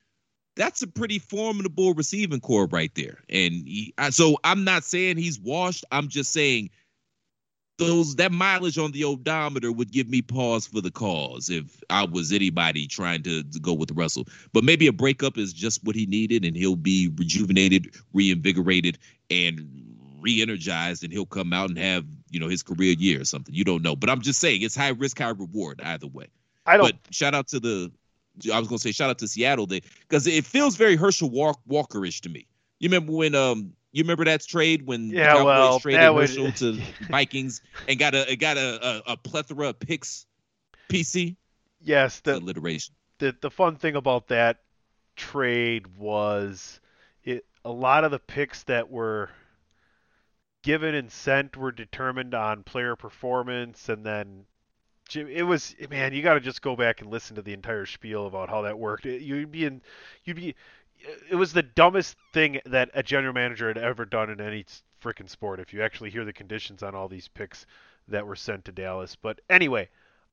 that's 0.57 0.83
a 0.83 0.87
pretty 0.87 1.19
formidable 1.19 1.95
receiving 1.95 2.41
corps 2.41 2.67
right 2.67 2.93
there. 2.95 3.19
And 3.29 3.53
he, 3.55 3.95
so 4.11 4.37
I'm 4.45 4.65
not 4.65 4.85
saying 4.85 5.17
he's 5.17 5.39
washed. 5.39 5.85
I'm 5.93 6.09
just 6.09 6.33
saying 6.33 6.71
those 7.79 8.17
that 8.17 8.33
mileage 8.33 8.77
on 8.77 8.93
the 8.93 9.05
odometer 9.05 9.73
would 9.73 9.93
give 9.93 10.09
me 10.09 10.21
pause 10.21 10.67
for 10.67 10.81
the 10.81 10.91
cause 10.91 11.49
if 11.49 11.83
I 11.89 12.05
was 12.05 12.33
anybody 12.33 12.87
trying 12.87 13.23
to, 13.23 13.43
to 13.43 13.61
go 13.61 13.73
with 13.73 13.93
Russell. 13.93 14.27
But 14.53 14.65
maybe 14.65 14.87
a 14.89 14.93
breakup 14.93 15.39
is 15.39 15.53
just 15.53 15.83
what 15.85 15.97
he 15.97 16.05
needed, 16.07 16.45
and 16.45 16.57
he'll 16.57 16.77
be 16.77 17.11
rejuvenated, 17.17 17.95
reinvigorated, 18.13 18.99
and 19.31 19.67
re-energized, 20.21 21.05
and 21.05 21.13
he'll 21.13 21.27
come 21.27 21.53
out 21.53 21.69
and 21.69 21.79
have 21.79 22.05
you 22.31 22.41
know 22.41 22.49
his 22.49 22.63
career 22.63 22.95
year 22.99 23.21
or 23.21 23.25
something. 23.25 23.55
You 23.55 23.65
don't 23.65 23.83
know, 23.83 23.97
but 23.97 24.11
I'm 24.11 24.21
just 24.21 24.41
saying 24.41 24.63
it's 24.63 24.77
high 24.77 24.89
risk, 24.89 25.19
high 25.19 25.29
reward 25.31 25.81
either 25.85 26.09
way. 26.09 26.27
I 26.67 26.77
don't. 26.77 26.87
But 26.87 27.15
shout 27.15 27.35
out 27.35 27.49
to 27.49 27.61
the 27.61 27.93
I 28.53 28.59
was 28.59 28.69
gonna 28.69 28.79
say 28.79 28.93
shout 28.93 29.11
out 29.11 29.19
to 29.19 29.29
Seattle 29.29 29.67
because 29.67 30.27
it 30.27 30.45
feels 30.45 30.77
very 30.77 30.97
Herschel 30.97 31.31
Walk, 31.31 31.61
Walkerish 31.69 32.21
to 32.23 32.29
me. 32.29 32.47
You 32.81 32.89
remember 32.89 33.13
when 33.13 33.35
um 33.35 33.73
you 33.93 34.03
remember 34.05 34.25
that 34.27 34.43
trade 34.47 34.87
when 34.87 35.09
yeah, 35.11 35.33
the 35.33 35.39
Cowboys 35.39 35.45
well, 35.47 35.81
traded 35.81 36.01
that 36.01 36.15
would- 36.15 36.57
to 36.57 36.73
Vikings 37.09 37.61
and 37.89 37.99
got 37.99 38.15
a 38.15 38.37
got 38.37 38.57
a, 38.57 38.87
a, 39.09 39.13
a 39.13 39.17
plethora 39.17 39.69
of 39.71 39.79
picks. 39.81 40.27
PC 40.89 41.37
yes, 41.83 42.21
the 42.21 42.37
alliteration. 42.37 42.95
the 43.19 43.35
the 43.41 43.51
fun 43.51 43.77
thing 43.77 43.95
about 43.97 44.29
that 44.29 44.61
trade 45.17 45.87
was 45.99 46.81
it 47.25 47.45
a 47.65 47.71
lot 47.71 48.05
of 48.05 48.11
the 48.11 48.19
picks 48.19 48.63
that 48.65 48.89
were 48.91 49.29
given 50.63 50.95
and 50.95 51.11
sent 51.11 51.57
were 51.57 51.73
determined 51.73 52.35
on 52.35 52.63
player 52.63 52.97
performance 52.97 53.89
and 53.89 54.05
then 54.05 54.45
it 55.15 55.43
was 55.43 55.75
man 55.91 56.13
you 56.13 56.23
got 56.23 56.35
to 56.35 56.41
just 56.41 56.61
go 56.63 56.77
back 56.77 57.01
and 57.01 57.11
listen 57.11 57.37
to 57.37 57.43
the 57.43 57.53
entire 57.53 57.87
spiel 57.87 58.27
about 58.27 58.49
how 58.51 58.63
that 58.63 58.79
worked 58.79 59.07
It- 59.07 59.23
you'd 59.23 59.51
be 59.51 59.65
in 59.65 59.81
you'd 60.25 60.37
be 60.37 60.55
it 61.31 61.35
was 61.35 61.53
the 61.53 61.63
dumbest 61.63 62.17
thing 62.33 62.61
that 62.67 62.91
a 62.95 63.03
general 63.03 63.33
manager 63.33 63.69
had 63.69 63.79
ever 63.79 64.05
done 64.05 64.31
in 64.31 64.41
any 64.41 64.65
freaking 65.03 65.29
sport 65.29 65.61
if 65.61 65.73
you 65.73 65.83
actually 65.83 66.11
hear 66.11 66.25
the 66.25 66.33
conditions 66.33 66.83
on 66.83 66.95
all 66.95 67.09
these 67.09 67.29
picks 67.29 67.67
that 68.09 68.27
were 68.27 68.37
sent 68.37 68.65
to 68.65 68.73
Dallas 68.73 69.17
but 69.17 69.41
anyway 69.49 69.89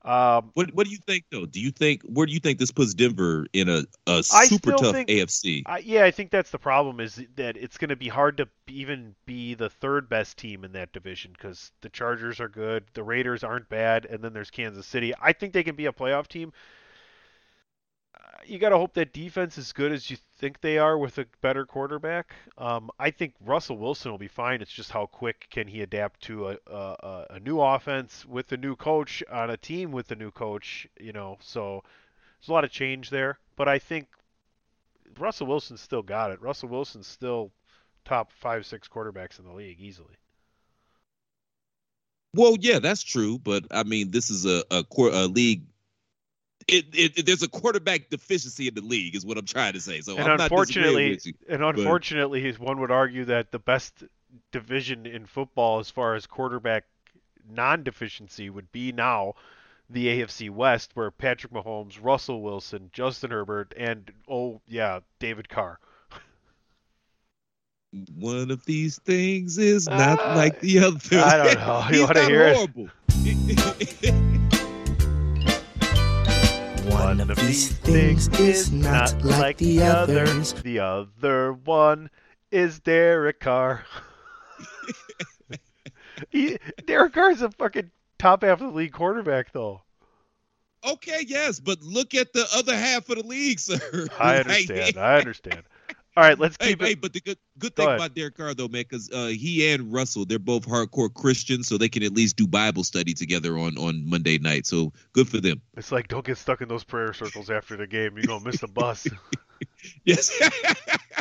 um, 0.06 0.52
What 0.54 0.72
what 0.76 0.86
do 0.86 0.92
you 0.92 1.00
think 1.00 1.26
though? 1.32 1.48
Do 1.48 1.60
you 1.60 1.72
think 1.72 2.04
where 2.04 2.28
do 2.28 2.34
you 2.34 2.40
think 2.40 2.60
this 2.60 2.70
puts 2.70 2.94
Denver 2.94 3.48
in 3.54 3.68
a, 3.68 3.86
a 4.06 4.22
super 4.22 4.74
tough 4.74 4.94
think- 4.94 5.10
AFC? 5.10 5.64
I, 5.66 5.80
yeah, 5.80 6.06
I 6.06 6.12
think 6.12 6.30
that's 6.30 6.52
the 6.52 6.60
problem 6.60 7.00
is 7.00 7.20
that 7.38 7.58
it's 7.58 7.80
going 7.80 7.90
to 7.90 7.96
be 7.96 8.08
hard 8.08 8.38
to 8.38 8.48
even 8.68 9.16
be 9.26 9.56
the 9.56 9.70
third 9.70 10.08
best 10.08 10.38
team 10.38 10.64
in 10.64 10.74
that 10.74 10.94
division 10.94 11.32
because 11.34 11.72
the 11.82 11.90
Chargers 11.90 12.40
are 12.40 12.48
good, 12.48 12.84
the 12.94 13.02
Raiders 13.02 13.44
aren't 13.44 13.68
bad, 13.68 14.06
and 14.06 14.24
then 14.24 14.32
there's 14.32 14.52
Kansas 14.52 14.86
City. 14.86 15.12
I 15.20 15.34
think 15.34 15.54
they 15.54 15.64
can 15.64 15.76
be 15.76 15.88
a 15.88 15.92
playoff 15.92 16.28
team. 16.28 16.54
You 18.46 18.60
got 18.60 18.70
to 18.70 18.78
hope 18.78 18.94
that 18.96 19.14
defense 19.14 19.58
is 19.58 19.72
good 19.74 19.92
as 19.92 20.10
you 20.10 20.18
think 20.38 20.60
they 20.62 20.78
are 20.78 20.98
with 20.98 21.18
a 21.18 21.26
better 21.42 21.66
quarterback. 21.66 22.34
Um, 22.58 22.92
I 23.00 23.12
think 23.12 23.34
Russell 23.44 23.78
Wilson 23.78 24.12
will 24.12 24.18
be 24.18 24.28
fine. 24.28 24.62
It's 24.62 24.72
just 24.72 24.92
how 24.92 25.06
quick 25.06 25.48
can 25.50 25.68
he 25.68 25.82
adapt 25.82 26.22
to 26.24 26.50
a, 26.50 26.58
a, 26.68 26.76
a- 26.76 27.26
a 27.32 27.40
new 27.40 27.60
offense 27.62 28.26
with 28.26 28.52
a 28.52 28.58
new 28.58 28.76
coach 28.76 29.24
on 29.32 29.50
a 29.50 29.58
team 29.58 29.92
with 29.92 30.12
a 30.12 30.16
new 30.16 30.32
coach. 30.32 30.88
You 31.00 31.14
know, 31.14 31.38
so 31.42 31.84
there's 32.40 32.50
a 32.50 32.54
lot 32.54 32.64
of 32.64 32.72
change 32.72 33.10
there. 33.10 33.40
But 33.56 33.68
I 33.68 33.80
think 33.80 34.08
Russell 35.18 35.48
Wilson 35.48 35.78
still 35.78 36.04
got 36.04 36.32
it. 36.32 36.42
Russell 36.42 36.70
Wilson's 36.70 37.08
still 37.08 37.52
top 38.04 38.32
five, 38.32 38.66
six 38.66 38.88
quarterbacks 38.88 39.40
in 39.40 39.46
the 39.46 39.54
league 39.54 39.80
easily. 39.80 40.16
Well, 42.34 42.58
yeah, 42.60 42.80
that's 42.80 43.02
true, 43.02 43.40
but 43.40 43.66
I 43.72 43.84
mean, 43.84 44.12
this 44.12 44.30
is 44.30 44.46
a 44.46 44.64
a, 44.70 44.84
a 45.00 45.28
league. 45.28 45.64
It, 46.68 46.86
it, 46.94 47.26
there's 47.28 47.44
a 47.44 47.48
quarterback 47.48 48.10
deficiency 48.10 48.68
in 48.68 48.74
the 48.74 48.82
league, 48.82 49.16
is 49.16 49.24
what 49.24 49.38
I'm 49.38 49.46
trying 49.46 49.74
to 49.74 49.82
say. 49.82 50.02
So 50.02 50.18
and 50.18 50.24
I'm 50.24 50.38
not 50.38 50.42
unfortunately, 50.52 51.20
you. 51.24 51.34
and 51.48 51.64
unfortunately, 51.64 52.52
one 52.54 52.80
would 52.80 52.92
argue 52.92 53.26
that 53.26 53.52
the 53.52 53.60
best 53.60 54.04
division 54.52 55.06
in 55.06 55.28
football, 55.28 55.80
as 55.80 55.92
far 55.92 56.16
as 56.16 56.26
quarterback 56.26 56.86
non-deficiency, 57.48 58.50
would 58.50 58.72
be 58.72 58.92
now 58.92 59.36
the 59.90 60.08
AFC 60.08 60.50
West, 60.50 60.92
where 60.96 61.12
Patrick 61.12 61.54
Mahomes, 61.54 62.00
Russell 62.02 62.42
Wilson, 62.42 62.90
Justin 62.92 63.32
Herbert, 63.32 63.74
and 63.78 64.12
oh 64.28 64.62
yeah, 64.68 65.02
David 65.20 65.50
Carr. 65.50 65.80
One 68.16 68.52
of 68.52 68.66
these 68.66 69.00
things 69.00 69.58
is 69.58 69.88
not 69.88 70.20
Uh, 70.20 70.36
like 70.36 70.60
the 70.60 70.80
other. 70.80 71.20
I 71.20 71.38
don't 71.38 71.60
know. 71.60 71.86
You 71.92 72.02
wanna 72.06 72.22
not 72.22 72.30
hear 72.30 72.68
it? 74.04 74.16
horrible. 77.06 77.26
One 77.26 77.30
of 77.32 77.38
these 77.38 77.72
things 77.72 78.28
is 78.40 78.72
not 78.72 79.24
like 79.24 79.58
the 79.58 79.84
others. 79.84 80.54
The 80.54 80.80
other 80.80 81.54
one 81.54 82.10
is 82.52 82.80
Derek 82.80 83.40
Carr. 83.40 83.86
he, 86.30 86.58
Derek 86.86 87.14
Carr's 87.14 87.42
a 87.42 87.52
fucking 87.52 87.92
top 88.18 88.44
half 88.44 88.62
of 88.62 88.72
the 88.72 88.78
league 88.78 88.94
quarterback, 88.94 89.52
though. 89.52 89.82
okay, 90.88 91.24
yes, 91.28 91.60
but 91.60 91.82
look 91.82 92.14
at 92.16 92.34
the 92.34 92.46
other 92.56 92.76
half 92.76 93.10
of 93.10 93.18
the 93.18 93.28
league, 93.28 93.60
sir. 93.60 94.08
I 94.20 94.38
understand. 94.40 94.98
I 94.98 95.18
understand. 95.18 95.64
All 96.18 96.24
right, 96.24 96.40
let's 96.40 96.56
Hey, 96.60 96.70
keep 96.70 96.82
hey, 96.82 96.92
it. 96.92 97.02
but 97.02 97.12
the 97.12 97.20
good 97.20 97.38
good 97.60 97.76
Go 97.76 97.84
thing 97.84 97.88
ahead. 97.88 98.00
about 98.00 98.16
Derek 98.16 98.38
Carr 98.38 98.54
though, 98.54 98.70
man, 98.70 98.84
because 98.84 99.10
uh, 99.12 99.28
he 99.28 99.70
and 99.72 99.92
Russell, 99.92 100.26
they're 100.26 100.40
both 100.40 100.66
hardcore 100.66 101.14
Christians, 101.14 101.68
so 101.68 101.78
they 101.78 101.90
can 101.90 102.04
at 102.04 102.14
least 102.14 102.38
do 102.38 102.48
Bible 102.48 102.86
study 102.86 103.14
together 103.14 103.58
on 103.58 103.78
on 103.78 104.10
Monday 104.10 104.38
night. 104.38 104.66
So 104.66 104.94
good 105.12 105.28
for 105.28 105.42
them. 105.42 105.62
It's 105.76 105.92
like 105.92 106.08
don't 106.08 106.26
get 106.26 106.38
stuck 106.38 106.62
in 106.62 106.70
those 106.70 106.86
prayer 106.86 107.12
circles 107.14 107.50
after 107.50 107.76
the 107.76 107.88
game. 107.88 108.16
You're 108.18 108.28
gonna 108.28 108.46
miss 108.46 108.62
the 108.62 108.68
bus. 108.68 109.08
Yes. 110.04 110.32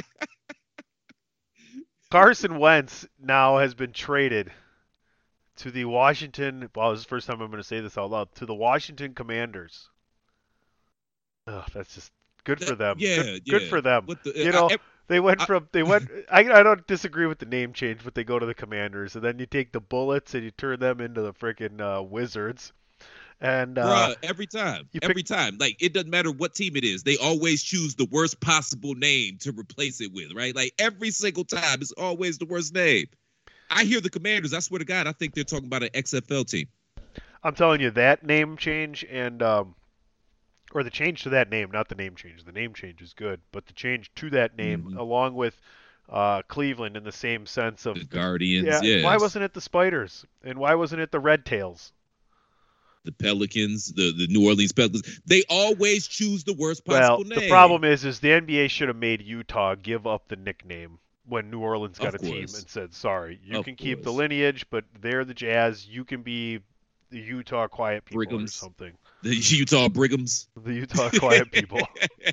Carson 2.10 2.58
Wentz 2.58 3.06
now 3.20 3.58
has 3.58 3.74
been 3.74 3.92
traded 3.92 4.52
to 5.56 5.70
the 5.70 5.84
Washington. 5.84 6.68
Well, 6.74 6.90
this 6.90 7.00
is 7.00 7.04
the 7.04 7.08
first 7.08 7.26
time 7.26 7.40
I'm 7.40 7.50
going 7.50 7.62
to 7.62 7.66
say 7.66 7.80
this 7.80 7.98
out 7.98 8.10
loud. 8.10 8.34
To 8.36 8.46
the 8.46 8.54
Washington 8.54 9.14
Commanders. 9.14 9.88
Oh, 11.46 11.64
that's 11.74 11.94
just 11.94 12.10
good 12.44 12.64
for 12.64 12.74
them. 12.74 12.96
yeah, 12.98 13.16
good, 13.16 13.42
yeah. 13.44 13.58
good 13.58 13.68
for 13.68 13.80
them. 13.80 14.06
The- 14.06 14.32
you 14.36 14.48
I- 14.48 14.50
know, 14.52 14.70
I- 14.70 14.78
they 15.06 15.20
went 15.20 15.42
from 15.42 15.68
they 15.72 15.82
went. 15.82 16.08
I 16.30 16.40
I 16.40 16.62
don't 16.62 16.86
disagree 16.86 17.26
with 17.26 17.38
the 17.38 17.46
name 17.46 17.72
change, 17.72 18.00
but 18.04 18.14
they 18.14 18.24
go 18.24 18.38
to 18.38 18.46
the 18.46 18.54
Commanders, 18.54 19.16
and 19.16 19.24
then 19.24 19.38
you 19.38 19.46
take 19.46 19.72
the 19.72 19.80
Bullets 19.80 20.34
and 20.34 20.44
you 20.44 20.50
turn 20.50 20.80
them 20.80 21.00
into 21.00 21.20
the 21.22 21.32
freaking 21.32 21.80
uh, 21.80 22.02
Wizards. 22.02 22.72
And 23.40 23.78
uh, 23.78 24.14
Bruh, 24.14 24.16
every 24.22 24.46
time, 24.46 24.88
pick- 24.92 25.04
every 25.04 25.22
time, 25.22 25.58
like 25.58 25.76
it 25.82 25.92
doesn't 25.92 26.08
matter 26.08 26.30
what 26.30 26.54
team 26.54 26.76
it 26.76 26.84
is, 26.84 27.02
they 27.02 27.18
always 27.18 27.62
choose 27.62 27.94
the 27.96 28.06
worst 28.06 28.40
possible 28.40 28.94
name 28.94 29.36
to 29.40 29.52
replace 29.52 30.00
it 30.00 30.12
with, 30.12 30.32
right? 30.32 30.54
Like 30.54 30.72
every 30.78 31.10
single 31.10 31.44
time, 31.44 31.80
it's 31.82 31.92
always 31.92 32.38
the 32.38 32.46
worst 32.46 32.72
name. 32.74 33.06
I 33.70 33.84
hear 33.84 34.00
the 34.00 34.10
Commanders. 34.10 34.54
I 34.54 34.60
swear 34.60 34.78
to 34.78 34.84
God, 34.84 35.06
I 35.06 35.12
think 35.12 35.34
they're 35.34 35.44
talking 35.44 35.66
about 35.66 35.82
an 35.82 35.90
XFL 35.90 36.46
team. 36.48 36.68
I'm 37.42 37.54
telling 37.54 37.80
you 37.80 37.90
that 37.90 38.24
name 38.24 38.56
change 38.56 39.04
and 39.10 39.42
um, 39.42 39.74
or 40.74 40.82
the 40.82 40.90
change 40.90 41.22
to 41.22 41.30
that 41.30 41.48
name, 41.48 41.70
not 41.70 41.88
the 41.88 41.94
name 41.94 42.16
change. 42.16 42.44
The 42.44 42.52
name 42.52 42.74
change 42.74 43.00
is 43.00 43.14
good, 43.14 43.40
but 43.52 43.66
the 43.66 43.72
change 43.72 44.12
to 44.16 44.28
that 44.30 44.56
name, 44.56 44.90
Mhm. 44.90 44.98
along 44.98 45.34
with 45.34 45.58
uh, 46.06 46.42
Cleveland, 46.42 46.98
in 46.98 47.04
the 47.04 47.10
same 47.12 47.46
sense 47.46 47.86
of 47.86 47.98
The 47.98 48.04
Guardians, 48.04 48.66
yeah. 48.66 48.82
yes. 48.82 49.04
Why 49.04 49.16
wasn't 49.16 49.44
it 49.44 49.54
the 49.54 49.60
Spiders 49.62 50.26
and 50.42 50.58
why 50.58 50.74
wasn't 50.74 51.00
it 51.00 51.10
the 51.10 51.18
Red 51.18 51.46
Tails? 51.46 51.92
the 53.04 53.12
Pelicans, 53.12 53.92
the 53.92 54.12
the 54.12 54.26
New 54.26 54.46
Orleans 54.46 54.72
Pelicans? 54.72 55.20
They 55.24 55.44
always 55.48 56.06
choose 56.06 56.44
the 56.44 56.52
worst 56.52 56.82
Well, 56.86 57.16
possible 57.18 57.24
name. 57.24 57.30
Well, 57.30 57.40
the 57.40 57.48
problem 57.48 57.84
is, 57.84 58.04
is 58.04 58.20
the 58.20 58.32
NBA 58.32 58.68
should 58.68 58.88
have 58.88 58.96
made 58.98 59.22
Utah 59.22 59.76
give 59.76 60.06
up 60.06 60.28
the 60.28 60.36
nickname 60.36 60.98
when 61.26 61.50
New 61.50 61.60
Orleans 61.60 61.98
got 61.98 62.14
Of 62.14 62.22
a 62.22 62.24
team 62.24 62.42
and 62.42 62.68
said, 62.68 62.92
"Sorry, 62.92 63.40
you 63.42 63.58
Of 63.60 63.64
can 63.64 63.76
keep 63.76 64.02
the 64.02 64.12
lineage, 64.12 64.66
but 64.68 64.84
they're 65.00 65.24
the 65.24 65.34
Jazz. 65.34 65.86
You 65.86 66.04
can 66.04 66.22
be 66.22 66.60
the 67.10 67.20
Utah 67.20 67.66
Quiet 67.68 68.04
People 68.04 68.42
or 68.42 68.46
something. 68.46 68.92
The 69.24 69.34
Utah 69.34 69.88
Brighams, 69.88 70.46
The 70.62 70.74
Utah 70.74 71.10
Quiet 71.18 71.50
People. 71.50 71.80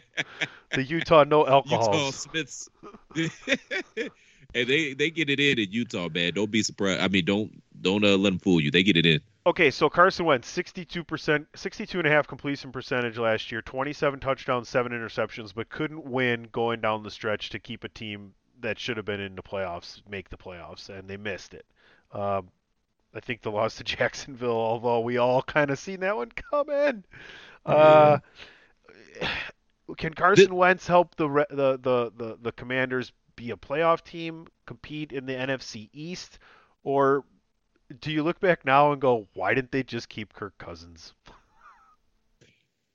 the 0.72 0.84
Utah 0.84 1.24
No 1.24 1.48
Alcohol. 1.48 1.94
Utah 1.94 2.12
Smiths, 2.12 2.70
and 3.16 4.10
they 4.54 4.94
they 4.94 5.10
get 5.10 5.30
it 5.30 5.40
in 5.40 5.58
in 5.58 5.72
Utah, 5.72 6.10
man. 6.10 6.34
Don't 6.34 6.52
be 6.52 6.62
surprised. 6.62 7.02
I 7.02 7.08
mean, 7.08 7.26
don't 7.26 7.64
don't 7.82 8.04
uh, 8.04 8.18
let 8.18 8.32
them 8.32 8.40
fool 8.40 8.62
you. 8.62 8.72
They 8.72 8.84
get 8.84 8.98
it 8.98 9.06
in. 9.06 9.22
Okay, 9.48 9.72
so 9.72 9.90
Carson 9.90 10.26
went 10.26 10.44
62%, 10.44 11.48
62 11.56 11.98
and 11.98 12.08
a 12.08 12.12
half 12.12 12.28
completion 12.28 12.72
percentage 12.72 13.18
last 13.18 13.52
year, 13.52 13.64
27 13.64 14.20
touchdowns, 14.20 14.70
seven 14.70 14.92
interceptions, 14.92 15.52
but 15.56 15.68
couldn't 15.68 16.06
win 16.06 16.48
going 16.52 16.80
down 16.80 17.02
the 17.02 17.10
stretch 17.10 17.50
to 17.50 17.58
keep 17.58 17.84
a 17.84 17.90
team 17.90 18.34
that 18.60 18.78
should 18.78 18.98
have 18.98 19.06
been 19.08 19.20
in 19.20 19.34
the 19.36 19.42
playoffs 19.42 20.02
make 20.08 20.30
the 20.30 20.38
playoffs, 20.38 20.90
and 20.90 21.10
they 21.10 21.18
missed 21.18 21.56
it. 21.56 21.66
Um, 22.12 22.50
I 23.14 23.20
think 23.20 23.42
the 23.42 23.52
loss 23.52 23.76
to 23.76 23.84
Jacksonville, 23.86 24.52
although 24.52 25.02
we 25.02 25.18
all 25.18 25.42
kind 25.42 25.70
of 25.70 25.80
seen 25.80 26.00
that 26.02 26.16
one 26.16 26.32
coming. 26.52 27.04
Uh, 27.66 28.20
can 29.98 30.14
Carson 30.14 30.56
Wentz 30.56 30.88
help 30.88 31.16
the, 31.16 31.30
re- 31.30 31.46
the 31.50 31.78
the 31.78 32.12
the 32.16 32.38
the 32.42 32.52
Commanders 32.54 33.12
be 33.36 33.52
a 33.52 33.58
playoff 33.58 34.04
team, 34.04 34.48
compete 34.66 35.12
in 35.12 35.26
the 35.26 35.34
NFC 35.34 35.90
East, 35.94 36.40
or 36.84 37.24
do 38.00 38.12
you 38.12 38.24
look 38.24 38.40
back 38.40 38.66
now 38.66 38.92
and 38.92 39.02
go, 39.02 39.28
why 39.34 39.54
didn't 39.54 39.72
they 39.72 39.84
just 39.84 40.10
keep 40.10 40.34
Kirk 40.34 40.58
Cousins? 40.58 41.14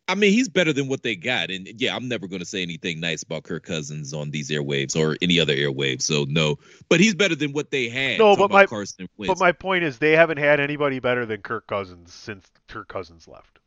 I 0.09 0.15
mean, 0.15 0.33
he's 0.33 0.49
better 0.49 0.73
than 0.73 0.87
what 0.89 1.03
they 1.03 1.17
got. 1.17 1.51
And 1.51 1.69
yeah, 1.81 1.97
I'm 1.97 2.07
never 2.09 2.29
going 2.29 2.39
to 2.39 2.47
say 2.47 2.63
anything 2.63 3.01
nice 3.01 3.25
about 3.25 3.43
Kirk 3.43 3.65
Cousins 3.65 4.15
on 4.15 4.31
these 4.31 4.51
airwaves 4.51 4.95
or 4.97 5.17
any 5.21 5.41
other 5.41 5.55
airwaves. 5.55 6.03
So 6.03 6.25
no, 6.29 6.59
but 6.89 7.01
he's 7.01 7.15
better 7.15 7.35
than 7.35 7.53
what 7.53 7.71
they 7.73 7.89
had. 7.89 8.19
No, 8.21 8.37
but 8.37 8.51
my 8.51 8.67
Carson 8.67 9.09
Wentz. 9.17 9.29
but 9.29 9.39
my 9.45 9.51
point 9.53 9.83
is 9.83 9.99
they 9.99 10.13
haven't 10.13 10.39
had 10.39 10.61
anybody 10.61 11.01
better 11.01 11.27
than 11.27 11.43
Kirk 11.43 11.67
Cousins 11.67 12.15
since 12.15 12.47
Kirk 12.69 12.87
Cousins 12.87 13.27
left. 13.27 13.59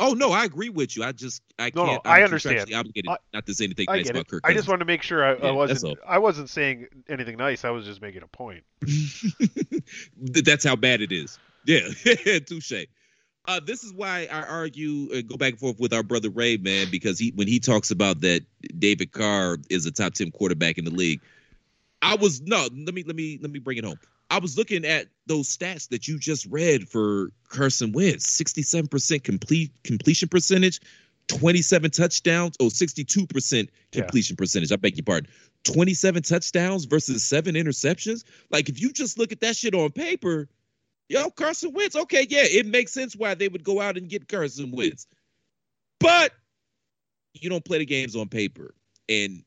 oh 0.00 0.14
no, 0.14 0.32
I 0.32 0.44
agree 0.44 0.68
with 0.68 0.96
you. 0.96 1.04
I 1.04 1.12
just 1.12 1.40
I 1.60 1.70
No, 1.74 1.84
no, 1.86 1.90
can't. 1.92 2.06
I 2.06 2.18
I'm 2.18 2.24
understand. 2.24 2.74
Obligated 2.74 3.08
I- 3.08 3.18
not 3.32 3.46
to 3.46 3.54
say 3.54 3.64
anything 3.66 3.86
I 3.88 3.98
nice 3.98 4.10
about. 4.10 4.26
Kirk 4.26 4.42
I 4.44 4.52
just 4.52 4.66
wanted 4.66 4.80
to 4.80 4.84
make 4.86 5.02
sure 5.02 5.24
I, 5.24 5.34
Yeah, 5.36 5.46
I 5.46 5.50
wasn't 5.52 5.98
I 6.06 6.18
wasn't 6.18 6.50
saying 6.50 6.88
anything 7.08 7.36
nice. 7.36 7.64
I 7.64 7.70
was 7.70 7.84
just 7.84 8.02
making 8.02 8.22
a 8.22 8.26
point. 8.26 8.64
That's 10.16 10.64
how 10.64 10.74
bad 10.76 11.00
it 11.02 11.12
is. 11.12 11.38
Yeah, 11.64 11.88
touche. 12.46 12.86
Uh, 13.48 13.60
this 13.60 13.84
is 13.84 13.92
why 13.92 14.26
I 14.32 14.42
argue 14.42 15.08
and 15.12 15.26
go 15.28 15.36
back 15.36 15.52
and 15.52 15.60
forth 15.60 15.78
with 15.78 15.92
our 15.92 16.02
brother 16.02 16.30
Ray, 16.30 16.56
man, 16.56 16.88
because 16.90 17.18
he 17.18 17.32
when 17.36 17.46
he 17.46 17.60
talks 17.60 17.90
about 17.90 18.20
that 18.22 18.42
David 18.78 19.12
Carr 19.12 19.58
is 19.70 19.86
a 19.86 19.92
top 19.92 20.14
ten 20.14 20.30
quarterback 20.30 20.78
in 20.78 20.84
the 20.84 20.90
league. 20.90 21.20
I 22.02 22.16
was 22.16 22.40
no, 22.42 22.68
let 22.74 22.94
me 22.94 23.04
let 23.04 23.14
me 23.16 23.38
let 23.40 23.50
me 23.50 23.58
bring 23.58 23.78
it 23.78 23.84
home. 23.84 23.98
I 24.30 24.38
was 24.38 24.58
looking 24.58 24.84
at 24.84 25.06
those 25.26 25.48
stats 25.56 25.88
that 25.90 26.08
you 26.08 26.18
just 26.18 26.46
read 26.46 26.88
for 26.88 27.30
Carson 27.48 27.92
Wentz, 27.92 28.28
sixty-seven 28.28 28.88
percent 28.88 29.22
complete 29.22 29.70
completion 29.84 30.28
percentage, 30.28 30.80
twenty-seven 31.28 31.92
touchdowns, 31.92 32.56
oh, 32.58 32.68
62 32.68 33.26
percent 33.28 33.70
Yeah. 33.92 34.02
completion 34.02 34.34
percentage. 34.34 34.72
I 34.72 34.76
beg 34.76 34.96
your 34.96 35.04
pardon. 35.04 35.30
27 35.64 36.22
touchdowns 36.22 36.84
versus 36.84 37.24
seven 37.24 37.56
interceptions. 37.56 38.22
Like 38.50 38.68
if 38.68 38.80
you 38.80 38.92
just 38.92 39.18
look 39.18 39.32
at 39.32 39.40
that 39.40 39.56
shit 39.56 39.74
on 39.74 39.90
paper, 39.90 40.48
yo, 41.08 41.30
Carson 41.30 41.72
Wentz, 41.72 41.96
okay, 41.96 42.26
yeah, 42.28 42.44
it 42.44 42.66
makes 42.66 42.92
sense 42.92 43.14
why 43.14 43.34
they 43.34 43.48
would 43.48 43.64
go 43.64 43.80
out 43.80 43.96
and 43.96 44.08
get 44.08 44.28
Carson 44.28 44.70
Wentz. 44.72 45.06
But 46.00 46.32
you 47.34 47.50
don't 47.50 47.64
play 47.64 47.78
the 47.78 47.86
games 47.86 48.16
on 48.16 48.28
paper. 48.28 48.74
And 49.08 49.42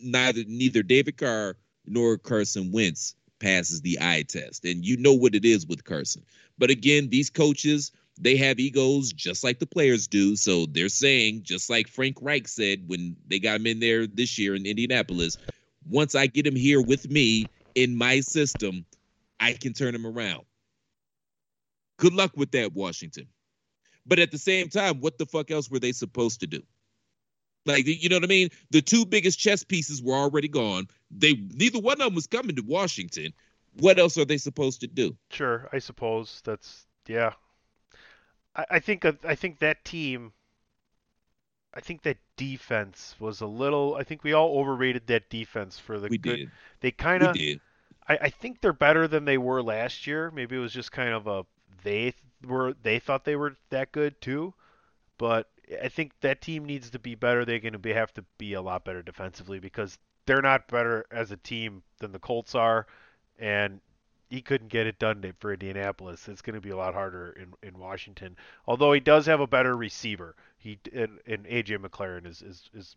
neither 0.00 0.42
neither 0.46 0.82
David 0.82 1.16
Carr 1.16 1.56
nor 1.86 2.18
Carson 2.18 2.72
Wentz 2.72 3.14
passes 3.38 3.80
the 3.80 3.98
eye 4.00 4.24
test. 4.28 4.64
And 4.64 4.84
you 4.84 4.96
know 4.96 5.12
what 5.12 5.34
it 5.34 5.44
is 5.44 5.66
with 5.66 5.84
Carson. 5.84 6.24
But 6.58 6.70
again, 6.70 7.08
these 7.10 7.30
coaches, 7.30 7.92
they 8.18 8.36
have 8.36 8.58
egos 8.60 9.12
just 9.12 9.42
like 9.42 9.58
the 9.58 9.66
players 9.66 10.06
do. 10.06 10.36
So 10.36 10.66
they're 10.66 10.88
saying, 10.88 11.42
just 11.42 11.70
like 11.70 11.88
Frank 11.88 12.18
Reich 12.20 12.48
said 12.48 12.84
when 12.86 13.16
they 13.26 13.38
got 13.38 13.56
him 13.56 13.66
in 13.66 13.80
there 13.80 14.06
this 14.06 14.38
year 14.38 14.54
in 14.54 14.66
Indianapolis, 14.66 15.38
once 15.88 16.14
I 16.14 16.26
get 16.26 16.46
him 16.46 16.56
here 16.56 16.80
with 16.80 17.10
me 17.10 17.50
in 17.74 17.96
my 17.96 18.20
system, 18.20 18.84
I 19.40 19.54
can 19.54 19.72
turn 19.72 19.94
him 19.94 20.06
around. 20.06 20.44
Good 22.02 22.14
luck 22.14 22.32
with 22.34 22.50
that, 22.50 22.72
Washington. 22.74 23.28
But 24.04 24.18
at 24.18 24.32
the 24.32 24.38
same 24.38 24.68
time, 24.68 24.98
what 24.98 25.18
the 25.18 25.24
fuck 25.24 25.52
else 25.52 25.70
were 25.70 25.78
they 25.78 25.92
supposed 25.92 26.40
to 26.40 26.48
do? 26.48 26.60
Like, 27.64 27.86
you 27.86 28.08
know 28.08 28.16
what 28.16 28.24
I 28.24 28.26
mean? 28.26 28.48
The 28.72 28.82
two 28.82 29.06
biggest 29.06 29.38
chess 29.38 29.62
pieces 29.62 30.02
were 30.02 30.16
already 30.16 30.48
gone. 30.48 30.88
They 31.12 31.34
neither 31.34 31.78
one 31.78 32.00
of 32.00 32.06
them 32.06 32.16
was 32.16 32.26
coming 32.26 32.56
to 32.56 32.62
Washington. 32.62 33.32
What 33.78 34.00
else 34.00 34.18
are 34.18 34.24
they 34.24 34.38
supposed 34.38 34.80
to 34.80 34.88
do? 34.88 35.16
Sure, 35.30 35.68
I 35.72 35.78
suppose 35.78 36.42
that's 36.44 36.86
yeah. 37.06 37.34
I, 38.56 38.64
I 38.72 38.78
think 38.80 39.04
uh, 39.04 39.12
I 39.22 39.36
think 39.36 39.60
that 39.60 39.84
team. 39.84 40.32
I 41.72 41.78
think 41.78 42.02
that 42.02 42.16
defense 42.36 43.14
was 43.20 43.40
a 43.40 43.46
little. 43.46 43.94
I 43.94 44.02
think 44.02 44.24
we 44.24 44.32
all 44.32 44.58
overrated 44.58 45.06
that 45.06 45.30
defense 45.30 45.78
for 45.78 46.00
the 46.00 46.08
We 46.08 46.18
good. 46.18 46.36
did. 46.36 46.50
They 46.80 46.90
kind 46.90 47.22
of. 47.22 47.36
I, 48.08 48.18
I 48.22 48.28
think 48.30 48.60
they're 48.60 48.72
better 48.72 49.06
than 49.06 49.24
they 49.24 49.38
were 49.38 49.62
last 49.62 50.08
year. 50.08 50.32
Maybe 50.32 50.56
it 50.56 50.58
was 50.58 50.72
just 50.72 50.90
kind 50.90 51.14
of 51.14 51.28
a 51.28 51.44
they 51.82 52.14
were 52.46 52.74
they 52.82 52.98
thought 52.98 53.24
they 53.24 53.36
were 53.36 53.56
that 53.70 53.92
good 53.92 54.20
too, 54.20 54.54
but 55.18 55.48
I 55.82 55.88
think 55.88 56.12
that 56.20 56.40
team 56.40 56.64
needs 56.64 56.90
to 56.90 56.98
be 56.98 57.14
better. 57.14 57.44
They're 57.44 57.60
going 57.60 57.72
to 57.72 57.78
be 57.78 57.92
have 57.92 58.12
to 58.14 58.24
be 58.38 58.54
a 58.54 58.62
lot 58.62 58.84
better 58.84 59.02
defensively 59.02 59.58
because 59.58 59.98
they're 60.26 60.42
not 60.42 60.68
better 60.68 61.04
as 61.10 61.30
a 61.30 61.36
team 61.36 61.82
than 61.98 62.12
the 62.12 62.18
Colts 62.18 62.54
are, 62.54 62.86
and 63.38 63.80
he 64.28 64.40
couldn't 64.40 64.68
get 64.68 64.86
it 64.86 64.98
done 64.98 65.34
for 65.38 65.52
Indianapolis. 65.52 66.26
It's 66.28 66.42
going 66.42 66.54
to 66.54 66.60
be 66.60 66.70
a 66.70 66.76
lot 66.76 66.94
harder 66.94 67.32
in, 67.32 67.52
in 67.66 67.78
Washington. 67.78 68.36
Although 68.66 68.92
he 68.92 69.00
does 69.00 69.26
have 69.26 69.40
a 69.40 69.46
better 69.46 69.76
receiver. 69.76 70.34
He 70.56 70.78
and, 70.94 71.18
and 71.26 71.44
AJ 71.44 71.78
McLaurin 71.78 72.26
is, 72.26 72.40
is 72.40 72.70
is 72.72 72.96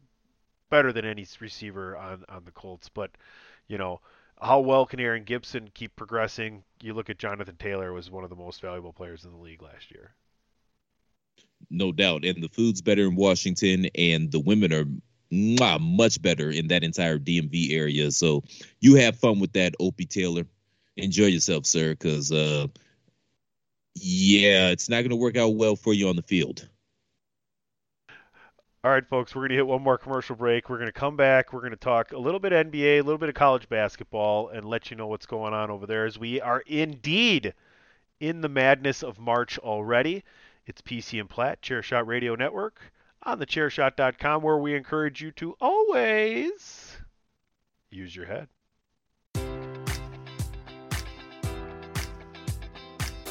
better 0.70 0.94
than 0.94 1.06
any 1.06 1.26
receiver 1.40 1.98
on 1.98 2.24
on 2.30 2.46
the 2.46 2.52
Colts, 2.52 2.90
but 2.90 3.12
you 3.68 3.78
know 3.78 4.02
how 4.42 4.60
well 4.60 4.86
can 4.86 5.00
Aaron 5.00 5.24
Gibson 5.24 5.70
keep 5.74 5.96
progressing? 5.96 6.64
You 6.82 6.94
look 6.94 7.10
at 7.10 7.18
Jonathan 7.18 7.56
Taylor 7.58 7.94
was 7.94 8.12
one 8.12 8.24
of 8.24 8.30
the 8.30 8.36
most 8.36 8.62
valuable 8.62 8.94
players 8.94 9.24
in 9.26 9.32
the 9.32 9.38
league 9.38 9.62
last 9.62 9.92
year. 9.92 10.14
No 11.70 11.92
doubt. 11.92 12.26
And 12.26 12.44
the 12.44 12.50
food's 12.50 12.82
better 12.82 13.04
in 13.04 13.16
Washington, 13.16 13.88
and 13.96 14.32
the 14.32 14.40
women 14.40 14.74
are 14.74 14.86
much 15.80 16.22
better 16.22 16.50
in 16.52 16.68
that 16.68 16.84
entire 16.84 17.18
DMV 17.18 17.72
area. 17.74 18.12
So 18.12 18.44
you 18.82 18.96
have 18.96 19.18
fun 19.18 19.40
with 19.40 19.54
that, 19.54 19.74
Opie 19.80 20.06
Taylor. 20.06 20.46
Enjoy 20.98 21.26
yourself, 21.26 21.66
sir, 21.66 21.92
because 21.92 22.32
uh, 22.32 22.68
yeah, 23.96 24.70
it's 24.70 24.90
not 24.90 25.02
going 25.02 25.10
to 25.10 25.16
work 25.16 25.38
out 25.38 25.56
well 25.56 25.76
for 25.76 25.94
you 25.94 26.10
on 26.10 26.16
the 26.16 26.22
field. 26.22 26.68
All 28.86 28.92
right, 28.92 29.08
folks, 29.10 29.34
we're 29.34 29.42
going 29.42 29.50
to 29.50 29.56
hit 29.56 29.66
one 29.66 29.82
more 29.82 29.98
commercial 29.98 30.36
break. 30.36 30.70
We're 30.70 30.78
going 30.78 30.86
to 30.86 30.92
come 30.92 31.18
back. 31.18 31.52
We're 31.52 31.62
going 31.62 31.72
to 31.72 31.76
talk 31.76 32.12
a 32.12 32.20
little 32.20 32.40
bit 32.40 32.52
NBA, 32.52 33.00
a 33.00 33.02
little 33.02 33.18
bit 33.18 33.30
of 33.30 33.34
college 33.34 33.68
basketball, 33.68 34.50
and 34.50 34.64
let 34.64 34.92
you 34.92 34.96
know 34.96 35.08
what's 35.08 35.26
going 35.26 35.56
on 35.56 35.72
over 35.72 35.88
there 35.88 36.06
as 36.06 36.20
we 36.20 36.40
are 36.40 36.60
indeed 36.68 37.56
in 38.20 38.42
the 38.42 38.48
madness 38.48 39.02
of 39.02 39.18
March 39.18 39.58
already. 39.58 40.24
It's 40.68 40.84
PC 40.84 41.20
and 41.20 41.28
Platt, 41.28 41.64
Chairshot 41.64 42.06
Radio 42.06 42.36
Network, 42.36 42.80
on 43.24 43.40
the 43.40 43.48
chairshot.com, 43.48 44.44
where 44.44 44.58
we 44.60 44.76
encourage 44.76 45.20
you 45.20 45.32
to 45.32 45.58
always 45.60 46.96
use 47.90 48.16
your 48.16 48.28
head. 48.28 48.50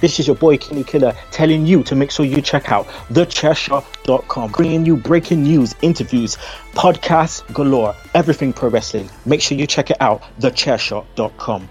This 0.00 0.18
is 0.18 0.26
your 0.26 0.36
boy 0.36 0.56
Kenny 0.56 0.82
Killer 0.84 1.14
telling 1.30 1.66
you 1.66 1.82
to 1.84 1.94
make 1.94 2.10
sure 2.10 2.24
you 2.24 2.40
check 2.40 2.72
out 2.72 2.86
thechairshot.com, 3.10 4.52
bringing 4.52 4.86
you 4.86 4.96
breaking 4.96 5.42
news, 5.42 5.74
interviews, 5.82 6.36
podcasts 6.72 7.42
galore, 7.52 7.94
everything 8.14 8.52
pro 8.52 8.70
wrestling. 8.70 9.10
Make 9.26 9.42
sure 9.42 9.58
you 9.58 9.66
check 9.66 9.90
it 9.90 9.98
out, 10.00 10.22
thechairshot.com. 10.40 11.68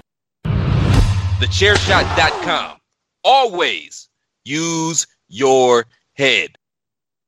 Thechairshot.com. 1.39 2.77
Always 3.23 4.09
use 4.43 5.07
your 5.27 5.86
head. 6.13 6.57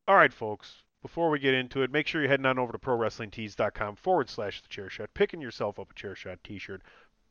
All 0.08 0.16
right, 0.16 0.34
folks. 0.34 0.84
before 1.02 1.30
we 1.30 1.40
get 1.40 1.54
into 1.54 1.82
it, 1.82 1.92
make 1.92 2.06
sure 2.08 2.22
you're 2.22 2.30
heading 2.30 2.46
on 2.46 2.60
over 2.60 2.72
to 2.72 2.78
prowrestlingtees.com 2.78 3.96
forward 3.96 4.30
slash 4.30 4.62
the 4.62 4.68
chair 4.68 4.90
shot, 4.90 5.10
picking 5.14 5.42
yourself 5.42 5.80
up 5.80 5.92
a 5.92 5.94
chair 5.94 6.16
shot 6.16 6.40
t 6.44 6.60
shirt. 6.60 6.82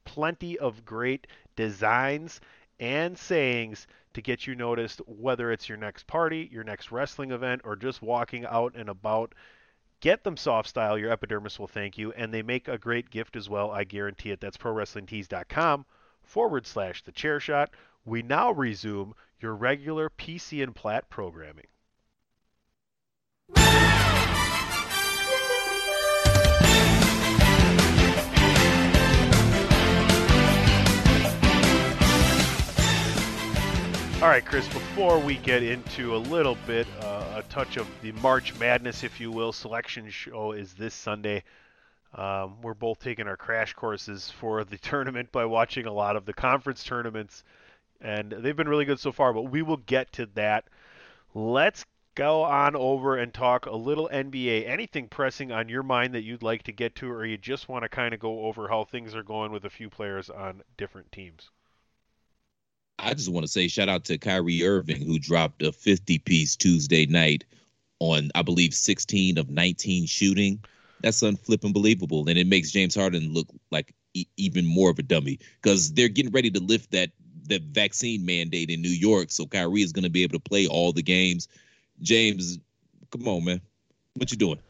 Plenty 0.05 0.59
of 0.59 0.85
great 0.85 1.27
designs 1.55 2.41
and 2.81 3.17
sayings 3.17 3.87
to 4.15 4.23
get 4.23 4.47
you 4.47 4.57
noticed, 4.57 5.01
whether 5.07 5.53
it's 5.53 5.69
your 5.69 5.79
next 5.79 6.07
party, 6.07 6.49
your 6.51 6.65
next 6.65 6.91
wrestling 6.91 7.31
event, 7.31 7.61
or 7.65 7.77
just 7.77 8.03
walking 8.03 8.45
out 8.45 8.75
and 8.75 8.89
about. 8.89 9.35
Get 10.01 10.25
them 10.25 10.37
soft 10.37 10.69
style. 10.69 10.99
Your 10.99 11.13
epidermis 11.13 11.59
will 11.59 11.69
thank 11.69 11.99
you. 11.99 12.11
And 12.13 12.33
they 12.33 12.43
make 12.43 12.67
a 12.67 12.79
great 12.79 13.11
gift 13.11 13.37
as 13.37 13.49
well. 13.49 13.71
I 13.71 13.85
guarantee 13.85 14.31
it. 14.31 14.41
That's 14.41 14.57
prowrestlingtees.com 14.57 15.85
forward 16.23 16.67
slash 16.67 17.03
the 17.05 17.13
chair 17.13 17.39
shot. 17.39 17.71
We 18.07 18.23
now 18.23 18.51
resume 18.51 19.15
your 19.41 19.55
regular 19.55 20.09
PC 20.09 20.63
and 20.63 20.75
Platt 20.75 21.11
programming. 21.11 21.67
All 34.23 34.29
right, 34.29 34.45
Chris, 34.45 34.69
before 34.69 35.19
we 35.19 35.39
get 35.39 35.63
into 35.63 36.15
a 36.15 36.19
little 36.19 36.59
bit, 36.67 36.87
uh, 37.01 37.37
a 37.37 37.43
touch 37.45 37.79
of 37.79 37.89
the 38.03 38.13
March 38.13 38.55
Madness, 38.59 39.03
if 39.03 39.19
you 39.19 39.31
will, 39.31 39.51
selection 39.51 40.11
show 40.11 40.53
is 40.53 40.75
this 40.75 40.93
Sunday. 40.93 41.43
Um, 42.13 42.61
we're 42.61 42.75
both 42.75 43.01
taking 43.01 43.27
our 43.27 43.39
crash 43.39 43.73
courses 43.73 44.31
for 44.31 44.63
the 44.63 44.77
tournament 44.83 45.33
by 45.33 45.47
watching 45.47 45.87
a 45.87 45.93
lot 45.93 46.17
of 46.17 46.27
the 46.27 46.35
conference 46.35 46.85
tournaments, 46.85 47.45
and 48.03 48.31
they've 48.31 48.55
been 48.55 48.69
really 48.69 48.85
good 48.85 49.01
so 49.01 49.11
far, 49.11 49.33
but 49.33 49.45
we 49.45 49.63
will 49.63 49.79
get 49.79 50.13
to 50.13 50.27
that. 50.35 50.67
Let's 51.33 51.87
go 52.15 52.43
on 52.43 52.77
over 52.77 53.17
and 53.17 53.33
talk 53.33 53.65
a 53.65 53.75
little 53.75 54.11
NBA. 54.13 54.69
Anything 54.69 55.09
pressing 55.09 55.51
on 55.51 55.71
your 55.71 55.83
mind 55.83 56.13
that 56.13 56.25
you'd 56.25 56.43
like 56.43 56.65
to 56.65 56.73
get 56.73 56.95
to, 56.97 57.11
or 57.11 57.25
you 57.25 57.39
just 57.39 57.71
want 57.71 57.85
to 57.85 57.89
kind 57.89 58.13
of 58.13 58.21
go 58.21 58.41
over 58.41 58.69
how 58.69 58.85
things 58.85 59.15
are 59.15 59.23
going 59.23 59.51
with 59.51 59.65
a 59.65 59.71
few 59.71 59.89
players 59.89 60.29
on 60.29 60.61
different 60.77 61.11
teams? 61.11 61.51
I 63.03 63.15
just 63.15 63.31
want 63.31 63.45
to 63.45 63.51
say 63.51 63.69
shout 63.69 63.89
out 63.89 64.05
to 64.07 64.19
Kyrie 64.19 64.65
Irving 64.65 65.03
who 65.03 65.19
dropped 65.19 65.63
a 65.63 65.73
50 65.73 66.19
piece 66.19 66.57
Tuesday 66.57 67.07
night 67.07 67.45
on 67.99 68.31
I 68.35 68.43
believe 68.43 68.75
16 68.75 69.39
of 69.39 69.51
19 69.51 70.07
shooting. 70.07 70.63
That's 71.03 71.23
unflipping 71.23 71.73
believable, 71.73 72.29
and 72.29 72.39
it 72.39 72.47
makes 72.47 72.71
James 72.71 72.95
Harden 72.95 73.33
look 73.33 73.49
like 73.71 73.95
e- 74.13 74.27
even 74.37 74.67
more 74.67 74.91
of 74.91 74.99
a 74.99 75.03
dummy 75.03 75.39
because 75.63 75.93
they're 75.93 76.09
getting 76.09 76.33
ready 76.33 76.51
to 76.51 76.61
lift 76.61 76.91
that 76.91 77.11
that 77.49 77.63
vaccine 77.63 78.25
mandate 78.25 78.71
in 78.71 78.83
New 78.83 78.89
York, 78.91 79.31
so 79.31 79.47
Kyrie 79.47 79.83
is 79.83 79.93
going 79.93 80.05
to 80.05 80.11
be 80.11 80.23
able 80.23 80.39
to 80.39 80.49
play 80.49 80.67
all 80.67 80.93
the 80.93 81.03
games. 81.03 81.49
James, 82.01 82.59
come 83.11 83.27
on, 83.27 83.45
man, 83.45 83.61
what 84.15 84.31
you 84.31 84.37
doing? 84.37 84.61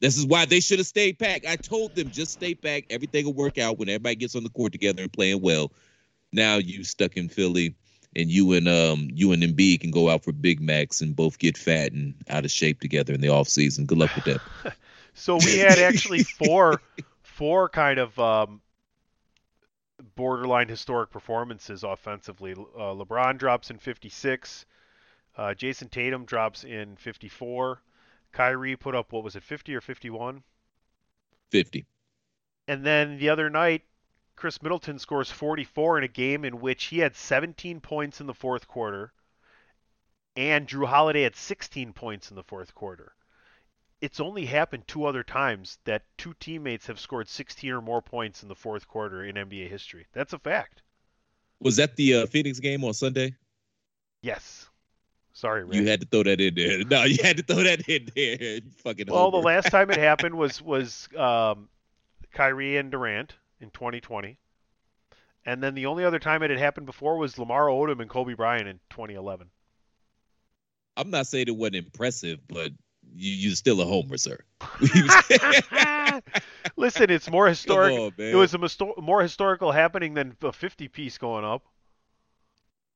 This 0.00 0.16
is 0.16 0.24
why 0.24 0.44
they 0.44 0.60
should 0.60 0.78
have 0.78 0.86
stayed 0.86 1.18
back. 1.18 1.44
I 1.44 1.56
told 1.56 1.96
them 1.96 2.10
just 2.10 2.32
stay 2.32 2.54
back. 2.54 2.84
Everything 2.88 3.24
will 3.24 3.34
work 3.34 3.58
out 3.58 3.78
when 3.78 3.88
everybody 3.88 4.14
gets 4.14 4.36
on 4.36 4.44
the 4.44 4.50
court 4.50 4.70
together 4.70 5.02
and 5.02 5.12
playing 5.12 5.40
well. 5.40 5.72
Now 6.32 6.56
you 6.56 6.84
stuck 6.84 7.16
in 7.16 7.28
Philly, 7.28 7.74
and 8.16 8.30
you 8.30 8.52
and 8.52 8.68
um 8.68 9.08
you 9.12 9.32
and 9.32 9.42
Embiid 9.42 9.80
can 9.80 9.90
go 9.90 10.08
out 10.10 10.24
for 10.24 10.32
Big 10.32 10.60
Macs 10.60 11.00
and 11.00 11.14
both 11.14 11.38
get 11.38 11.56
fat 11.56 11.92
and 11.92 12.14
out 12.28 12.44
of 12.44 12.50
shape 12.50 12.80
together 12.80 13.12
in 13.14 13.20
the 13.20 13.28
off 13.28 13.48
season. 13.48 13.86
Good 13.86 13.98
luck 13.98 14.14
with 14.14 14.24
that. 14.24 14.74
so 15.14 15.36
we 15.36 15.58
had 15.58 15.78
actually 15.78 16.22
four 16.22 16.80
four 17.22 17.68
kind 17.68 17.98
of 17.98 18.18
um, 18.18 18.60
borderline 20.16 20.68
historic 20.68 21.10
performances 21.10 21.84
offensively. 21.84 22.52
Uh, 22.52 22.94
LeBron 22.94 23.38
drops 23.38 23.70
in 23.70 23.78
56. 23.78 24.66
Uh, 25.36 25.54
Jayson 25.54 25.88
Tatum 25.88 26.24
drops 26.24 26.64
in 26.64 26.96
54. 26.96 27.80
Kyrie 28.32 28.76
put 28.76 28.94
up 28.94 29.12
what 29.12 29.22
was 29.22 29.36
it, 29.36 29.42
50 29.42 29.74
or 29.74 29.80
51? 29.80 30.42
50. 31.50 31.86
And 32.66 32.84
then 32.84 33.18
the 33.18 33.30
other 33.30 33.48
night, 33.48 33.82
Khris 34.38 34.62
Middleton 34.62 35.00
scores 35.00 35.32
44 35.32 35.98
in 35.98 36.04
a 36.04 36.08
game 36.08 36.44
in 36.44 36.60
which 36.60 36.84
he 36.84 37.00
had 37.00 37.16
17 37.16 37.80
points 37.80 38.20
in 38.20 38.28
the 38.28 38.34
fourth 38.34 38.68
quarter, 38.68 39.12
and 40.36 40.68
Jrue 40.68 40.86
Holiday 40.86 41.22
had 41.22 41.34
16 41.34 41.92
points 41.92 42.30
in 42.30 42.36
the 42.36 42.44
fourth 42.44 42.72
quarter. 42.72 43.16
It's 44.00 44.20
only 44.20 44.46
happened 44.46 44.86
two 44.86 45.06
other 45.06 45.24
times 45.24 45.80
that 45.86 46.04
two 46.16 46.34
teammates 46.38 46.86
have 46.86 47.00
scored 47.00 47.28
16 47.28 47.68
or 47.68 47.80
more 47.80 48.00
points 48.00 48.44
in 48.44 48.48
the 48.48 48.54
fourth 48.54 48.86
quarter 48.86 49.24
in 49.24 49.34
NBA 49.34 49.68
history. 49.68 50.06
That's 50.12 50.32
a 50.32 50.38
fact. 50.38 50.82
Was 51.58 51.74
that 51.74 51.96
the 51.96 52.14
uh, 52.14 52.26
Phoenix 52.26 52.60
game 52.60 52.84
on 52.84 52.94
Sunday? 52.94 53.34
Yes. 54.22 54.68
Sorry, 55.32 55.64
Ray. 55.64 55.78
You 55.78 55.88
had 55.88 56.00
to 56.02 56.06
throw 56.06 56.22
that 56.22 56.40
in 56.40 56.54
there. 56.54 56.84
No, 56.84 57.02
you 57.02 57.18
had 57.20 57.38
to 57.38 57.42
throw 57.42 57.64
that 57.64 57.88
in 57.88 58.08
there. 58.14 58.60
Fucking. 58.84 59.06
Well, 59.08 59.32
homer. 59.32 59.40
the 59.40 59.46
last 59.46 59.72
time 59.72 59.90
it 59.90 59.98
happened 59.98 60.36
was 60.36 60.62
was 60.62 61.08
um, 61.16 61.68
Kyrie 62.30 62.76
and 62.76 62.92
Durant 62.92 63.34
in 63.60 63.70
2020, 63.70 64.38
and 65.44 65.62
then 65.62 65.74
the 65.74 65.86
only 65.86 66.04
other 66.04 66.18
time 66.18 66.42
it 66.42 66.50
had 66.50 66.58
happened 66.58 66.86
before 66.86 67.16
was 67.16 67.38
Lamar 67.38 67.66
Odom 67.66 68.00
and 68.00 68.10
Kobe 68.10 68.34
Bryant 68.34 68.68
in 68.68 68.80
2011. 68.90 69.48
I'm 70.96 71.10
not 71.10 71.26
saying 71.26 71.46
it 71.48 71.56
wasn't 71.56 71.76
impressive, 71.76 72.40
but 72.48 72.72
you 73.14 73.32
you're 73.32 73.54
still 73.54 73.80
a 73.80 73.84
homer, 73.84 74.16
sir. 74.16 74.38
Listen, 76.76 77.10
it's 77.10 77.30
more 77.30 77.48
historic. 77.48 77.98
on, 77.98 78.12
it 78.18 78.34
was 78.34 78.54
a 78.54 78.58
misto- 78.58 78.94
more 79.00 79.22
historical 79.22 79.72
happening 79.72 80.14
than 80.14 80.36
a 80.42 80.52
50 80.52 80.88
piece 80.88 81.18
going 81.18 81.44
up. 81.44 81.64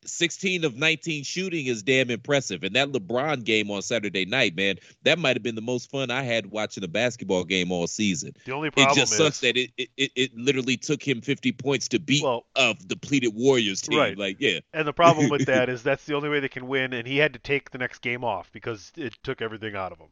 16 0.04 0.64
of 0.64 0.76
19 0.76 1.24
shooting 1.24 1.66
is 1.66 1.82
damn 1.82 2.10
impressive. 2.10 2.62
And 2.62 2.74
that 2.76 2.92
LeBron 2.92 3.44
game 3.44 3.70
on 3.70 3.82
Saturday 3.82 4.24
night, 4.24 4.56
man, 4.56 4.76
that 5.02 5.18
might 5.18 5.36
have 5.36 5.42
been 5.42 5.54
the 5.54 5.62
most 5.62 5.90
fun 5.90 6.10
I 6.10 6.22
had 6.22 6.50
watching 6.50 6.84
a 6.84 6.88
basketball 6.88 7.44
game 7.44 7.70
all 7.72 7.86
season. 7.86 8.34
The 8.44 8.52
only 8.52 8.68
It 8.68 8.74
problem 8.74 8.96
just 8.96 9.12
is 9.12 9.18
sucks 9.18 9.40
that 9.40 9.56
it, 9.56 9.70
it, 9.76 9.88
it, 9.96 10.12
it 10.14 10.36
literally 10.36 10.76
took 10.76 11.06
him 11.06 11.20
50 11.20 11.52
points 11.52 11.88
to 11.88 11.98
beat 11.98 12.22
Well- 12.22 12.46
a 12.56 12.74
depleted 12.86 13.34
Warriors 13.34 13.82
team. 13.82 13.98
Right. 13.98 14.18
Like, 14.18 14.36
yeah. 14.40 14.60
And 14.72 14.86
the 14.86 14.92
problem 14.92 15.28
with 15.28 15.46
that 15.46 15.68
is 15.68 15.82
that's 15.82 16.04
the 16.04 16.14
only 16.14 16.28
way 16.28 16.40
they 16.40 16.48
can 16.48 16.66
win, 16.66 16.92
and 16.92 17.06
he 17.06 17.18
had 17.18 17.32
to 17.34 17.38
take 17.38 17.70
the 17.70 17.78
next 17.78 18.00
game 18.00 18.24
off 18.24 18.50
because 18.52 18.92
it 18.96 19.14
took 19.22 19.40
everything 19.42 19.76
out 19.76 19.92
of 19.92 19.98
him. 19.98 20.08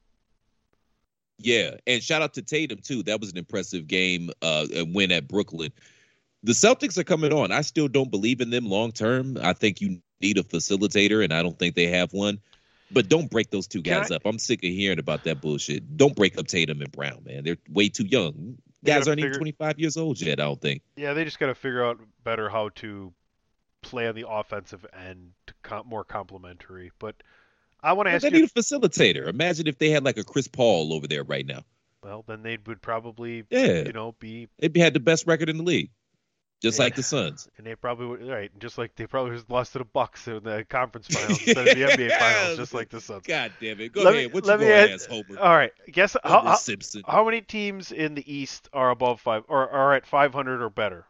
Yeah, 1.43 1.77
and 1.87 2.03
shout 2.03 2.21
out 2.21 2.35
to 2.35 2.43
Tatum 2.43 2.81
too. 2.83 3.03
That 3.05 3.21
was 3.21 3.33
an 3.33 3.39
impressive 3.39 3.87
game, 3.87 4.31
uh, 4.43 4.67
win 4.93 5.11
at 5.11 5.27
Brooklyn. 5.27 5.73
The 6.43 6.53
Celtics 6.53 6.97
are 6.99 7.05
coming 7.05 7.33
on. 7.33 7.53
I 7.53 7.61
still 7.61 7.89
don't 7.89 8.11
believe 8.11 8.41
in 8.41 8.51
them 8.51 8.67
long 8.67 8.93
term. 8.93 9.37
I 9.43 9.53
think 9.53 9.81
you 9.81 10.01
need 10.21 10.39
a 10.39 10.43
facilitator, 10.43 11.23
and 11.23 11.33
I 11.33 11.43
don't 11.43 11.59
think 11.59 11.75
they 11.75 11.87
have 11.87 12.13
one. 12.13 12.41
But 12.91 13.09
don't 13.09 13.31
break 13.31 13.51
those 13.51 13.67
two 13.69 13.83
guys 13.83 14.11
I- 14.11 14.17
up. 14.17 14.23
I'm 14.25 14.39
sick 14.39 14.61
of 14.65 14.71
hearing 14.71 14.99
about 14.99 15.25
that 15.25 15.41
bullshit. 15.41 15.97
Don't 15.97 16.17
break 16.17 16.37
up 16.39 16.47
Tatum 16.49 16.81
and 16.81 16.91
Brown, 16.91 17.23
man. 17.25 17.45
They're 17.45 17.57
way 17.69 17.89
too 17.89 18.05
young. 18.07 18.57
Guys 18.85 19.07
aren't 19.07 19.21
even 19.21 19.35
25 19.35 19.79
years 19.79 19.97
old 19.99 20.21
yet. 20.21 20.41
I 20.41 20.45
don't 20.45 20.61
think. 20.61 20.83
Yeah, 20.97 21.13
they 21.13 21.25
just 21.25 21.39
got 21.39 21.47
to 21.47 21.55
figure 21.55 21.85
out 21.85 22.01
better 22.25 22.49
how 22.49 22.71
to 22.77 23.13
play 23.83 24.09
on 24.09 24.15
the 24.15 24.27
offensive 24.29 24.85
end 24.93 25.33
to 25.47 25.55
com- 25.63 25.87
more 25.87 26.03
complementary. 26.05 26.91
But 26.99 27.17
I 27.83 27.93
want 27.93 28.07
to 28.07 28.11
Well, 28.11 28.17
ask 28.17 28.23
they 28.23 28.29
you. 28.31 28.41
need 28.43 28.51
a 28.55 28.61
facilitator. 28.61 29.29
Imagine 29.29 29.67
if 29.67 29.79
they 29.79 29.91
had 29.91 30.03
like 30.05 30.17
a 30.17 30.25
Chris 30.25 30.49
Paul 30.49 30.93
over 30.95 31.07
there 31.07 31.23
right 31.25 31.47
now. 31.47 31.63
Well, 32.03 32.25
then 32.27 32.43
they 32.43 32.57
would 32.67 32.81
probably, 32.81 33.45
Yeah. 33.51 33.83
you 33.85 33.93
know, 33.93 34.13
be 34.19 34.49
They 34.59 34.81
had 34.81 34.95
the 34.95 35.01
best 35.01 35.27
record 35.27 35.51
in 35.51 35.59
the 35.59 35.63
league, 35.63 35.91
just 36.61 36.79
Yeah. 36.79 36.85
like 36.85 36.95
the 36.95 37.03
Suns. 37.03 37.49
and 37.57 37.67
they 37.67 37.75
probably 37.75 38.07
would 38.07 38.27
right, 38.29 38.51
just 38.59 38.77
like 38.79 38.95
they 38.97 39.07
probably 39.07 39.35
just 39.37 39.49
lost 39.51 39.73
to 39.73 39.79
the 39.79 39.85
Bucks 39.85 40.29
in 40.29 40.43
the 40.45 40.65
conference 40.69 41.07
finals 41.11 41.39
instead 41.43 41.69
of 41.69 41.75
the 41.77 41.83
NBA 41.85 42.19
finals, 42.19 42.57
just 42.59 42.75
like 42.75 42.89
the 42.91 43.01
Suns. 43.01 43.23
God 43.27 43.53
damn 43.61 43.81
it! 43.81 43.93
Go 43.93 44.03
Let 44.03 44.15
ahead. 44.15 44.27
me- 44.29 44.33
what 44.33 44.45
let 44.45 44.61
you 44.61 44.67
me 44.67 44.71
going 44.73 44.91
ask- 44.91 44.93
ass, 44.93 45.07
Homer? 45.07 45.41
All 45.41 45.57
right, 45.57 45.73
guess 45.91 46.17
how, 46.23 46.39
Homer 46.39 46.51
how, 46.51 46.57
Simpson. 46.57 47.03
how 47.07 47.25
many 47.25 47.41
teams 47.41 47.93
in 47.93 48.15
the 48.15 48.33
East 48.33 48.69
are 48.73 48.91
above 48.91 49.21
five 49.21 49.45
or 49.49 49.69
are 49.71 49.95
at 49.95 50.07
500 50.07 50.63
or 50.63 50.71
better? 50.71 51.07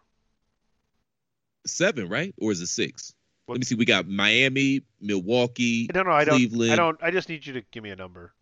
seven, 1.66 2.08
right? 2.08 2.34
Or 2.38 2.52
is 2.52 2.60
it 2.60 2.66
six? 2.68 3.14
What- 3.46 3.54
Let 3.54 3.60
me 3.60 3.64
see. 3.64 3.74
We 3.74 3.84
got 3.84 4.06
Miami, 4.08 4.82
Milwaukee, 5.00 5.88
No, 5.94 6.02
no, 6.02 6.10
I 6.12 6.24
don't. 6.24 6.36
Cleveland. 6.36 6.72
I 6.72 6.76
don't. 6.76 6.98
I 7.02 7.10
just 7.10 7.28
need 7.28 7.44
you 7.44 7.54
to 7.54 7.62
give 7.72 7.82
me 7.82 7.90
a 7.90 7.96
number. 7.96 8.32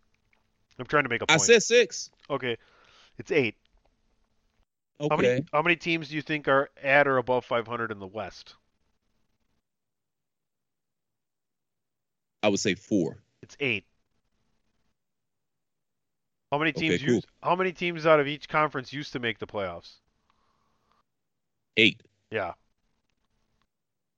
I'm 0.77 0.85
trying 0.85 1.03
to 1.03 1.09
make 1.09 1.21
a 1.21 1.25
I 1.27 1.35
point. 1.37 1.41
said 1.41 1.63
six. 1.63 2.09
okay, 2.29 2.57
it's 3.17 3.31
eight. 3.31 3.55
Okay. 4.99 5.09
How 5.09 5.17
many 5.17 5.45
how 5.51 5.61
many 5.61 5.75
teams 5.75 6.09
do 6.09 6.15
you 6.15 6.21
think 6.21 6.47
are 6.47 6.69
at 6.81 7.07
or 7.07 7.17
above 7.17 7.43
500 7.45 7.91
in 7.91 7.99
the 7.99 8.07
West? 8.07 8.55
I 12.43 12.49
would 12.49 12.59
say 12.59 12.75
four. 12.75 13.23
It's 13.41 13.57
eight. 13.59 13.85
How 16.51 16.59
many 16.59 16.71
Okay, 16.75 16.97
teams 16.97 16.99
cool. 16.99 17.15
used, 17.15 17.27
How 17.41 17.55
many 17.55 17.71
teams 17.71 18.05
out 18.05 18.19
of 18.19 18.27
each 18.27 18.47
conference 18.49 18.93
used 18.93 19.13
to 19.13 19.19
make 19.19 19.39
the 19.39 19.47
playoffs? 19.47 19.95
Eight. 21.77 22.01
Yeah. 22.31 22.53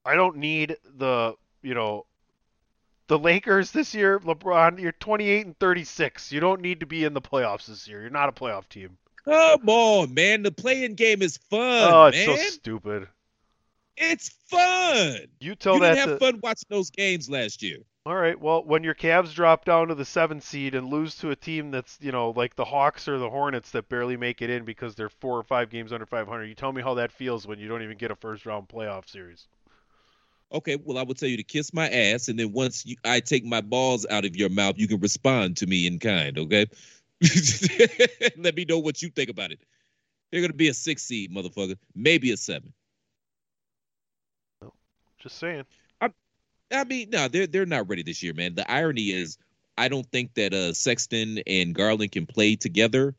I 0.04 0.14
don't 0.14 0.36
need 0.36 0.76
the 0.84 1.34
you 1.62 1.74
know 1.74 2.06
the 3.06 3.16
Lakers 3.16 3.70
this 3.70 3.94
year. 3.94 4.18
LeBron, 4.18 4.80
you're 4.80 4.90
28 4.90 5.46
and 5.46 5.56
36. 5.60 6.32
You 6.32 6.40
don't 6.40 6.60
need 6.60 6.80
to 6.80 6.86
be 6.86 7.04
in 7.04 7.14
the 7.14 7.20
playoffs 7.20 7.66
this 7.66 7.86
year. 7.86 8.00
You're 8.00 8.10
not 8.10 8.28
a 8.28 8.32
playoff 8.32 8.68
team. 8.68 8.98
Come 9.24 9.68
on, 9.68 10.14
man. 10.14 10.42
The 10.42 10.50
playing 10.50 10.94
game 10.94 11.22
is 11.22 11.36
fun. 11.36 11.92
oh, 11.92 12.06
it's 12.06 12.26
man. 12.26 12.36
so 12.36 12.42
stupid. 12.50 13.08
It's 13.96 14.30
fun. 14.48 15.18
You 15.40 15.54
tell 15.54 15.74
you 15.74 15.80
that 15.80 15.94
didn't 15.94 16.08
have 16.08 16.18
to 16.18 16.24
fun 16.24 16.40
watching 16.42 16.66
those 16.70 16.90
games 16.90 17.30
last 17.30 17.62
year. 17.62 17.78
All 18.04 18.16
right. 18.16 18.38
Well, 18.38 18.64
when 18.64 18.82
your 18.82 18.94
Cavs 18.94 19.32
drop 19.32 19.64
down 19.64 19.88
to 19.88 19.94
the 19.94 20.04
seventh 20.04 20.42
seed 20.42 20.74
and 20.74 20.88
lose 20.88 21.16
to 21.18 21.30
a 21.30 21.36
team 21.36 21.70
that's, 21.70 21.98
you 22.00 22.10
know, 22.10 22.30
like 22.30 22.56
the 22.56 22.64
Hawks 22.64 23.06
or 23.06 23.18
the 23.18 23.30
Hornets 23.30 23.70
that 23.72 23.88
barely 23.88 24.16
make 24.16 24.42
it 24.42 24.50
in 24.50 24.64
because 24.64 24.96
they're 24.96 25.08
four 25.08 25.38
or 25.38 25.44
five 25.44 25.70
games 25.70 25.92
under 25.92 26.06
500, 26.06 26.44
you 26.44 26.54
tell 26.54 26.72
me 26.72 26.82
how 26.82 26.94
that 26.94 27.12
feels 27.12 27.46
when 27.46 27.60
you 27.60 27.68
don't 27.68 27.82
even 27.82 27.98
get 27.98 28.10
a 28.10 28.16
first 28.16 28.44
round 28.44 28.66
playoff 28.68 29.08
series. 29.08 29.46
Okay, 30.52 30.76
well, 30.84 30.98
I 30.98 31.02
would 31.02 31.16
tell 31.16 31.28
you 31.28 31.36
to 31.38 31.44
kiss 31.44 31.72
my 31.72 31.88
ass, 31.88 32.28
and 32.28 32.38
then 32.38 32.52
once 32.52 32.84
you, 32.84 32.96
I 33.04 33.20
take 33.20 33.44
my 33.44 33.62
balls 33.62 34.04
out 34.10 34.26
of 34.26 34.36
your 34.36 34.50
mouth, 34.50 34.74
you 34.76 34.86
can 34.86 35.00
respond 35.00 35.56
to 35.58 35.66
me 35.66 35.86
in 35.86 35.98
kind. 35.98 36.36
Okay, 36.38 36.66
let 38.38 38.56
me 38.56 38.64
know 38.64 38.78
what 38.78 39.02
you 39.02 39.08
think 39.08 39.30
about 39.30 39.52
it. 39.52 39.60
They're 40.30 40.40
gonna 40.40 40.52
be 40.54 40.68
a 40.68 40.74
six 40.74 41.02
seed, 41.02 41.32
motherfucker, 41.32 41.76
maybe 41.94 42.32
a 42.32 42.36
seven. 42.36 42.72
Just 45.18 45.38
saying. 45.38 45.64
I, 46.00 46.10
I 46.72 46.84
mean, 46.84 47.10
no, 47.10 47.28
they're 47.28 47.46
they're 47.46 47.66
not 47.66 47.88
ready 47.88 48.02
this 48.02 48.22
year, 48.22 48.34
man. 48.34 48.54
The 48.54 48.68
irony 48.70 49.10
is, 49.10 49.38
I 49.78 49.88
don't 49.88 50.06
think 50.10 50.34
that 50.34 50.52
uh, 50.52 50.72
Sexton 50.72 51.40
and 51.46 51.74
Garland 51.74 52.12
can 52.12 52.26
play 52.26 52.56
together, 52.56 53.14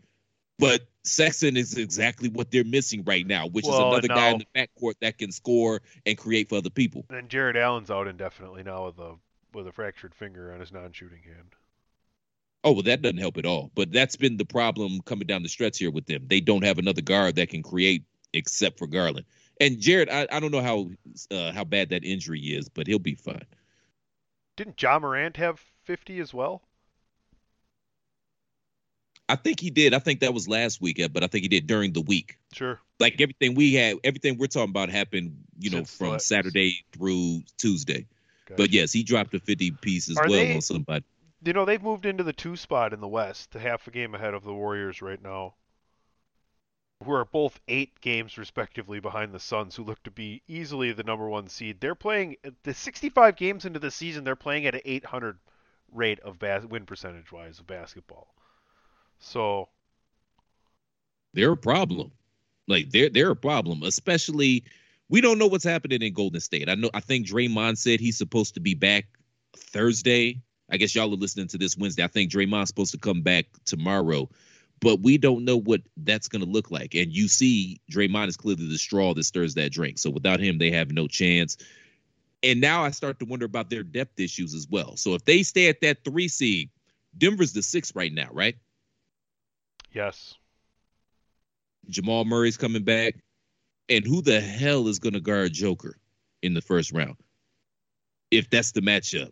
but 0.59 0.81
Sexton 1.03 1.55
is 1.55 1.77
exactly 1.77 2.29
what 2.29 2.51
they're 2.51 2.63
missing 2.65 3.03
right 3.05 3.25
now, 3.25 3.47
which 3.47 3.65
Well, 3.65 3.75
is 3.75 3.79
another 3.79 4.07
guy 4.07 4.31
in 4.31 4.39
the 4.39 4.47
backcourt 4.55 4.95
that 5.01 5.17
can 5.17 5.31
score 5.31 5.81
and 6.05 6.17
create 6.17 6.49
for 6.49 6.57
other 6.57 6.69
people. 6.69 7.05
And 7.09 7.29
Jarrett 7.29 7.55
Allen's 7.55 7.91
out 7.91 8.07
indefinitely 8.07 8.63
now 8.63 8.85
with 8.85 8.99
a 8.99 9.15
with 9.53 9.67
a 9.67 9.71
fractured 9.71 10.15
finger 10.15 10.51
on 10.51 10.59
his 10.59 10.71
non-shooting 10.71 11.21
hand. 11.23 11.55
Oh 12.63 12.71
well, 12.71 12.83
that 12.83 13.01
doesn't 13.01 13.17
help 13.17 13.37
at 13.37 13.45
all. 13.45 13.71
But 13.75 13.91
that's 13.91 14.15
been 14.15 14.37
the 14.37 14.45
problem 14.45 15.01
coming 15.01 15.27
down 15.27 15.43
the 15.43 15.49
stretch 15.49 15.79
here 15.79 15.91
with 15.91 16.05
them. 16.05 16.25
They 16.27 16.39
don't 16.39 16.63
have 16.63 16.79
another 16.79 17.01
guard 17.01 17.35
that 17.35 17.49
can 17.49 17.61
create 17.63 18.03
except 18.33 18.79
for 18.79 18.87
Garland. 18.87 19.25
And 19.59 19.79
Jarrett, 19.79 20.09
I, 20.09 20.27
I 20.31 20.39
don't 20.39 20.51
know 20.51 20.61
how 20.61 20.89
uh, 21.29 21.51
how 21.51 21.63
bad 21.63 21.89
that 21.89 22.03
injury 22.03 22.39
is, 22.41 22.69
but 22.69 22.87
he'll 22.87 22.99
be 22.99 23.15
fine. 23.15 23.45
Didn't 24.55 24.81
Ja 24.81 24.99
Morant 24.99 25.37
have 25.37 25.59
50 25.83 26.19
as 26.19 26.33
well? 26.33 26.61
I 29.29 29.35
think 29.35 29.59
he 29.59 29.69
did. 29.69 29.93
I 29.93 29.99
think 29.99 30.19
that 30.19 30.33
was 30.33 30.47
last 30.47 30.81
week, 30.81 30.99
uh, 30.99 31.07
but 31.07 31.23
I 31.23 31.27
think 31.27 31.43
he 31.43 31.47
did 31.47 31.65
during 31.65 31.93
the 31.93 32.01
week. 32.01 32.37
Sure. 32.53 32.79
Like 32.99 33.19
everything 33.19 33.55
we 33.55 33.73
had, 33.73 33.97
everything 34.03 34.37
we're 34.37 34.47
talking 34.47 34.69
about 34.69 34.89
happened, 34.89 35.37
you 35.57 35.69
know, 35.69 35.77
Since 35.79 35.97
from 35.97 36.19
Saturday 36.19 36.85
through 36.91 37.41
Tuesday. 37.57 38.05
But 38.55 38.71
yes, 38.71 38.91
he 38.91 39.03
dropped 39.03 39.33
a 39.33 39.39
50 39.39 39.71
piece 39.71 40.09
as 40.09 40.17
Are 40.17 40.27
well 40.27 40.39
they- 40.39 40.55
on 40.55 40.61
somebody. 40.61 41.05
You 41.43 41.53
know, 41.53 41.65
they've 41.65 41.81
moved 41.81 42.05
into 42.05 42.23
the 42.23 42.33
two 42.33 42.55
spot 42.55 42.93
in 42.93 43.01
the 43.01 43.07
West, 43.07 43.53
half 43.53 43.87
a 43.87 43.91
game 43.91 44.15
ahead 44.15 44.33
of 44.33 44.43
the 44.43 44.53
Warriors 44.53 45.01
right 45.01 45.21
now, 45.21 45.55
who 47.03 47.11
are 47.11 47.25
both 47.25 47.59
eight 47.67 47.99
games 47.99 48.37
respectively 48.37 48.99
behind 48.99 49.33
the 49.33 49.39
Suns, 49.39 49.75
who 49.75 49.83
look 49.83 50.01
to 50.03 50.11
be 50.11 50.41
easily 50.47 50.93
the 50.93 51.03
number 51.03 51.27
one 51.27 51.49
seed. 51.49 51.81
They're 51.81 51.95
playing 51.95 52.37
the 52.63 52.73
65 52.73 53.35
games 53.35 53.65
into 53.65 53.79
the 53.79 53.91
season. 53.91 54.23
They're 54.23 54.35
playing 54.35 54.65
at 54.65 54.75
an 54.75 54.81
800 54.85 55.37
rate 55.91 56.19
of 56.21 56.39
bas- 56.39 56.65
win 56.65 56.85
percentage 56.85 57.31
wise 57.31 57.59
of 57.59 57.67
basketball. 57.67 58.33
So 59.19 59.69
they're 61.33 61.51
a 61.51 61.57
problem. 61.57 62.11
Like 62.67 62.89
they're 62.91 63.09
they're 63.09 63.31
a 63.31 63.35
problem, 63.35 63.83
especially 63.83 64.63
we 65.09 65.21
don't 65.21 65.37
know 65.37 65.47
what's 65.47 65.63
happening 65.63 66.01
in 66.01 66.13
Golden 66.13 66.39
State. 66.39 66.69
I 66.69 66.75
know 66.75 66.89
I 66.93 66.99
think 66.99 67.27
Draymond 67.27 67.77
said 67.77 67.99
he's 67.99 68.17
supposed 68.17 68.53
to 68.53 68.59
be 68.59 68.73
back 68.73 69.05
Thursday. 69.55 70.41
I 70.73 70.77
guess 70.77 70.95
y'all 70.95 71.13
are 71.13 71.15
listening 71.15 71.47
to 71.49 71.57
this 71.59 71.77
Wednesday. 71.77 72.03
I 72.03 72.07
think 72.07 72.31
Draymond's 72.31 72.69
supposed 72.69 72.93
to 72.93 72.97
come 72.97 73.21
back 73.21 73.45
tomorrow, 73.63 74.27
but 74.79 75.01
we 75.01 75.19
don't 75.19 75.45
know 75.45 75.55
what 75.55 75.81
that's 75.97 76.27
going 76.27 76.43
to 76.43 76.49
look 76.49 76.71
like. 76.71 76.95
And 76.95 77.15
you 77.15 77.27
see, 77.27 77.79
Draymond 77.91 78.29
is 78.29 78.37
clearly 78.37 78.67
the 78.67 78.79
straw 78.79 79.13
that 79.13 79.23
stirs 79.23 79.53
that 79.53 79.71
drink. 79.71 79.99
So 79.99 80.09
without 80.09 80.39
him, 80.39 80.57
they 80.57 80.71
have 80.71 80.91
no 80.91 81.07
chance. 81.07 81.57
And 82.41 82.59
now 82.59 82.83
I 82.83 82.89
start 82.89 83.19
to 83.19 83.25
wonder 83.25 83.45
about 83.45 83.69
their 83.69 83.83
depth 83.83 84.19
issues 84.19 84.55
as 84.55 84.67
well. 84.67 84.97
So 84.97 85.13
if 85.13 85.23
they 85.25 85.43
stay 85.43 85.69
at 85.69 85.79
that 85.81 86.03
three 86.03 86.27
seed, 86.27 86.71
Denver's 87.15 87.53
the 87.53 87.61
six 87.61 87.95
right 87.95 88.11
now, 88.11 88.29
right? 88.31 88.55
yes, 89.91 90.33
Jamal 91.87 92.25
Murray's 92.25 92.57
coming 92.57 92.83
back. 92.83 93.15
And 93.89 94.03
who 94.03 94.23
the 94.23 94.41
hell 94.41 94.87
is 94.87 94.97
going 94.97 95.13
to 95.13 95.19
guard 95.19 95.53
Joker 95.53 95.97
in 96.41 96.55
the 96.55 96.61
first 96.61 96.91
round? 96.91 97.17
If 98.31 98.49
that's 98.49 98.71
the 98.71 98.81
matchup. 98.81 99.31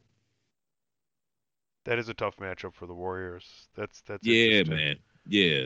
That 1.86 2.00
is 2.00 2.10
a 2.10 2.14
tough 2.14 2.38
matchup 2.38 2.74
for 2.74 2.86
the 2.86 2.94
Warriors. 2.94 3.68
That's 3.76 4.02
that's 4.02 4.26
Yeah, 4.26 4.64
man. 4.64 4.96
Yeah. 5.28 5.66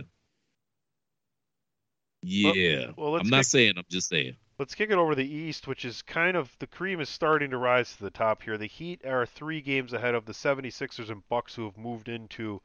Yeah. 2.22 2.92
well, 2.98 3.12
let's 3.12 3.26
I'm 3.26 3.30
not 3.30 3.38
kick- 3.40 3.46
saying, 3.48 3.74
I'm 3.78 3.84
just 3.90 4.10
saying. 4.10 4.36
Let's 4.58 4.74
kick 4.74 4.90
it 4.90 4.98
over 4.98 5.12
to 5.12 5.16
the 5.18 5.30
East, 5.30 5.68
which 5.68 5.84
is 5.84 6.02
kind 6.02 6.38
of 6.38 6.50
the 6.60 6.68
cream 6.68 7.02
is 7.02 7.10
starting 7.10 7.50
to 7.50 7.58
rise 7.58 7.94
to 7.96 8.04
the 8.04 8.10
top 8.10 8.42
here. 8.42 8.58
The 8.58 8.68
Heat 8.68 9.06
are 9.06 9.26
three 9.26 9.60
games 9.60 9.92
ahead 9.92 10.16
of 10.16 10.26
the 10.26 10.32
76ers 10.34 11.10
and 11.10 11.28
Bucks, 11.28 11.54
who 11.54 11.66
have 11.66 11.78
moved 11.78 12.08
into 12.08 12.62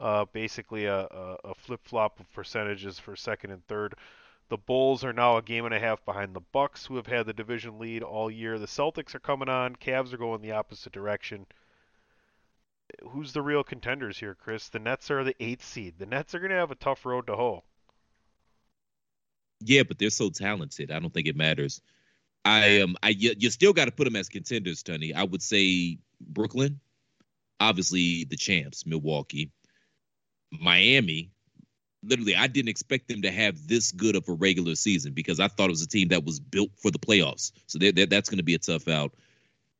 uh, 0.00 0.24
basically 0.32 0.86
a, 0.86 1.00
a, 1.02 1.36
a 1.44 1.54
flip 1.54 1.80
flop 1.84 2.18
of 2.18 2.32
percentages 2.32 2.98
for 2.98 3.14
second 3.14 3.50
and 3.50 3.64
third. 3.66 3.94
The 4.48 4.56
Bulls 4.56 5.04
are 5.04 5.12
now 5.12 5.36
a 5.36 5.42
game 5.42 5.66
and 5.66 5.74
a 5.74 5.78
half 5.78 6.02
behind 6.06 6.34
the 6.34 6.40
Bucks, 6.40 6.86
who 6.86 6.96
have 6.96 7.06
had 7.06 7.26
the 7.26 7.32
division 7.34 7.78
lead 7.78 8.02
all 8.02 8.30
year. 8.30 8.58
The 8.58 8.66
Celtics 8.66 9.14
are 9.14 9.20
coming 9.20 9.48
on. 9.50 9.76
Cavs 9.76 10.14
are 10.14 10.18
going 10.18 10.40
the 10.40 10.52
opposite 10.52 10.92
direction. 10.92 11.46
Who's 13.02 13.32
the 13.32 13.42
real 13.42 13.64
contenders 13.64 14.18
here, 14.18 14.34
Chris? 14.34 14.68
The 14.68 14.78
Nets 14.78 15.10
are 15.10 15.24
the 15.24 15.36
eighth 15.40 15.64
seed. 15.64 15.94
The 15.98 16.06
Nets 16.06 16.34
are 16.34 16.38
going 16.38 16.50
to 16.50 16.56
have 16.56 16.70
a 16.70 16.76
tough 16.76 17.06
road 17.06 17.26
to 17.26 17.36
hoe. 17.36 17.64
Yeah, 19.60 19.82
but 19.82 19.98
they're 19.98 20.10
so 20.10 20.30
talented. 20.30 20.90
I 20.90 20.98
don't 20.98 21.12
think 21.12 21.26
it 21.26 21.36
matters. 21.36 21.80
I 22.44 22.80
um 22.80 22.96
I 23.02 23.10
you, 23.10 23.34
you 23.38 23.50
still 23.50 23.72
got 23.72 23.86
to 23.86 23.90
put 23.92 24.04
them 24.04 24.16
as 24.16 24.28
contenders, 24.28 24.82
Tony. 24.82 25.14
I 25.14 25.22
would 25.22 25.42
say 25.42 25.98
Brooklyn, 26.20 26.80
obviously 27.58 28.24
the 28.24 28.36
champs, 28.36 28.84
Milwaukee, 28.86 29.50
Miami. 30.50 31.30
Literally, 32.02 32.36
I 32.36 32.48
didn't 32.48 32.68
expect 32.68 33.08
them 33.08 33.22
to 33.22 33.30
have 33.30 33.66
this 33.66 33.90
good 33.90 34.14
of 34.14 34.28
a 34.28 34.34
regular 34.34 34.74
season 34.74 35.14
because 35.14 35.40
I 35.40 35.48
thought 35.48 35.70
it 35.70 35.70
was 35.70 35.80
a 35.80 35.88
team 35.88 36.08
that 36.08 36.24
was 36.24 36.38
built 36.38 36.70
for 36.76 36.90
the 36.90 36.98
playoffs. 36.98 37.52
So 37.66 37.78
they 37.78 37.92
they 37.92 38.04
that's 38.04 38.28
going 38.28 38.38
to 38.38 38.44
be 38.44 38.54
a 38.54 38.58
tough 38.58 38.88
out. 38.88 39.14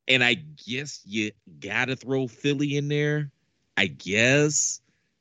And 0.07 0.23
I 0.23 0.35
guess 0.35 1.01
you 1.05 1.33
got 1.61 1.87
to 1.87 1.97
throw 1.97 2.27
Philly 2.27 2.77
in 2.77 2.89
there. 2.89 3.31
I 3.77 3.87
guess 3.87 4.81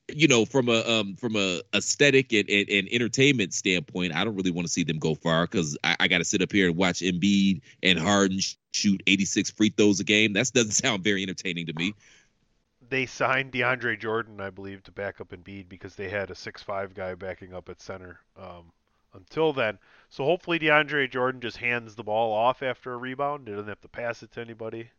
you 0.10 0.28
know, 0.28 0.46
from 0.46 0.70
a 0.70 0.82
um 0.82 1.16
from 1.16 1.36
a 1.36 1.62
aesthetic 1.74 2.34
and, 2.34 2.50
and, 2.50 2.70
and 2.70 2.88
entertainment 2.92 3.54
standpoint, 3.54 4.14
I 4.16 4.24
don't 4.24 4.36
really 4.36 4.52
want 4.52 4.68
to 4.68 4.72
see 4.72 4.84
them 4.84 5.00
go 5.00 5.16
far 5.16 5.46
because 5.46 5.78
I, 5.84 5.96
I 6.02 6.08
got 6.08 6.18
to 6.20 6.26
sit 6.26 6.42
up 6.42 6.52
here 6.52 6.68
and 6.68 6.76
watch 6.76 7.00
Embiid 7.00 7.62
and 7.82 7.98
Harden 8.00 8.40
shoot 8.74 9.02
86 9.08 9.52
free 9.52 9.70
throws 9.70 10.00
a 10.00 10.04
game. 10.04 10.34
That 10.34 10.52
doesn't 10.54 10.72
sound 10.84 11.04
very 11.04 11.24
entertaining 11.24 11.68
to 11.68 11.74
me. 11.74 11.94
they 12.90 13.06
signed 13.06 13.52
DeAndre 13.52 14.00
Jordan, 14.00 14.42
I 14.42 14.50
believe, 14.50 14.84
to 14.84 14.92
back 14.92 15.22
up 15.22 15.30
Embiid 15.30 15.70
because 15.70 15.96
they 15.96 16.10
had 16.10 16.32
a 16.32 16.36
six-five 16.36 16.94
guy 16.94 17.16
backing 17.16 17.54
up 17.54 17.70
at 17.70 17.82
center 17.82 18.20
um, 18.38 18.72
until 19.14 19.54
then. 19.54 19.80
So 20.10 20.24
hopefully 20.26 20.60
DeAndre 20.60 21.10
Jordan 21.10 21.42
just 21.42 21.58
hands 21.58 21.96
the 21.96 22.04
ball 22.04 22.34
off 22.34 22.62
after 22.62 22.94
a 22.94 22.98
rebound. 22.98 23.48
He 23.48 23.54
doesn't 23.54 23.68
have 23.68 23.82
to 23.82 23.88
pass 23.88 24.22
it 24.24 24.32
to 24.34 24.42
anybody. 24.42 24.90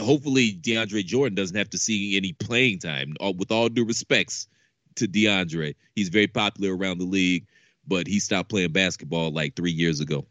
Hopefully, 0.00 0.52
DeAndre 0.52 1.04
Jordan 1.04 1.34
doesn't 1.34 1.56
have 1.56 1.70
to 1.70 1.78
see 1.78 2.16
any 2.16 2.32
playing 2.32 2.78
time. 2.78 3.14
With 3.20 3.50
all 3.50 3.68
due 3.68 3.84
respects 3.84 4.48
to 4.94 5.06
DeAndre, 5.06 5.74
he's 5.94 6.08
very 6.08 6.26
popular 6.26 6.74
around 6.74 6.98
the 6.98 7.04
league, 7.04 7.46
but 7.86 8.06
he 8.06 8.18
stopped 8.18 8.48
playing 8.48 8.72
basketball 8.72 9.30
like 9.30 9.54
three 9.54 9.72
years 9.72 10.00
ago. 10.00 10.24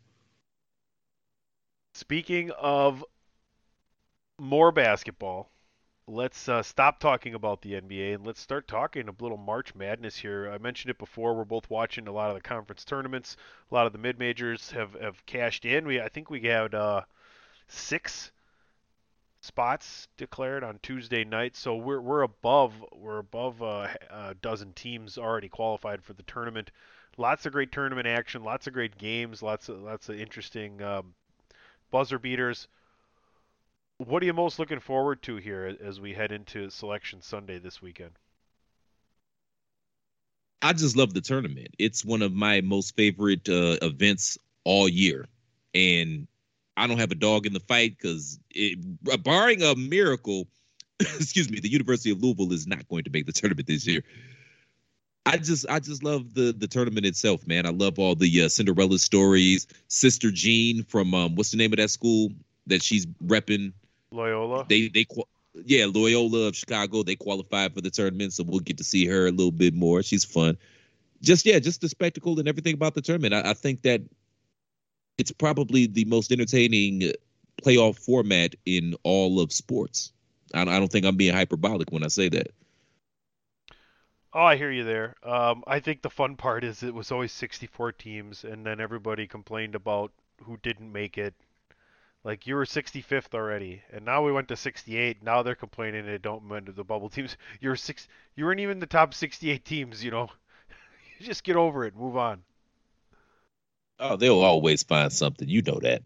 Speaking 1.93 2.51
of 2.59 3.05
more 4.39 4.71
basketball, 4.71 5.51
let's 6.07 6.49
uh, 6.49 6.63
stop 6.63 6.99
talking 6.99 7.33
about 7.33 7.61
the 7.61 7.73
NBA 7.73 8.15
and 8.15 8.25
let's 8.25 8.41
start 8.41 8.67
talking 8.67 9.07
a 9.07 9.23
little 9.23 9.37
March 9.37 9.75
Madness 9.75 10.17
here. 10.17 10.51
I 10.51 10.57
mentioned 10.57 10.91
it 10.91 10.97
before. 10.97 11.33
We're 11.33 11.45
both 11.45 11.69
watching 11.69 12.07
a 12.07 12.11
lot 12.11 12.29
of 12.29 12.35
the 12.35 12.41
conference 12.41 12.83
tournaments. 12.83 13.37
A 13.71 13.73
lot 13.73 13.85
of 13.85 13.93
the 13.93 13.99
mid 13.99 14.19
majors 14.19 14.71
have, 14.71 14.93
have 14.99 15.25
cashed 15.25 15.65
in. 15.65 15.85
We 15.85 16.01
I 16.01 16.09
think 16.09 16.29
we 16.29 16.41
had 16.41 16.73
uh, 16.73 17.01
six 17.67 18.31
spots 19.41 20.07
declared 20.17 20.63
on 20.63 20.79
Tuesday 20.83 21.23
night, 21.23 21.55
so 21.55 21.75
we're 21.75 22.01
we're 22.01 22.23
above 22.23 22.73
we're 22.91 23.19
above 23.19 23.61
uh, 23.61 23.87
a 24.09 24.35
dozen 24.41 24.73
teams 24.73 25.17
already 25.17 25.49
qualified 25.49 26.03
for 26.03 26.13
the 26.13 26.23
tournament. 26.23 26.71
Lots 27.17 27.45
of 27.45 27.51
great 27.51 27.71
tournament 27.71 28.07
action, 28.07 28.43
lots 28.43 28.67
of 28.67 28.73
great 28.73 28.97
games, 28.97 29.41
lots 29.41 29.69
of 29.69 29.81
lots 29.81 30.09
of 30.09 30.19
interesting 30.19 30.81
um, 30.81 31.13
buzzer 31.91 32.19
beaters. 32.19 32.67
What 34.05 34.23
are 34.23 34.25
you 34.25 34.33
most 34.33 34.57
looking 34.57 34.79
forward 34.79 35.21
to 35.23 35.35
here 35.35 35.77
as 35.83 35.99
we 35.99 36.13
head 36.13 36.31
into 36.31 36.71
Selection 36.71 37.21
Sunday 37.21 37.59
this 37.59 37.83
weekend? 37.83 38.11
I 40.63 40.73
just 40.73 40.95
love 40.95 41.13
the 41.13 41.21
tournament. 41.21 41.75
It's 41.77 42.03
one 42.03 42.23
of 42.23 42.33
my 42.33 42.61
most 42.61 42.95
favorite 42.95 43.47
uh, 43.47 43.77
events 43.81 44.39
all 44.63 44.89
year, 44.89 45.27
and 45.75 46.27
I 46.77 46.87
don't 46.87 46.97
have 46.97 47.11
a 47.11 47.15
dog 47.15 47.45
in 47.45 47.53
the 47.53 47.59
fight 47.59 47.95
because, 47.97 48.39
barring 49.23 49.61
a 49.61 49.75
miracle, 49.75 50.47
excuse 50.99 51.51
me, 51.51 51.59
the 51.59 51.71
University 51.71 52.09
of 52.09 52.23
Louisville 52.23 52.53
is 52.53 52.65
not 52.65 52.87
going 52.87 53.03
to 53.03 53.11
make 53.11 53.27
the 53.27 53.33
tournament 53.33 53.67
this 53.67 53.85
year. 53.85 54.03
I 55.27 55.37
just, 55.37 55.67
I 55.69 55.79
just 55.79 56.03
love 56.03 56.33
the 56.33 56.53
the 56.53 56.67
tournament 56.67 57.05
itself, 57.05 57.45
man. 57.45 57.67
I 57.67 57.71
love 57.71 57.99
all 57.99 58.15
the 58.15 58.45
uh, 58.45 58.49
Cinderella 58.49 58.97
stories. 58.97 59.67
Sister 59.89 60.31
Jean 60.31 60.83
from 60.85 61.13
um, 61.13 61.35
what's 61.35 61.51
the 61.51 61.57
name 61.57 61.71
of 61.71 61.77
that 61.77 61.91
school 61.91 62.31
that 62.65 62.81
she's 62.81 63.05
repping? 63.23 63.73
Loyola. 64.11 64.65
They 64.67 64.87
they 64.87 65.05
yeah 65.65 65.85
Loyola 65.85 66.47
of 66.47 66.55
Chicago. 66.55 67.03
They 67.03 67.15
qualified 67.15 67.73
for 67.73 67.81
the 67.81 67.89
tournament, 67.89 68.33
so 68.33 68.43
we'll 68.43 68.59
get 68.59 68.77
to 68.77 68.83
see 68.83 69.05
her 69.05 69.27
a 69.27 69.31
little 69.31 69.51
bit 69.51 69.73
more. 69.73 70.03
She's 70.03 70.25
fun. 70.25 70.57
Just 71.21 71.45
yeah, 71.45 71.59
just 71.59 71.81
the 71.81 71.89
spectacle 71.89 72.39
and 72.39 72.47
everything 72.47 72.73
about 72.73 72.95
the 72.95 73.01
tournament. 73.01 73.33
I, 73.33 73.51
I 73.51 73.53
think 73.53 73.83
that 73.83 74.01
it's 75.17 75.31
probably 75.31 75.87
the 75.87 76.05
most 76.05 76.31
entertaining 76.31 77.11
playoff 77.61 77.97
format 77.97 78.55
in 78.65 78.95
all 79.03 79.39
of 79.39 79.51
sports. 79.51 80.11
I, 80.53 80.61
I 80.61 80.79
don't 80.79 80.91
think 80.91 81.05
I'm 81.05 81.17
being 81.17 81.33
hyperbolic 81.33 81.91
when 81.91 82.03
I 82.03 82.07
say 82.07 82.29
that. 82.29 82.47
Oh, 84.33 84.43
I 84.43 84.55
hear 84.55 84.71
you 84.71 84.85
there. 84.85 85.15
Um, 85.23 85.63
I 85.67 85.81
think 85.81 86.01
the 86.01 86.09
fun 86.09 86.37
part 86.37 86.63
is 86.63 86.83
it 86.83 86.93
was 86.93 87.11
always 87.11 87.33
64 87.33 87.91
teams, 87.93 88.45
and 88.45 88.65
then 88.65 88.79
everybody 88.79 89.27
complained 89.27 89.75
about 89.75 90.13
who 90.43 90.57
didn't 90.57 90.91
make 90.91 91.17
it. 91.17 91.33
Like 92.23 92.45
you 92.45 92.55
were 92.55 92.65
65th 92.65 93.33
already, 93.33 93.81
and 93.91 94.05
now 94.05 94.23
we 94.23 94.31
went 94.31 94.47
to 94.49 94.55
68. 94.55 95.23
Now 95.23 95.41
they're 95.41 95.55
complaining 95.55 96.05
they 96.05 96.19
don't 96.19 96.47
to 96.65 96.71
the 96.71 96.83
bubble 96.83 97.09
teams. 97.09 97.35
You're 97.59 97.75
six. 97.75 98.07
You 98.35 98.45
weren't 98.45 98.59
even 98.59 98.79
the 98.79 98.85
top 98.85 99.13
68 99.13 99.65
teams. 99.65 100.03
You 100.03 100.11
know, 100.11 100.29
you 101.19 101.25
just 101.25 101.43
get 101.43 101.55
over 101.55 101.83
it, 101.85 101.95
move 101.95 102.17
on. 102.17 102.43
Oh, 103.99 104.17
they'll 104.17 104.41
always 104.41 104.83
find 104.83 105.11
something. 105.11 105.47
You 105.47 105.61
know 105.61 105.79
that. 105.81 106.03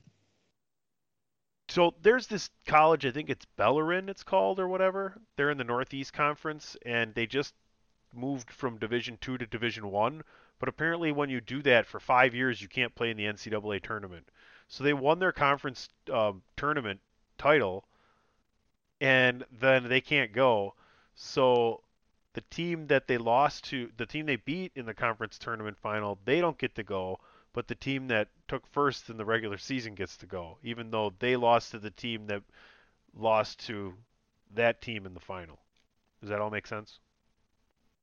So 1.70 1.96
there's 2.02 2.28
this 2.28 2.50
college, 2.68 3.06
I 3.06 3.12
think 3.12 3.30
it's 3.30 3.46
Bellarmine, 3.58 4.08
it's 4.08 4.24
called 4.24 4.60
or 4.60 4.68
whatever. 4.68 5.20
They're 5.36 5.50
in 5.50 5.58
the 5.58 5.64
Northeast 5.64 6.14
Conference, 6.14 6.78
and 6.86 7.14
they 7.16 7.26
just 7.26 7.54
moved 8.14 8.52
from 8.52 8.78
Division 8.78 9.18
Two 9.20 9.38
to 9.38 9.46
Division 9.46 9.92
One. 9.92 10.24
But 10.60 10.70
apparently, 10.70 11.12
when 11.12 11.30
you 11.30 11.42
do 11.42 11.62
that 11.64 11.88
for 11.88 12.00
five 12.00 12.34
years, 12.34 12.62
you 12.62 12.70
can't 12.70 12.96
play 12.96 13.12
in 13.12 13.18
the 13.18 13.26
NCAA 13.26 13.82
tournament. 13.82 14.30
So 14.68 14.84
they 14.84 14.94
won 14.94 15.20
their 15.20 15.32
conference 15.32 15.90
um, 16.12 16.42
tournament 16.58 17.00
title, 17.38 17.86
and 19.00 19.46
then 19.52 19.88
they 19.88 20.02
can't 20.02 20.34
go. 20.34 20.74
So 21.16 21.82
the 22.34 22.42
team 22.50 22.88
that 22.88 23.08
they 23.08 23.18
lost 23.18 23.66
to, 23.66 23.90
the 23.98 24.06
team 24.06 24.26
they 24.26 24.36
beat 24.36 24.72
in 24.76 24.86
the 24.86 24.94
conference 24.94 25.38
tournament 25.38 25.78
final, 25.78 26.20
they 26.26 26.42
don't 26.42 26.58
get 26.58 26.76
to 26.76 26.84
go. 26.84 27.20
But 27.54 27.70
the 27.70 27.76
team 27.76 28.10
that 28.10 28.28
took 28.50 28.68
first 28.68 29.10
in 29.10 29.16
the 29.16 29.24
regular 29.24 29.58
season 29.58 29.96
gets 29.96 30.18
to 30.18 30.26
go, 30.26 30.58
even 30.62 30.92
though 30.92 31.14
they 31.20 31.38
lost 31.38 31.72
to 31.72 31.80
the 31.80 31.92
team 31.92 32.28
that 32.28 32.44
lost 33.16 33.66
to 33.68 33.94
that 34.54 34.82
team 34.82 35.06
in 35.06 35.14
the 35.14 35.22
final. 35.22 35.60
Does 36.20 36.30
that 36.30 36.42
all 36.42 36.50
make 36.50 36.68
sense? 36.68 37.00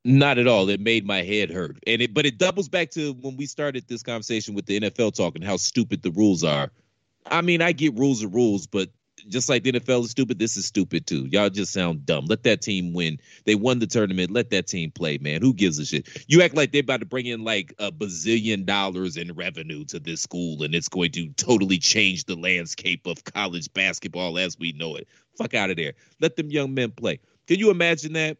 Not 0.04 0.38
at 0.38 0.48
all. 0.48 0.68
It 0.68 0.80
made 0.80 1.06
my 1.06 1.22
head 1.22 1.50
hurt. 1.50 1.78
And 1.86 2.02
it 2.02 2.12
but 2.12 2.26
it 2.26 2.38
doubles 2.38 2.68
back 2.68 2.90
to 2.92 3.12
when 3.14 3.36
we 3.36 3.46
started 3.46 3.86
this 3.86 4.02
conversation 4.02 4.54
with 4.54 4.66
the 4.66 4.80
NFL 4.80 5.14
talking 5.14 5.42
how 5.42 5.56
stupid 5.56 6.02
the 6.02 6.10
rules 6.10 6.42
are. 6.42 6.70
I 7.26 7.40
mean, 7.40 7.62
I 7.62 7.70
get 7.72 7.96
rules 7.96 8.24
are 8.24 8.28
rules, 8.28 8.66
but 8.66 8.88
just 9.28 9.48
like 9.48 9.62
the 9.62 9.72
NFL 9.72 10.04
is 10.04 10.10
stupid, 10.10 10.40
this 10.40 10.56
is 10.56 10.66
stupid 10.66 11.06
too. 11.06 11.26
Y'all 11.26 11.50
just 11.50 11.72
sound 11.72 12.04
dumb. 12.04 12.24
Let 12.26 12.42
that 12.42 12.62
team 12.62 12.92
win. 12.92 13.18
They 13.44 13.54
won 13.54 13.78
the 13.78 13.86
tournament. 13.86 14.32
Let 14.32 14.50
that 14.50 14.66
team 14.66 14.90
play, 14.90 15.18
man. 15.18 15.40
Who 15.40 15.54
gives 15.54 15.78
a 15.78 15.84
shit? 15.84 16.08
You 16.26 16.42
act 16.42 16.56
like 16.56 16.72
they're 16.72 16.80
about 16.80 17.00
to 17.00 17.06
bring 17.06 17.26
in 17.26 17.44
like 17.44 17.72
a 17.78 17.92
bazillion 17.92 18.66
dollars 18.66 19.16
in 19.16 19.32
revenue 19.32 19.84
to 19.86 20.00
this 20.00 20.22
school 20.22 20.64
and 20.64 20.74
it's 20.74 20.88
going 20.88 21.12
to 21.12 21.28
totally 21.34 21.78
change 21.78 22.24
the 22.24 22.34
landscape 22.34 23.06
of 23.06 23.22
college 23.24 23.72
basketball 23.72 24.38
as 24.38 24.58
we 24.58 24.72
know 24.72 24.96
it. 24.96 25.06
Fuck 25.38 25.54
out 25.54 25.70
of 25.70 25.76
there. 25.76 25.92
Let 26.20 26.36
them 26.36 26.50
young 26.50 26.74
men 26.74 26.90
play. 26.90 27.20
Can 27.46 27.58
you 27.58 27.70
imagine 27.70 28.14
that? 28.14 28.38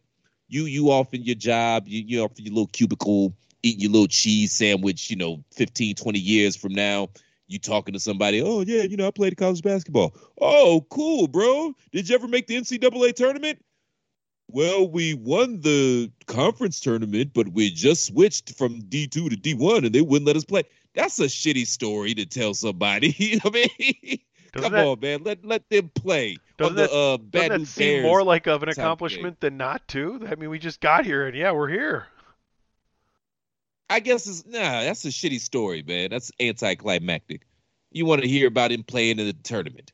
You 0.53 0.65
you 0.65 0.91
off 0.91 1.13
in 1.13 1.23
your 1.23 1.35
job, 1.35 1.87
you 1.87 2.03
you 2.05 2.23
off 2.23 2.37
in 2.37 2.45
your 2.45 2.53
little 2.53 2.67
cubicle, 2.67 3.33
eating 3.63 3.81
your 3.81 3.91
little 3.91 4.07
cheese 4.07 4.53
sandwich, 4.53 5.09
you 5.09 5.15
know, 5.15 5.43
15, 5.55 5.95
20 5.95 6.19
years 6.19 6.55
from 6.55 6.73
now, 6.73 7.09
you 7.47 7.57
talking 7.57 7.93
to 7.93 7.99
somebody, 7.99 8.41
oh 8.41 8.61
yeah, 8.61 8.83
you 8.83 8.95
know, 8.95 9.07
I 9.07 9.11
played 9.11 9.35
college 9.35 9.63
basketball. 9.63 10.15
Oh, 10.39 10.85
cool, 10.89 11.27
bro. 11.27 11.73
Did 11.91 12.07
you 12.07 12.15
ever 12.15 12.27
make 12.27 12.47
the 12.47 12.55
NCAA 12.55 13.15
tournament? 13.15 13.63
Well, 14.47 14.87
we 14.87 15.15
won 15.15 15.61
the 15.61 16.11
conference 16.27 16.79
tournament, 16.79 17.31
but 17.33 17.49
we 17.49 17.71
just 17.71 18.05
switched 18.05 18.55
from 18.55 18.83
D2 18.83 19.09
to 19.09 19.29
D1 19.29 19.85
and 19.85 19.95
they 19.95 20.01
wouldn't 20.01 20.27
let 20.27 20.35
us 20.35 20.45
play. 20.45 20.63
That's 20.93 21.17
a 21.19 21.25
shitty 21.25 21.65
story 21.65 22.13
to 22.13 22.27
tell 22.27 22.53
somebody. 22.53 23.09
you 23.17 23.37
know 23.37 23.49
what 23.49 23.55
I 23.55 23.69
mean? 23.79 24.19
Doesn't 24.53 24.69
Come 24.69 24.77
that, 24.77 24.85
on, 24.85 24.99
man. 24.99 25.23
Let 25.23 25.43
let 25.43 25.67
them 25.69 25.89
play. 25.89 26.37
Doesn't 26.57 26.75
the, 26.75 26.83
that, 26.83 26.93
uh, 26.93 27.17
doesn't 27.31 27.61
that 27.63 27.67
seem 27.67 28.03
more 28.03 28.23
like 28.23 28.45
of 28.47 28.61
an 28.61 28.69
accomplishment 28.69 29.39
than 29.39 29.57
not 29.57 29.87
to? 29.89 30.27
I 30.29 30.35
mean, 30.35 30.51
we 30.51 30.59
just 30.59 30.79
got 30.79 31.05
here, 31.05 31.25
and 31.25 31.35
yeah, 31.35 31.51
we're 31.51 31.69
here. 31.69 32.05
I 33.89 33.99
guess 33.99 34.27
it's 34.27 34.45
nah. 34.45 34.81
That's 34.81 35.05
a 35.05 35.09
shitty 35.09 35.39
story, 35.39 35.81
man. 35.81 36.11
That's 36.11 36.31
anticlimactic. 36.39 37.47
You 37.91 38.05
want 38.05 38.21
to 38.21 38.27
hear 38.27 38.47
about 38.47 38.71
him 38.71 38.83
playing 38.83 39.17
in 39.17 39.25
the 39.25 39.33
tournament? 39.33 39.91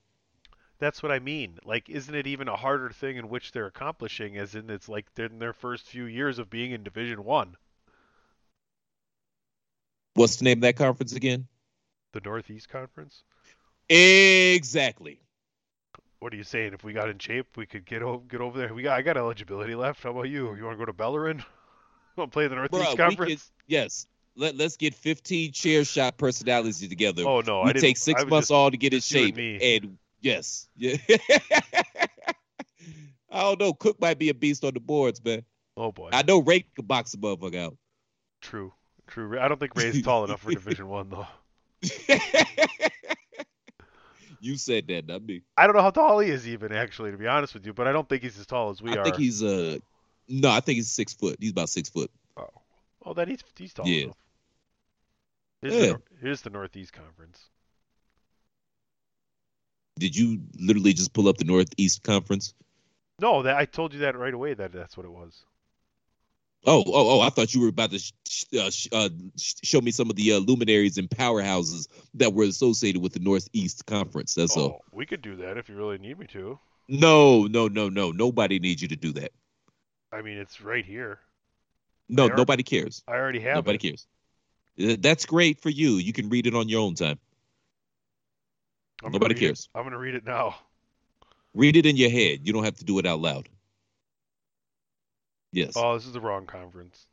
That's 0.78 1.02
what 1.02 1.12
I 1.12 1.20
mean. 1.20 1.60
Like, 1.64 1.90
isn't 1.90 2.14
it 2.14 2.28
even 2.28 2.48
a 2.50 2.56
harder 2.56 2.90
thing 2.90 3.18
in 3.18 3.30
which 3.30 3.52
they're 3.54 3.66
accomplishing? 3.66 4.38
As 4.38 4.56
in, 4.56 4.70
it's 4.70 4.90
like 4.90 5.06
they're 5.16 5.26
in 5.28 5.40
their 5.40 5.54
first 5.54 5.86
few 5.86 6.06
years 6.06 6.38
of 6.38 6.50
being 6.50 6.72
in 6.72 6.84
Division 6.84 7.24
One. 7.24 7.56
What's 10.16 10.36
the 10.36 10.46
name 10.46 10.60
of 10.60 10.62
that 10.62 10.76
conference 10.76 11.14
again? 11.14 11.48
The 12.12 12.22
Northeast 12.22 12.68
Conference. 12.68 13.24
Exactly. 13.90 15.20
What 16.20 16.34
are 16.34 16.36
you 16.36 16.44
saying? 16.44 16.74
If 16.74 16.84
we 16.84 16.94
got 16.94 17.10
in 17.10 17.18
shape, 17.18 17.48
we 17.56 17.66
could 17.66 17.86
get 17.86 18.02
over 18.02 18.24
get 18.28 18.42
over 18.42 18.58
there. 18.58 18.74
We 18.74 18.84
got 18.84 18.98
I 18.98 19.02
got 19.02 19.18
eligibility 19.18 19.76
left. 19.76 20.04
How 20.04 20.12
about 20.12 20.24
you? 20.24 20.56
You 20.56 20.66
want 20.66 20.78
to 20.78 20.80
go 20.80 20.86
to 20.86 20.94
Bellarmine? 20.94 21.44
want 22.18 22.32
to 22.32 22.34
play 22.34 22.48
the 22.48 22.56
Northeast 22.56 22.84
Bruh, 22.84 22.98
Conference? 22.98 23.44
Could, 23.44 23.74
yes. 23.74 24.06
Let 24.36 24.56
Let's 24.56 24.78
get 24.78 24.94
15 24.94 25.52
chair 25.52 25.84
shot 25.84 26.18
personalities 26.18 26.88
together. 26.88 27.24
Oh 27.26 27.42
no, 27.42 27.64
we 27.64 27.72
I 27.72 27.74
take 27.74 27.98
six 27.98 28.24
months 28.26 28.48
just, 28.48 28.52
all 28.52 28.70
to 28.72 28.78
get 28.78 28.94
in 28.94 29.02
shape. 29.02 29.38
And, 29.38 29.62
and 29.62 29.98
yes, 30.22 30.68
yeah. 30.78 30.98
I 33.32 33.42
don't 33.42 33.60
know. 33.60 33.74
Cook 33.74 34.00
might 34.00 34.18
be 34.18 34.30
a 34.30 34.34
beast 34.34 34.64
on 34.64 34.74
the 34.74 34.80
boards, 34.80 35.24
man. 35.24 35.44
Oh 35.76 35.92
boy. 35.92 36.10
I 36.14 36.24
know 36.24 36.40
Ray 36.40 36.66
could 36.76 36.88
box 36.88 37.14
a 37.14 37.18
motherfucker 37.18 37.56
out. 37.58 37.78
True, 38.42 38.74
true. 39.08 39.40
I 39.40 39.48
don't 39.48 39.60
think 39.60 39.76
Ray's 39.76 40.02
tall 40.02 40.26
enough 40.26 40.42
for 40.42 40.52
Division 40.52 40.88
One 40.90 41.10
though. 41.10 41.28
You 44.42 44.58
said 44.58 44.88
that, 44.88 45.08
not 45.08 45.24
me. 45.24 45.42
I 45.58 45.68
don't 45.68 45.76
know 45.76 45.82
how 45.82 45.92
tall 45.92 46.20
he 46.20 46.30
is, 46.30 46.48
even 46.48 46.72
actually, 46.72 47.12
to 47.12 47.18
be 47.18 47.28
honest 47.28 47.54
with 47.54 47.66
you. 47.66 47.74
But 47.74 47.88
I 47.88 47.92
don't 47.92 48.08
think 48.08 48.24
he's 48.24 48.40
as 48.40 48.46
tall 48.46 48.70
as 48.70 48.82
we 48.82 48.92
I 48.92 48.96
are. 48.96 49.02
I 49.02 49.04
think 49.04 49.18
he's 49.18 49.44
uh, 49.44 49.78
no, 50.28 50.50
I 50.50 50.60
think 50.60 50.78
he's 50.78 50.90
six 50.90 51.14
foot. 51.14 51.38
He's 51.40 51.52
about 51.52 51.70
six 51.70 51.90
foot. 51.90 52.10
Oh, 52.38 52.50
oh, 53.06 53.14
then 53.14 53.28
he's 53.28 53.44
he's 53.58 53.74
tall 53.74 53.88
yeah. 53.88 54.04
enough. 54.04 54.18
Here's, 55.62 55.74
yeah. 55.74 55.80
the, 55.80 56.02
here's 56.22 56.42
the 56.42 56.50
Northeast 56.50 56.94
Conference. 56.94 57.50
Did 59.98 60.16
you 60.16 60.40
literally 60.58 60.94
just 60.94 61.12
pull 61.12 61.28
up 61.28 61.38
the 61.38 61.44
Northeast 61.44 62.04
Conference? 62.04 62.54
No, 63.20 63.44
that 63.44 63.58
I 63.58 63.66
told 63.66 63.94
you 63.94 64.00
that 64.00 64.18
right 64.18 64.34
away. 64.34 64.54
That 64.54 64.72
that's 64.72 64.96
what 64.96 65.06
it 65.06 65.12
was. 65.12 65.44
Oh, 66.66 66.84
oh, 66.86 67.20
oh! 67.20 67.22
I 67.22 67.30
thought 67.30 67.54
you 67.54 67.62
were 67.62 67.70
about 67.70 67.92
to 67.92 68.00
sh- 68.00 68.44
uh, 68.60 68.70
sh- 68.70 68.90
uh, 68.92 69.10
show 69.38 69.80
me 69.80 69.92
some 69.92 70.10
of 70.10 70.18
the 70.18 70.34
uh, 70.34 70.40
luminaries 70.40 70.98
and 70.98 71.10
powerhouses 71.10 71.88
that 72.16 72.34
were 72.34 72.44
associated 72.44 73.02
with 73.02 73.14
the 73.14 73.22
Northeast 73.22 73.86
Conference. 73.86 74.34
That's 74.34 74.58
oh, 74.58 74.62
all. 74.62 74.86
We 74.92 75.06
could 75.06 75.22
do 75.22 75.38
that 75.38 75.58
if 75.58 75.70
you 75.70 75.76
really 75.76 75.98
need 75.98 76.20
me 76.20 76.28
to. 76.28 76.60
No, 76.90 77.44
no, 77.44 77.70
no, 77.70 77.88
no. 77.88 78.12
Nobody 78.12 78.60
needs 78.60 78.82
you 78.82 78.90
to 78.90 78.98
do 78.98 79.14
that. 79.14 79.32
I 80.12 80.22
mean, 80.22 80.38
it's 80.38 80.60
right 80.60 80.86
here. 80.86 81.20
No, 82.10 82.28
nobody 82.28 82.64
cares. 82.64 83.04
I 83.08 83.14
already 83.14 83.40
have. 83.42 83.56
Nobody 83.56 83.76
it. 83.76 83.82
cares. 83.82 84.98
That's 85.00 85.26
great 85.26 85.62
for 85.62 85.70
you. 85.70 85.92
You 85.92 86.12
can 86.12 86.30
read 86.30 86.48
it 86.48 86.56
on 86.56 86.68
your 86.68 86.82
own 86.82 86.96
time. 86.96 87.20
I'm 89.04 89.12
nobody 89.12 89.36
cares. 89.36 89.70
It. 89.74 89.78
I'm 89.78 89.84
going 89.84 89.94
to 89.94 90.00
read 90.00 90.16
it 90.16 90.26
now. 90.26 90.56
Read 91.54 91.78
it 91.78 91.86
in 91.86 91.96
your 91.96 92.10
head. 92.10 92.40
You 92.44 92.54
don't 92.54 92.64
have 92.64 92.78
to 92.78 92.86
do 92.86 93.00
it 93.00 93.06
out 93.06 93.20
loud. 93.20 93.48
Yes. 95.52 95.74
Oh, 95.76 95.96
this 95.96 96.06
is 96.06 96.14
the 96.14 96.22
wrong 96.22 96.46
conference. 96.46 97.08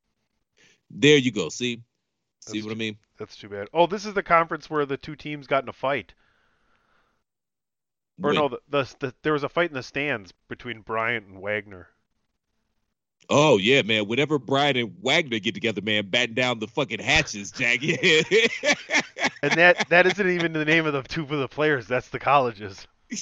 There 0.90 1.16
you 1.16 1.32
go. 1.32 1.48
See? 1.48 1.82
See 2.40 2.58
that's 2.58 2.66
what 2.66 2.72
I 2.72 2.78
mean? 2.78 2.96
That's 3.18 3.36
too 3.36 3.48
bad. 3.48 3.68
Oh, 3.72 3.86
this 3.86 4.04
is 4.04 4.14
the 4.14 4.22
conference 4.22 4.70
where 4.70 4.86
the 4.86 4.96
two 4.96 5.16
teams 5.16 5.46
got 5.46 5.62
in 5.62 5.68
a 5.68 5.72
fight. 5.72 6.14
Or 8.22 8.30
When? 8.30 8.34
no, 8.36 8.48
the, 8.48 8.60
the, 8.68 8.94
the 9.00 9.14
there 9.22 9.32
was 9.32 9.42
a 9.42 9.48
fight 9.48 9.70
in 9.70 9.74
the 9.74 9.82
stands 9.82 10.32
between 10.48 10.80
Bryant 10.80 11.26
and 11.26 11.40
Wagner. 11.40 11.88
Oh 13.28 13.58
yeah, 13.58 13.82
man. 13.82 14.06
Whenever 14.06 14.38
Bryant 14.38 14.76
and 14.76 14.94
Wagner 15.02 15.38
get 15.38 15.54
together, 15.54 15.80
man, 15.82 16.08
batten 16.08 16.34
down 16.34 16.60
the 16.60 16.68
fucking 16.68 17.00
hatches, 17.00 17.50
Jackie. 17.50 17.98
And 19.42 19.52
that 19.52 19.88
that 19.90 20.06
isn't 20.06 20.28
even 20.28 20.52
the 20.52 20.64
name 20.64 20.86
of 20.86 20.92
the 20.92 21.02
two 21.02 21.22
of 21.22 21.28
the 21.28 21.48
players. 21.48 21.86
That's 21.86 22.08
the 22.08 22.18
colleges. 22.18 22.86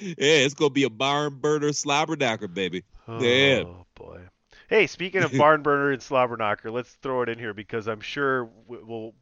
yeah, 0.00 0.14
it's 0.18 0.54
gonna 0.54 0.70
be 0.70 0.84
a 0.84 0.90
barn 0.90 1.34
burner 1.36 1.68
slobberknocker, 1.68 2.52
baby. 2.52 2.84
Oh 3.08 3.20
Yeah. 3.22 3.64
boy. 3.94 4.20
Hey, 4.68 4.86
speaking 4.88 5.22
of 5.22 5.32
barn 5.36 5.62
burner 5.62 5.92
and 5.92 6.02
slobberknocker, 6.02 6.72
let's 6.72 6.94
throw 6.96 7.22
it 7.22 7.28
in 7.28 7.38
here 7.38 7.54
because 7.54 7.86
I'm 7.86 8.00
sure 8.00 8.46
we- 8.66 8.82
we'll 8.82 9.14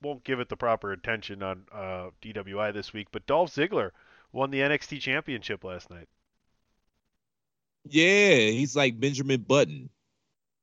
won't 0.00 0.22
give 0.24 0.38
it 0.38 0.48
the 0.48 0.56
proper 0.56 0.92
attention 0.92 1.42
on 1.42 1.64
uh, 1.72 2.10
DWI 2.22 2.72
this 2.72 2.92
week. 2.92 3.08
But 3.10 3.26
Dolph 3.26 3.52
Ziggler 3.52 3.90
won 4.32 4.50
the 4.50 4.60
NXT 4.60 5.00
Championship 5.00 5.64
last 5.64 5.90
night. 5.90 6.08
Yeah, 7.84 8.36
he's 8.36 8.76
like 8.76 9.00
Benjamin 9.00 9.42
Button. 9.42 9.90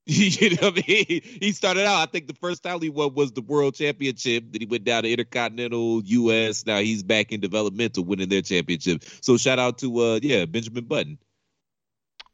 you 0.08 0.52
know 0.52 0.70
what 0.70 0.84
I 0.86 0.88
mean? 0.88 1.22
He 1.42 1.52
started 1.52 1.86
out, 1.86 2.08
I 2.08 2.12
think 2.12 2.28
the 2.28 2.36
first 2.36 2.62
time 2.62 2.80
he 2.80 2.90
won 2.90 3.16
was 3.16 3.32
the 3.32 3.42
world 3.42 3.74
championship. 3.74 4.44
Then 4.52 4.62
he 4.62 4.68
went 4.68 4.84
down 4.84 5.02
to 5.02 5.12
Intercontinental 5.12 6.04
US. 6.04 6.64
Now 6.64 6.78
he's 6.78 7.02
back 7.02 7.32
in 7.32 7.40
developmental 7.40 8.04
winning 8.04 8.30
their 8.30 8.44
championship. 8.44 9.04
So 9.22 9.38
shout 9.38 9.58
out 9.58 9.80
to 9.80 10.00
uh 10.00 10.20
yeah, 10.22 10.46
Benjamin 10.46 10.86
Button. 10.86 11.18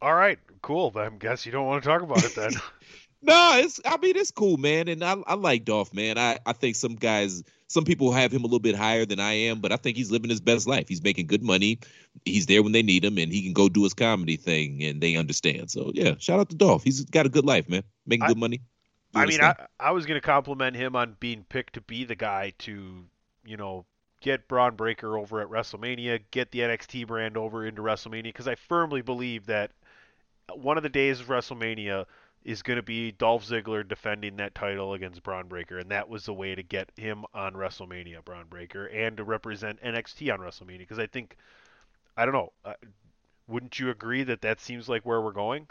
All 0.02 0.14
right, 0.14 0.38
cool. 0.60 0.92
I 0.96 1.08
guess 1.08 1.46
you 1.46 1.52
don't 1.52 1.66
want 1.66 1.82
to 1.82 1.88
talk 1.88 2.02
about 2.02 2.22
it 2.22 2.34
then. 2.34 2.52
no, 3.22 3.52
it's 3.56 3.80
I 3.84 3.96
mean 3.98 4.16
it's 4.16 4.30
cool, 4.30 4.56
man. 4.56 4.88
And 4.88 5.02
I, 5.04 5.16
I 5.26 5.34
like 5.34 5.64
Dolph, 5.64 5.94
man. 5.94 6.18
I, 6.18 6.38
I 6.44 6.52
think 6.52 6.76
some 6.76 6.96
guys 6.96 7.42
some 7.68 7.84
people 7.84 8.12
have 8.12 8.32
him 8.32 8.42
a 8.42 8.44
little 8.44 8.58
bit 8.60 8.76
higher 8.76 9.06
than 9.06 9.18
I 9.18 9.32
am, 9.32 9.60
but 9.60 9.72
I 9.72 9.76
think 9.76 9.96
he's 9.96 10.10
living 10.10 10.28
his 10.28 10.40
best 10.40 10.66
life. 10.66 10.88
He's 10.88 11.02
making 11.02 11.26
good 11.26 11.42
money. 11.42 11.78
He's 12.26 12.46
there 12.46 12.62
when 12.62 12.72
they 12.72 12.82
need 12.82 13.04
him, 13.04 13.16
and 13.16 13.32
he 13.32 13.42
can 13.42 13.54
go 13.54 13.68
do 13.68 13.84
his 13.84 13.94
comedy 13.94 14.36
thing, 14.36 14.82
and 14.82 15.00
they 15.00 15.16
understand. 15.16 15.70
So 15.70 15.90
yeah, 15.94 16.14
shout 16.18 16.40
out 16.40 16.50
to 16.50 16.56
Dolph. 16.56 16.84
He's 16.84 17.04
got 17.04 17.24
a 17.24 17.30
good 17.30 17.46
life, 17.46 17.68
man. 17.68 17.82
Making 18.06 18.24
I, 18.24 18.28
good 18.28 18.38
money. 18.38 18.60
I 19.14 19.26
mean, 19.26 19.40
I, 19.40 19.54
I 19.78 19.92
was 19.92 20.06
going 20.06 20.20
to 20.20 20.26
compliment 20.26 20.76
him 20.76 20.96
on 20.96 21.16
being 21.20 21.44
picked 21.48 21.74
to 21.74 21.80
be 21.80 22.04
the 22.04 22.14
guy 22.14 22.52
to, 22.60 23.04
you 23.44 23.56
know, 23.56 23.84
get 24.20 24.48
Bron 24.48 24.74
Breakker 24.74 25.18
over 25.18 25.40
at 25.40 25.48
WrestleMania, 25.48 26.20
get 26.30 26.50
the 26.50 26.60
NXT 26.60 27.06
brand 27.06 27.36
over 27.36 27.66
into 27.66 27.82
WrestleMania, 27.82 28.24
because 28.24 28.48
I 28.48 28.54
firmly 28.54 29.02
believe 29.02 29.46
that 29.46 29.70
one 30.54 30.76
of 30.76 30.82
the 30.82 30.88
days 30.88 31.20
of 31.20 31.26
WrestleMania 31.26 32.06
is 32.44 32.62
going 32.62 32.76
to 32.76 32.82
be 32.82 33.12
Dolph 33.12 33.46
Ziggler 33.46 33.86
defending 33.86 34.36
that 34.36 34.54
title 34.54 34.94
against 34.94 35.22
Bron 35.22 35.48
Breakker, 35.48 35.78
and 35.78 35.90
that 35.90 36.08
was 36.08 36.24
the 36.24 36.34
way 36.34 36.54
to 36.54 36.62
get 36.62 36.90
him 36.96 37.24
on 37.34 37.54
WrestleMania, 37.54 38.24
Bron 38.24 38.46
Breakker, 38.48 38.86
and 38.86 39.16
to 39.16 39.24
represent 39.24 39.82
NXT 39.82 40.32
on 40.32 40.40
WrestleMania. 40.40 40.78
Because 40.78 40.98
I 40.98 41.06
think, 41.06 41.36
I 42.16 42.24
don't 42.24 42.34
know, 42.34 42.52
uh, 42.64 42.74
wouldn't 43.46 43.78
you 43.78 43.90
agree 43.90 44.24
that 44.24 44.42
that 44.42 44.60
seems 44.60 44.88
like 44.88 45.04
where 45.04 45.20
we're 45.20 45.32
going? 45.32 45.66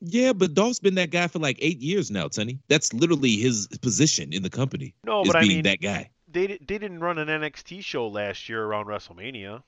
Yeah, 0.00 0.32
but 0.32 0.54
Dolph's 0.54 0.78
been 0.78 0.96
that 0.96 1.10
guy 1.10 1.26
for 1.26 1.38
like 1.38 1.58
eight 1.60 1.80
years 1.80 2.10
now, 2.10 2.28
Sonny. 2.28 2.58
That's 2.68 2.92
literally 2.92 3.36
his 3.36 3.66
position 3.80 4.32
in 4.32 4.42
the 4.42 4.50
company. 4.50 4.94
No, 5.04 5.24
but 5.24 5.36
I 5.36 5.42
mean 5.42 5.62
that 5.62 5.80
guy. 5.80 6.10
They 6.28 6.46
they 6.46 6.78
didn't 6.78 7.00
run 7.00 7.18
an 7.18 7.28
NXT 7.28 7.82
show 7.82 8.08
last 8.08 8.48
year 8.48 8.62
around 8.62 8.86
WrestleMania. 8.86 9.62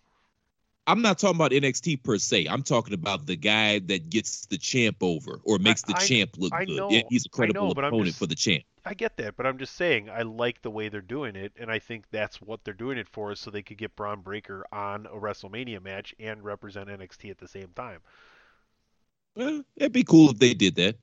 I'm 0.89 1.03
not 1.03 1.19
talking 1.19 1.37
about 1.37 1.51
NXT 1.51 2.03
per 2.03 2.17
se. 2.17 2.47
I'm 2.47 2.63
talking 2.63 2.95
about 2.95 3.27
the 3.27 3.37
guy 3.37 3.79
that 3.81 4.09
gets 4.09 4.47
the 4.47 4.57
champ 4.57 4.97
over 5.03 5.39
or 5.45 5.59
makes 5.59 5.83
the 5.83 5.95
I, 5.95 5.99
champ 6.01 6.31
look 6.39 6.55
I 6.55 6.65
good. 6.65 6.77
know, 6.77 7.03
He's 7.11 7.27
a 7.27 7.29
credible 7.29 7.67
know, 7.67 7.71
opponent 7.73 8.07
just, 8.07 8.19
for 8.19 8.27
the 8.27 8.35
champ. 8.35 8.65
I 8.87 8.95
get 8.95 9.19
that, 9.19 9.37
but 9.37 9.45
I'm 9.45 9.59
just 9.59 9.77
saying 9.77 10.09
I 10.09 10.23
like 10.23 10.63
the 10.63 10.71
way 10.71 10.89
they're 10.89 11.03
doing 11.03 11.37
it, 11.37 11.53
and 11.61 11.71
I 11.71 11.79
think 11.79 12.07
that's 12.11 12.41
what 12.41 12.65
they're 12.65 12.73
doing 12.73 12.97
it 12.97 13.07
for, 13.07 13.31
is 13.33 13.39
so 13.39 13.51
they 13.51 13.61
could 13.61 13.77
get 13.77 13.95
Bron 13.97 14.23
Breakker 14.23 14.65
on 14.73 15.05
a 15.05 15.11
WrestleMania 15.11 15.83
match 15.85 16.15
and 16.19 16.43
represent 16.43 16.89
NXT 16.89 17.31
at 17.31 17.39
the 17.39 17.49
same 17.49 17.69
time. 17.77 18.01
Well, 19.37 19.63
it'd 19.77 19.93
be 19.93 20.05
cool 20.05 20.31
if 20.31 20.39
they 20.39 20.55
did 20.55 20.77
that. 20.77 20.97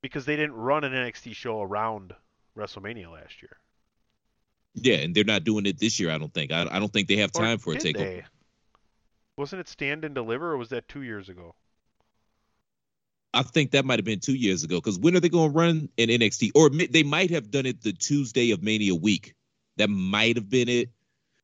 Because 0.00 0.24
they 0.24 0.34
didn't 0.34 0.56
run 0.56 0.82
an 0.82 0.92
NXT 0.92 1.36
show 1.36 1.62
around 1.62 2.12
WrestleMania 2.58 3.08
last 3.12 3.40
year. 3.40 3.56
Yeah, 4.74 4.96
and 4.96 5.14
they're 5.14 5.22
not 5.22 5.44
doing 5.44 5.66
it 5.66 5.78
this 5.78 6.00
year. 6.00 6.10
I 6.10 6.18
don't 6.18 6.34
think. 6.34 6.50
I, 6.50 6.66
I 6.68 6.80
don't 6.80 6.92
think 6.92 7.06
they 7.06 7.18
have 7.18 7.30
time 7.30 7.56
or 7.56 7.58
for 7.58 7.72
a 7.74 7.76
takeover. 7.76 7.98
they? 7.98 8.24
Wasn't 9.36 9.60
it 9.60 9.68
Stand 9.68 10.04
and 10.04 10.14
Deliver, 10.14 10.52
or 10.52 10.56
was 10.56 10.68
that 10.70 10.88
two 10.88 11.02
years 11.02 11.28
ago? 11.28 11.54
I 13.34 13.42
think 13.42 13.70
that 13.70 13.84
might 13.84 13.98
have 13.98 14.04
been 14.04 14.20
two 14.20 14.34
years 14.34 14.62
ago. 14.62 14.76
Because 14.76 14.98
when 14.98 15.16
are 15.16 15.20
they 15.20 15.28
going 15.28 15.50
to 15.50 15.58
run 15.58 15.88
an 15.96 16.08
NXT? 16.08 16.50
Or 16.54 16.68
they 16.68 17.02
might 17.02 17.30
have 17.30 17.50
done 17.50 17.64
it 17.66 17.82
the 17.82 17.92
Tuesday 17.92 18.50
of 18.50 18.62
Mania 18.62 18.94
week. 18.94 19.34
That 19.78 19.88
might 19.88 20.36
have 20.36 20.50
been 20.50 20.68
it. 20.68 20.90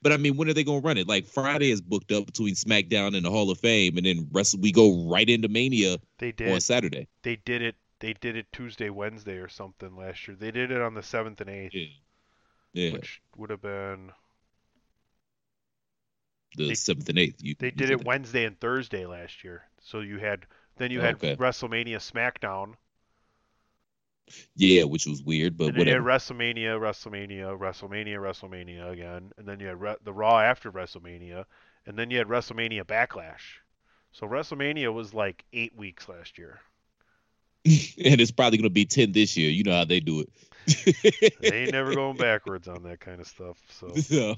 But 0.02 0.12
I 0.12 0.16
mean, 0.16 0.36
when 0.36 0.48
are 0.48 0.52
they 0.52 0.64
going 0.64 0.82
to 0.82 0.86
run 0.86 0.98
it? 0.98 1.08
Like 1.08 1.26
Friday 1.26 1.70
is 1.70 1.80
booked 1.80 2.12
up 2.12 2.26
between 2.26 2.54
SmackDown 2.54 3.16
and 3.16 3.24
the 3.24 3.30
Hall 3.30 3.50
of 3.50 3.58
Fame, 3.58 3.96
and 3.96 4.06
then 4.06 4.28
rest 4.30 4.56
we 4.58 4.70
go 4.70 5.08
right 5.10 5.28
into 5.28 5.48
Mania 5.48 5.98
They 6.18 6.30
did. 6.30 6.52
on 6.52 6.60
Saturday. 6.60 7.08
They 7.22 7.36
did 7.36 7.62
it. 7.62 7.74
They 8.00 8.12
did 8.12 8.36
it 8.36 8.46
Tuesday, 8.52 8.90
Wednesday, 8.90 9.38
or 9.38 9.48
something 9.48 9.96
last 9.96 10.28
year. 10.28 10.36
They 10.38 10.52
did 10.52 10.70
it 10.70 10.80
on 10.80 10.94
the 10.94 11.02
seventh 11.02 11.40
and 11.40 11.50
eighth, 11.50 11.74
Yeah. 11.74 11.86
Yeah, 12.74 12.92
which 12.92 13.20
would 13.36 13.50
have 13.50 13.62
been. 13.62 14.12
The 16.56 16.74
seventh 16.74 17.08
and 17.08 17.18
eighth. 17.18 17.42
You, 17.42 17.54
They 17.58 17.66
you 17.66 17.72
did 17.72 17.90
it 17.90 18.04
Wednesday 18.04 18.44
and 18.44 18.58
Thursday 18.58 19.06
last 19.06 19.44
year. 19.44 19.62
So 19.80 20.00
you 20.00 20.18
had 20.18 20.46
then 20.76 20.90
you 20.90 21.00
had 21.00 21.16
okay. 21.16 21.36
WrestleMania 21.36 21.96
SmackDown. 21.96 22.74
Yeah, 24.54 24.84
which 24.84 25.06
was 25.06 25.22
weird, 25.22 25.56
but 25.56 25.68
and 25.68 25.76
then 25.76 25.86
you 25.86 25.92
had 25.94 26.02
whatever. 26.02 26.18
WrestleMania, 26.18 26.78
WrestleMania, 26.78 27.58
WrestleMania, 27.58 28.18
WrestleMania 28.18 28.90
again, 28.90 29.32
and 29.38 29.46
then 29.46 29.58
you 29.58 29.66
had 29.66 29.80
Re- 29.80 29.96
the 30.04 30.12
Raw 30.12 30.38
after 30.38 30.70
WrestleMania, 30.70 31.44
and 31.86 31.98
then 31.98 32.10
you 32.10 32.18
had 32.18 32.26
WrestleMania 32.28 32.84
Backlash. 32.84 33.60
So 34.12 34.26
WrestleMania 34.26 34.92
was 34.92 35.14
like 35.14 35.44
eight 35.52 35.74
weeks 35.76 36.08
last 36.08 36.38
year. 36.38 36.60
and 37.64 38.20
it's 38.20 38.30
probably 38.30 38.58
going 38.58 38.64
to 38.64 38.70
be 38.70 38.84
ten 38.84 39.12
this 39.12 39.36
year. 39.36 39.50
You 39.50 39.64
know 39.64 39.72
how 39.72 39.84
they 39.84 40.00
do 40.00 40.20
it. 40.20 40.30
They 40.68 41.52
ain't 41.52 41.72
never 41.72 41.94
going 41.94 42.16
backwards 42.18 42.68
on 42.68 42.82
that 42.84 43.00
kind 43.00 43.20
of 43.20 43.26
stuff. 43.26 43.58
So. 43.70 43.94
So, 43.94 44.36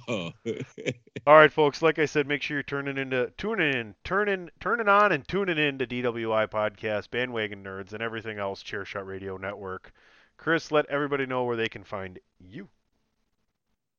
All 1.27 1.35
right, 1.35 1.53
folks. 1.53 1.83
Like 1.83 1.99
I 1.99 2.07
said, 2.07 2.27
make 2.27 2.43
sure 2.43 2.57
you're 2.57 2.63
turning 2.63 2.97
into 2.97 3.33
tuning 3.37 3.75
in, 3.75 3.95
turning 4.05 4.51
turning 4.61 4.89
on 4.89 5.13
and 5.13 5.27
tuning 5.27 5.59
in 5.59 5.79
to 5.79 5.87
DWI 5.87 6.49
podcast, 6.49 7.11
bandwagon 7.11 7.65
nerds, 7.65 7.93
and 7.93 8.03
everything 8.03 8.39
else. 8.39 8.63
Chairshot 8.63 9.07
Radio 9.07 9.37
Network. 9.37 9.93
Chris, 10.37 10.73
let 10.73 10.87
everybody 10.87 11.27
know 11.27 11.45
where 11.45 11.57
they 11.57 11.69
can 11.69 11.85
find 11.85 12.19
you. 12.39 12.69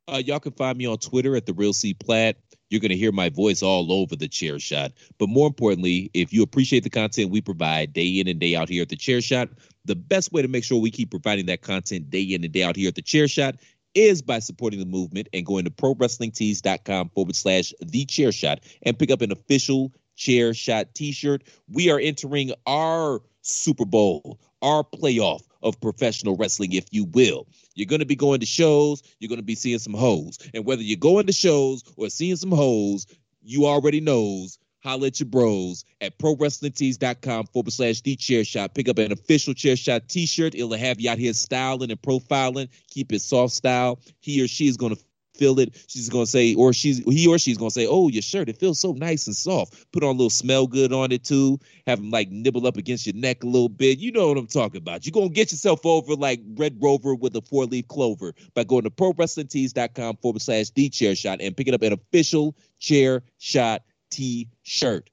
Uh, 0.08 0.18
y'all 0.18 0.40
can 0.40 0.52
find 0.52 0.78
me 0.78 0.86
on 0.86 0.98
Twitter 0.98 1.36
at 1.36 1.46
the 1.46 1.54
Real 1.54 1.74
C 1.74 1.94
Platt. 1.94 2.38
You're 2.70 2.82
gonna 2.82 2.96
hear 2.96 3.12
my 3.12 3.30
voice 3.30 3.62
all 3.62 3.92
over 3.92 4.16
the 4.16 4.28
chair 4.28 4.60
shot. 4.60 4.92
But 5.18 5.30
more 5.30 5.48
importantly, 5.48 6.10
if 6.14 6.34
you 6.34 6.44
appreciate 6.44 6.84
the 6.84 6.90
content 6.90 7.32
we 7.32 7.42
provide 7.42 7.94
day 7.94 8.20
in 8.20 8.28
and 8.28 8.40
day 8.40 8.56
out 8.56 8.70
here 8.70 8.82
at 8.82 8.90
the 8.90 8.96
chair 8.96 9.22
shot, 9.22 9.50
the 9.86 9.96
best 9.96 10.32
way 10.32 10.42
to 10.42 10.48
make 10.48 10.64
sure 10.64 10.80
we 10.80 10.92
keep 10.92 11.10
providing 11.10 11.46
that 11.48 11.62
content 11.62 12.10
day 12.10 12.22
in 12.22 12.44
and 12.44 12.54
day 12.54 12.64
out 12.64 12.76
here 12.76 12.88
at 12.88 12.96
the 12.96 13.02
chair 13.02 13.28
shot 13.28 13.56
is 13.94 14.22
by 14.22 14.40
supporting 14.40 14.80
the 14.80 14.86
movement 14.86 15.28
and 15.34 15.46
going 15.46 15.66
to 15.66 15.72
prowrestlingtees.com 15.72 17.10
forward 17.10 17.36
slash 17.36 17.74
the 17.82 18.06
chair 18.06 18.32
shot 18.32 18.60
and 18.84 18.98
pick 18.98 19.12
up 19.12 19.22
an 19.22 19.32
official 19.32 19.92
chair 20.16 20.54
shot 20.54 20.94
t-shirt. 20.94 21.44
We 21.70 21.90
are 21.90 22.00
entering 22.00 22.54
our 22.68 23.22
Super 23.42 23.86
Bowl, 23.86 24.40
our 24.62 24.84
playoff 24.84 25.42
of 25.64 25.80
professional 25.82 26.38
wrestling, 26.38 26.74
if 26.74 26.86
you 26.92 27.06
will. 27.06 27.48
You're 27.76 27.88
going 27.88 28.00
to 28.00 28.06
be 28.06 28.16
going 28.16 28.40
to 28.40 28.46
shows. 28.46 29.04
You're 29.20 29.30
going 29.30 29.40
to 29.40 29.46
be 29.46 29.56
seeing 29.56 29.80
some 29.80 29.94
hoes. 29.94 30.38
And 30.54 30.66
whether 30.66 30.82
you're 30.82 30.98
going 30.98 31.28
to 31.28 31.34
shows 31.34 31.84
or 31.98 32.10
seeing 32.10 32.36
some 32.36 32.52
hoes, 32.52 33.08
you 33.44 33.66
already 33.66 34.00
knows. 34.00 34.58
Holla 34.84 35.08
at 35.08 35.20
your 35.20 35.28
bros 35.28 35.86
at 36.02 36.18
prowrestlingtees.com 36.18 37.48
forward 37.48 37.72
slash 37.72 38.02
the 38.02 38.16
chair 38.16 38.44
shot. 38.44 38.74
Pick 38.74 38.90
up 38.90 38.98
an 38.98 39.12
official 39.12 39.54
chair 39.54 39.76
shot 39.76 40.10
t 40.10 40.26
shirt. 40.26 40.56
It'll 40.56 40.74
have 40.74 41.00
you 41.00 41.10
out 41.10 41.18
here 41.18 41.34
styling 41.34 41.92
and 41.92 42.02
profiling. 42.02 42.70
Keep 42.90 43.14
it 43.14 43.22
soft 43.22 43.54
style. 43.54 44.00
He 44.22 44.44
or 44.44 44.48
she 44.48 44.68
is 44.68 44.78
going 44.78 44.96
to 44.96 45.02
feel 45.36 45.60
it. 45.60 45.76
She's 45.88 46.10
going 46.10 46.26
to 46.26 46.30
say, 46.32 46.54
or 46.56 46.74
she's 46.74 47.00
he 47.00 47.28
or 47.28 47.38
she's 47.40 47.58
going 47.58 47.70
to 47.70 47.74
say, 47.74 47.88
"Oh, 47.88 48.10
your 48.10 48.22
shirt, 48.22 48.50
it 48.50 48.58
feels 48.58 48.80
so 48.80 48.94
nice 48.94 49.28
and 49.28 49.36
soft." 49.36 49.92
Put 49.92 50.04
on 50.04 50.10
a 50.10 50.12
little 50.12 50.30
smell 50.30 50.68
good 50.68 50.94
on 50.94 51.12
it 51.12 51.24
too. 51.24 51.60
Have 51.88 52.00
them 52.00 52.12
like 52.12 52.30
nibble 52.30 52.68
up 52.68 52.78
against 52.78 53.06
your 53.06 53.16
neck 53.16 53.44
a 53.44 53.48
little 53.48 53.70
bit. 53.70 54.00
You 54.00 54.12
know 54.12 54.30
what 54.30 54.38
I'm 54.38 54.48
talking 54.48 54.78
about. 54.78 55.06
You're 55.06 55.12
going 55.12 55.30
to 55.30 55.34
get 55.34 55.52
yourself 55.52 55.86
over 55.86 56.16
like 56.16 56.42
Red 56.56 56.78
Rover 56.82 57.16
with 57.16 57.36
a 57.36 57.42
four 57.42 57.66
leaf 57.66 57.88
clover 57.88 58.34
by 58.54 58.64
going 58.64 58.84
to 58.84 58.92
prowrestlingtees.com 58.92 60.18
forward 60.18 60.42
slash 60.42 60.70
the 60.72 60.90
chair 60.90 61.16
shot 61.16 61.42
and 61.42 61.56
picking 61.56 61.74
up 61.74 61.82
an 61.82 61.94
official 61.94 62.56
chair 62.80 63.24
shot 63.38 63.84
t 64.12 64.50
shirt. 64.62 65.10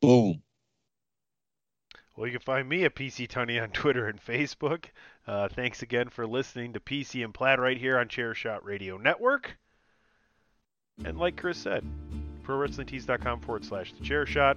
Boom. 0.00 0.42
Well, 2.16 2.26
you 2.26 2.32
can 2.32 2.42
find 2.42 2.68
me 2.68 2.84
at 2.84 2.94
PC 2.94 3.28
Tony 3.28 3.58
on 3.58 3.70
Twitter 3.70 4.06
and 4.06 4.22
Facebook. 4.22 4.86
Uh, 5.26 5.48
thanks 5.48 5.80
again 5.82 6.08
for 6.08 6.26
listening 6.26 6.72
to 6.74 6.80
PC 6.80 7.24
and 7.24 7.32
Platt 7.32 7.60
right 7.60 7.78
here 7.78 7.98
on 7.98 8.08
Chairshot 8.08 8.64
Radio 8.64 8.98
Network. 8.98 9.56
And 11.04 11.18
like 11.18 11.36
Chris 11.36 11.56
said, 11.56 11.84
prowrestlingtees.com 12.44 13.40
forward 13.40 13.64
slash 13.64 13.92
the 13.92 14.04
chair 14.04 14.26
shot 14.26 14.56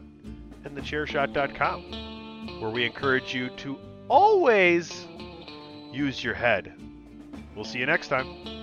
and 0.66 0.76
thechairshot.com, 0.76 2.60
where 2.60 2.72
we 2.72 2.86
encourage 2.86 3.34
you 3.34 3.50
to 3.58 3.78
always 4.10 5.06
use 5.91 6.24
your 6.24 6.34
head. 6.34 6.74
We'll 7.56 7.66
see 7.66 7.80
you 7.80 7.86
next 7.86 8.08
time. 8.08 8.62